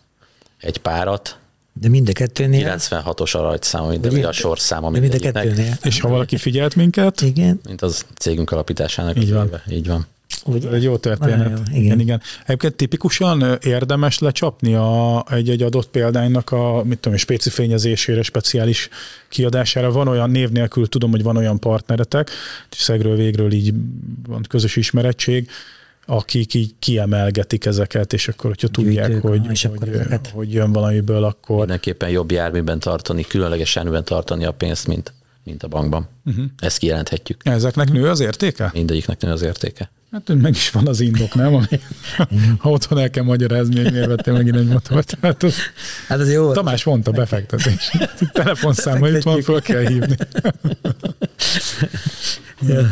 egy 0.57 0.77
párat, 0.77 1.37
De 1.73 1.89
mind 1.89 2.09
a 2.09 2.11
kettőnél. 2.11 2.75
96-os 2.77 3.35
a 3.35 3.41
rajtszám, 3.41 4.01
de 4.01 4.11
mind- 4.11 4.25
a 4.25 4.31
sorszáma 4.31 4.91
De 4.91 4.99
mind 4.99 5.13
a 5.13 5.17
kettőnél. 5.19 5.77
És 5.83 5.99
ha 5.99 6.09
valaki 6.09 6.37
figyelt 6.37 6.75
minket, 6.75 7.21
Igen. 7.21 7.59
mint 7.65 7.81
az 7.81 8.05
cégünk 8.19 8.51
alapításának 8.51 9.17
Így 9.17 9.33
van. 9.33 9.47
éve. 9.47 9.63
Így 9.69 9.87
van. 9.87 10.07
Ugye? 10.55 10.67
Ez 10.67 10.73
egy 10.73 10.83
jó 10.83 10.97
történet. 10.97 11.49
Jó, 11.49 11.53
igen. 11.53 11.83
igen, 11.83 11.99
igen. 11.99 12.21
Egyébként 12.45 12.75
tipikusan 12.75 13.57
érdemes 13.61 14.19
lecsapni 14.19 14.73
a, 14.75 15.25
egy-egy 15.29 15.61
adott 15.61 15.89
példánynak 15.89 16.51
a 16.51 16.83
mit 16.83 16.95
tudom, 16.95 17.13
én, 17.13 17.19
spéci 17.19 17.49
fényezésére, 17.49 18.21
speciális 18.21 18.89
kiadására. 19.29 19.91
Van 19.91 20.07
olyan 20.07 20.29
név 20.29 20.49
nélkül, 20.49 20.87
tudom, 20.87 21.11
hogy 21.11 21.23
van 21.23 21.37
olyan 21.37 21.59
partneretek, 21.59 22.29
szegről 22.69 23.15
végről 23.15 23.51
így 23.51 23.73
van 24.27 24.45
közös 24.49 24.75
ismerettség, 24.75 25.49
akik 26.05 26.53
így 26.53 26.73
kiemelgetik 26.79 27.65
ezeket, 27.65 28.13
és 28.13 28.27
akkor, 28.27 28.49
hogyha 28.49 28.67
tudják, 28.67 29.07
Gyűjtők, 29.07 29.29
hogy, 29.29 29.51
és 29.51 29.65
akkor 29.65 29.87
hogy, 29.87 29.89
ezeket- 29.89 30.27
hogy 30.27 30.53
jön 30.53 30.71
valamiből, 30.71 31.23
akkor 31.23 31.57
Mindenképpen 31.57 32.09
jobb 32.09 32.31
járműben 32.31 32.79
tartani, 32.79 33.21
különleges 33.23 33.75
járműben 33.75 34.03
tartani 34.03 34.45
a 34.45 34.51
pénzt, 34.51 34.87
mint, 34.87 35.13
mint 35.43 35.63
a 35.63 35.67
bankban. 35.67 36.07
Uh-huh. 36.25 36.45
Ezt 36.57 36.77
kijelenthetjük. 36.77 37.41
ezeknek 37.45 37.91
nő 37.91 38.09
az 38.09 38.19
értéke? 38.19 38.69
Mindegyiknek 38.73 39.21
nő 39.21 39.31
az 39.31 39.41
értéke. 39.41 39.91
Hát 40.11 40.33
meg 40.41 40.51
is 40.51 40.69
van 40.71 40.87
az 40.87 40.99
indok, 40.99 41.35
nem? 41.35 41.53
Ami, 41.55 41.65
ha 42.57 42.69
otthon 42.79 42.97
el 42.99 43.09
kell 43.09 43.23
magyarázni, 43.23 43.81
hogy 43.81 43.91
miért 43.91 44.07
vettél 44.07 44.33
megint 44.33 44.55
egy 44.55 44.67
motort. 44.67 45.17
Hát 45.21 45.43
az, 45.43 45.55
Hát 46.07 46.19
az 46.19 46.31
jó. 46.31 46.51
Tamás 46.51 46.83
mondta, 46.83 47.11
befektetés. 47.11 47.91
Telefonszáma 48.33 49.07
itt 49.07 49.23
van, 49.23 49.41
föl 49.41 49.61
kell 49.61 49.87
hívni. 49.87 50.15
Ja. 52.67 52.87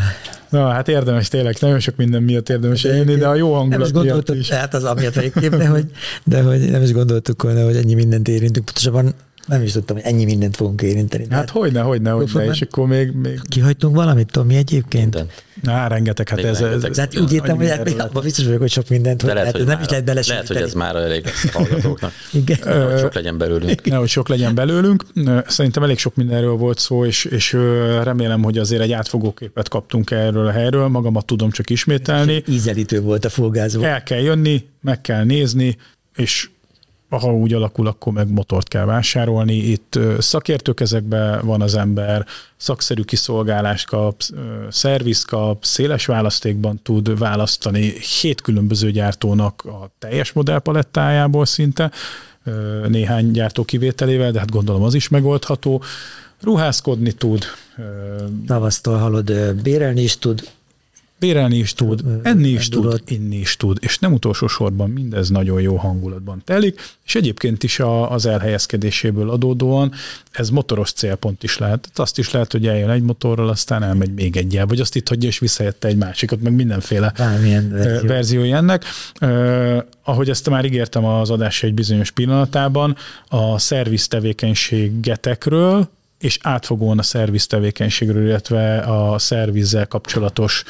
Na, 0.49 0.69
hát 0.69 0.87
érdemes 0.87 1.27
tényleg, 1.27 1.55
nagyon 1.59 1.79
sok 1.79 1.95
minden 1.95 2.23
miatt 2.23 2.49
érdemes 2.49 2.83
élni, 2.83 3.15
de 3.15 3.27
a 3.27 3.35
jó 3.35 3.47
Nem 3.55 3.67
is 3.67 3.69
hangulat 3.69 3.91
gondoltuk, 3.91 4.35
is. 4.35 4.49
hát 4.49 4.73
az 4.73 4.83
amiatt 4.83 5.15
egyébként, 5.15 5.57
de 5.57 5.67
hogy, 5.67 5.85
de 6.23 6.41
hogy 6.41 6.69
nem 6.69 6.81
is 6.81 6.91
gondoltuk 6.91 7.41
volna, 7.41 7.63
hogy 7.63 7.75
ennyi 7.75 7.93
mindent 7.93 8.27
érintünk. 8.27 8.65
Pontosabban 8.65 9.13
nem 9.47 9.61
is 9.61 9.71
tudtam, 9.71 9.95
hogy 9.95 10.05
ennyi 10.05 10.25
mindent 10.25 10.55
fogunk 10.55 10.81
érinteni. 10.81 11.25
Hát 11.29 11.49
hogyne, 11.49 11.81
hogyne, 11.81 12.09
hogyne, 12.11 12.45
és 12.45 12.61
akkor 12.61 12.87
még, 12.87 13.11
még 13.11 13.39
Kihagytunk 13.49 13.95
valamit, 13.95 14.31
Tomi, 14.31 14.55
egyébként? 14.55 15.13
Mindent. 15.15 15.43
Á, 15.65 15.87
rengeteg, 15.87 16.29
hát 16.29 16.37
Még 16.37 16.45
ez, 16.45 16.59
rengeteg. 16.59 16.89
ez, 16.89 16.95
De 16.95 17.01
hát 17.01 17.19
úgy 17.19 17.33
értem, 17.33 17.57
hogy 17.57 17.69
hát, 17.69 17.99
abban 17.99 18.23
biztos 18.23 18.45
vagyok, 18.45 18.59
hogy 18.59 18.69
sok 18.69 18.89
mindent, 18.89 19.21
hogy, 19.21 19.33
lehet, 19.33 19.45
hát 19.45 19.51
hogy 19.51 19.61
ez 19.61 19.67
nem 19.67 19.79
is 19.81 19.87
már- 19.87 20.05
lehet 20.05 20.27
lehet, 20.27 20.47
hogy 20.47 20.57
ez 20.57 20.73
már 20.73 20.95
elég 20.95 21.25
lesz 21.25 21.43
a 21.43 21.57
hallgatóknak. 21.57 22.11
Igen. 22.33 22.57
Hogy 22.89 22.99
sok 22.99 23.13
legyen 23.13 23.37
belőlünk. 23.37 23.85
nehogy 23.89 24.09
sok 24.09 24.27
legyen 24.27 24.55
belőlünk. 24.55 25.05
Szerintem 25.47 25.83
elég 25.83 25.97
sok 25.97 26.15
mindenről 26.15 26.55
volt 26.55 26.79
szó, 26.79 27.05
és, 27.05 27.25
és 27.25 27.53
remélem, 28.03 28.43
hogy 28.43 28.57
azért 28.57 28.81
egy 28.81 28.91
átfogó 28.91 29.33
képet 29.33 29.69
kaptunk 29.69 30.11
erről 30.11 30.47
a 30.47 30.51
helyről. 30.51 30.87
Magamat 30.87 31.25
tudom 31.25 31.51
csak 31.51 31.69
ismételni. 31.69 32.43
Ízelítő 32.47 33.01
volt 33.01 33.25
a 33.25 33.29
fulgázó. 33.29 33.81
El 33.81 34.03
kell 34.03 34.19
jönni, 34.19 34.65
meg 34.81 35.01
kell 35.01 35.23
nézni, 35.23 35.77
és 36.15 36.49
ha 37.09 37.33
úgy 37.33 37.53
alakul, 37.53 37.87
akkor 37.87 38.13
meg 38.13 38.29
motort 38.29 38.67
kell 38.67 38.85
vásárolni. 38.85 39.53
Itt 39.53 39.99
szakértők 40.19 40.79
ezekben 40.79 41.45
van 41.45 41.61
az 41.61 41.75
ember, 41.75 42.25
szakszerű 42.57 43.01
kiszolgálást 43.01 43.87
kap, 43.87 44.21
szerviz 44.69 45.23
kap, 45.23 45.65
széles 45.65 46.05
választékban 46.05 46.79
tud 46.83 47.17
választani 47.17 47.93
hét 48.21 48.41
különböző 48.41 48.91
gyártónak 48.91 49.65
a 49.65 49.89
teljes 49.99 50.31
modellpalettájából 50.31 51.45
szinte, 51.45 51.91
néhány 52.87 53.31
gyártó 53.31 53.63
kivételével, 53.63 54.31
de 54.31 54.39
hát 54.39 54.51
gondolom 54.51 54.83
az 54.83 54.93
is 54.93 55.07
megoldható. 55.07 55.83
Ruházkodni 56.41 57.11
tud. 57.11 57.43
Tavasztól 58.47 58.97
halod, 58.97 59.55
bérelni 59.61 60.01
is 60.01 60.17
tud. 60.17 60.49
Bérelni 61.19 61.57
is 61.57 61.73
tud, 61.73 62.03
enni 62.23 62.49
is 62.49 62.69
tud, 62.69 63.01
inni 63.07 63.35
is 63.35 63.57
tud, 63.57 63.77
és 63.81 63.99
nem 63.99 64.13
utolsó 64.13 64.47
sorban 64.47 64.89
mindez 64.89 65.29
nagyon 65.29 65.61
jó 65.61 65.75
hangulatban 65.75 66.41
telik, 66.45 66.81
és 67.05 67.15
egyébként 67.15 67.63
is 67.63 67.79
a, 67.79 68.11
az 68.11 68.25
elhelyezkedéséből 68.25 69.29
adódóan 69.29 69.91
ez 70.31 70.49
motoros 70.49 70.91
célpont 70.91 71.43
is 71.43 71.57
lehet. 71.57 71.89
Azt 71.95 72.17
is 72.17 72.31
lehet, 72.31 72.51
hogy 72.51 72.67
eljön 72.67 72.89
egy 72.89 73.01
motorral, 73.01 73.49
aztán 73.49 73.83
elmegy 73.83 74.13
még 74.13 74.37
egyel, 74.37 74.65
vagy 74.65 74.79
azt 74.79 74.95
itt 74.95 75.07
hagyja, 75.07 75.29
és 75.29 75.39
visszajette 75.39 75.87
egy 75.87 75.97
másikat, 75.97 76.41
meg 76.41 76.53
mindenféle 76.53 77.13
Bármilyen 77.17 77.69
verzió. 77.71 78.07
verziói 78.07 78.51
ennek. 78.51 78.83
Uh, 79.21 79.77
ahogy 80.03 80.29
ezt 80.29 80.49
már 80.49 80.65
ígértem 80.65 81.05
az 81.05 81.29
adás 81.29 81.63
egy 81.63 81.73
bizonyos 81.73 82.11
pillanatában, 82.11 82.95
a 83.27 83.57
szerviz 83.59 84.07
tevékenységetekről, 84.07 85.89
és 86.19 86.37
átfogóan 86.41 86.99
a 86.99 87.03
szerviz 87.03 87.47
tevékenységről, 87.47 88.27
illetve 88.27 88.79
a 88.79 89.19
szervizzel 89.19 89.87
kapcsolatos 89.87 90.63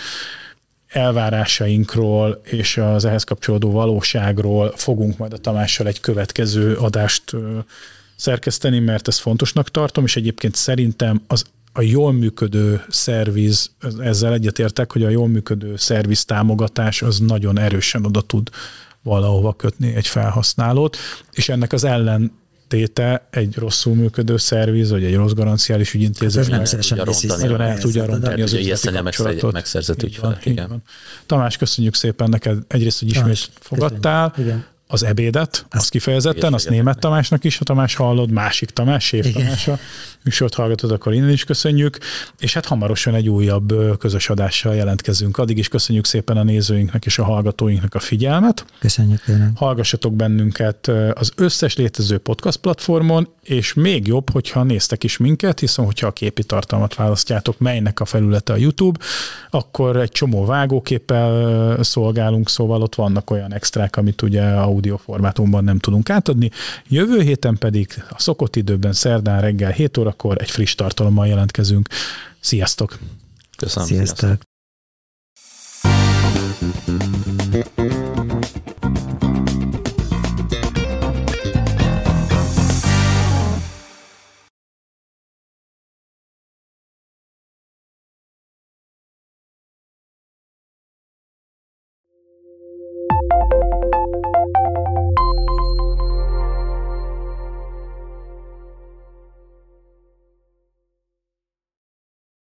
elvárásainkról 0.88 2.42
és 2.44 2.78
az 2.78 3.06
ehhez 3.06 3.24
kapcsolódó 3.24 3.72
valóságról 3.72 4.74
fogunk 4.76 5.18
majd 5.18 5.34
a 5.34 5.38
Tamással 5.38 5.88
egy 5.88 6.00
következő 6.00 6.76
adást 6.76 7.36
szerkeszteni, 8.16 8.80
mert 8.80 9.08
ezt 9.08 9.20
fontosnak 9.20 9.72
tartom, 9.72 10.04
és 10.04 10.16
egyébként 10.16 10.56
szerintem 10.56 11.22
az 11.28 11.46
a 11.74 11.82
jól 11.82 12.14
működő 12.14 12.84
szerviz, 12.90 13.72
ezzel 14.00 14.34
egyetértek, 14.34 14.92
hogy 14.92 15.04
a 15.04 15.10
jól 15.10 15.28
működő 15.28 15.76
szerviz 15.76 16.26
támogatás 16.26 17.02
az 17.02 17.20
nagyon 17.20 17.60
erősen 17.60 18.06
oda 18.06 18.22
tud 18.22 18.50
valahova 19.02 19.54
kötni 19.54 19.96
egy 19.96 20.08
felhasználót, 20.08 20.98
és 21.32 21.50
ennek 21.50 21.74
az 21.74 21.84
ellen 21.84 22.32
téte 22.68 23.28
egy 23.30 23.56
rosszul 23.56 23.96
működő 23.96 24.38
szerviz, 24.38 24.90
vagy 24.90 25.04
egy 25.04 25.16
rossz 25.16 25.32
garanciális 25.32 25.94
ügyintézet. 25.94 26.42
Ez 26.42 26.48
nem 26.48 26.66
szívesen 26.66 27.00
nagyon 27.28 27.62
el 27.62 27.78
tudja 27.78 28.06
rontani 28.06 28.42
az 28.42 28.54
üzleti 28.54 28.88
kapcsolatot. 28.92 29.54
megszerzett 29.54 30.04
ügyfelek. 30.04 30.46
Igen. 30.46 30.84
Tamás, 31.26 31.58
köszönjük 31.58 31.96
szépen 31.96 32.30
neked 32.30 32.58
egyrészt, 32.68 33.00
hogy 33.00 33.10
ismét 33.10 33.50
fogadtál. 33.60 34.34
Igen 34.38 34.66
az 34.88 35.04
ebédet, 35.04 35.66
az 35.70 35.80
azt 35.80 35.90
kifejezetten, 35.90 36.54
azt 36.54 36.70
német 36.70 37.00
Tamásnak 37.00 37.44
is, 37.44 37.58
ha 37.58 37.64
Tamás 37.64 37.96
hallod, 37.96 38.32
másik 38.32 38.70
Tamás, 38.70 39.06
Sév 39.06 39.34
Tamás 39.34 39.68
a 39.68 39.80
műsort 40.24 40.54
hallgatod, 40.54 40.92
akkor 40.92 41.14
innen 41.14 41.30
is 41.30 41.44
köszönjük, 41.44 41.98
és 42.40 42.54
hát 42.54 42.66
hamarosan 42.66 43.16
egy 43.16 43.30
újabb 43.30 43.98
közös 43.98 44.30
adással 44.30 44.76
jelentkezünk. 44.76 45.38
Addig 45.38 45.58
is 45.58 45.68
köszönjük 45.68 46.06
szépen 46.06 46.38
a 46.38 46.44
nézőinknek 46.44 47.06
és 47.06 47.20
a 47.20 47.24
hallgatóinknak 47.24 47.94
a 47.94 48.00
figyelmet. 48.00 48.66
Köszönjük 48.80 49.24
tényleg. 49.24 49.52
Hallgassatok 49.56 50.14
bennünket 50.14 50.88
az 51.14 51.32
összes 51.36 51.76
létező 51.76 52.18
podcast 52.18 52.58
platformon, 52.58 53.30
és 53.44 53.74
még 53.74 54.08
jobb, 54.08 54.30
hogyha 54.30 54.64
néztek 54.64 55.04
is 55.04 55.18
minket, 55.18 55.60
hiszen 55.60 55.86
hogyha 55.86 56.08
a 56.08 56.12
képi 56.12 56.44
tartalmat 56.44 56.96
választjátok, 56.96 57.60
melynek 57.60 58.00
a 58.00 58.06
felülete 58.06 58.54
a 58.54 58.56
YouTube, 58.56 59.00
akkor 59.50 59.96
egy 59.96 60.12
csomó 60.12 60.46
vágóképpel 60.46 61.84
szolgálunk, 61.84 62.50
szóval 62.50 62.82
ott 62.82 62.96
vannak 62.96 63.30
olyan 63.30 63.54
extrák, 63.54 63.96
amit 63.96 64.22
ugye 64.22 64.42
audio 64.78 64.98
formátumban 64.98 65.64
nem 65.64 65.80
tudunk 65.80 66.10
átadni. 66.10 66.52
Jövő 66.88 67.22
héten 67.22 67.58
pedig 67.58 68.04
a 68.10 68.20
szokott 68.20 68.56
időben 68.56 68.94
szerdán 68.94 69.42
reggel 69.42 69.72
7 69.72 69.98
órakor 69.98 70.42
egy 70.42 70.52
friss 70.52 70.76
tartalommal 70.76 71.28
jelentkezünk. 71.28 71.88
Sziasztok! 72.40 72.98
Köszönöm. 73.58 73.88
Sziasztok! 73.88 74.18
sziasztok. 74.18 74.57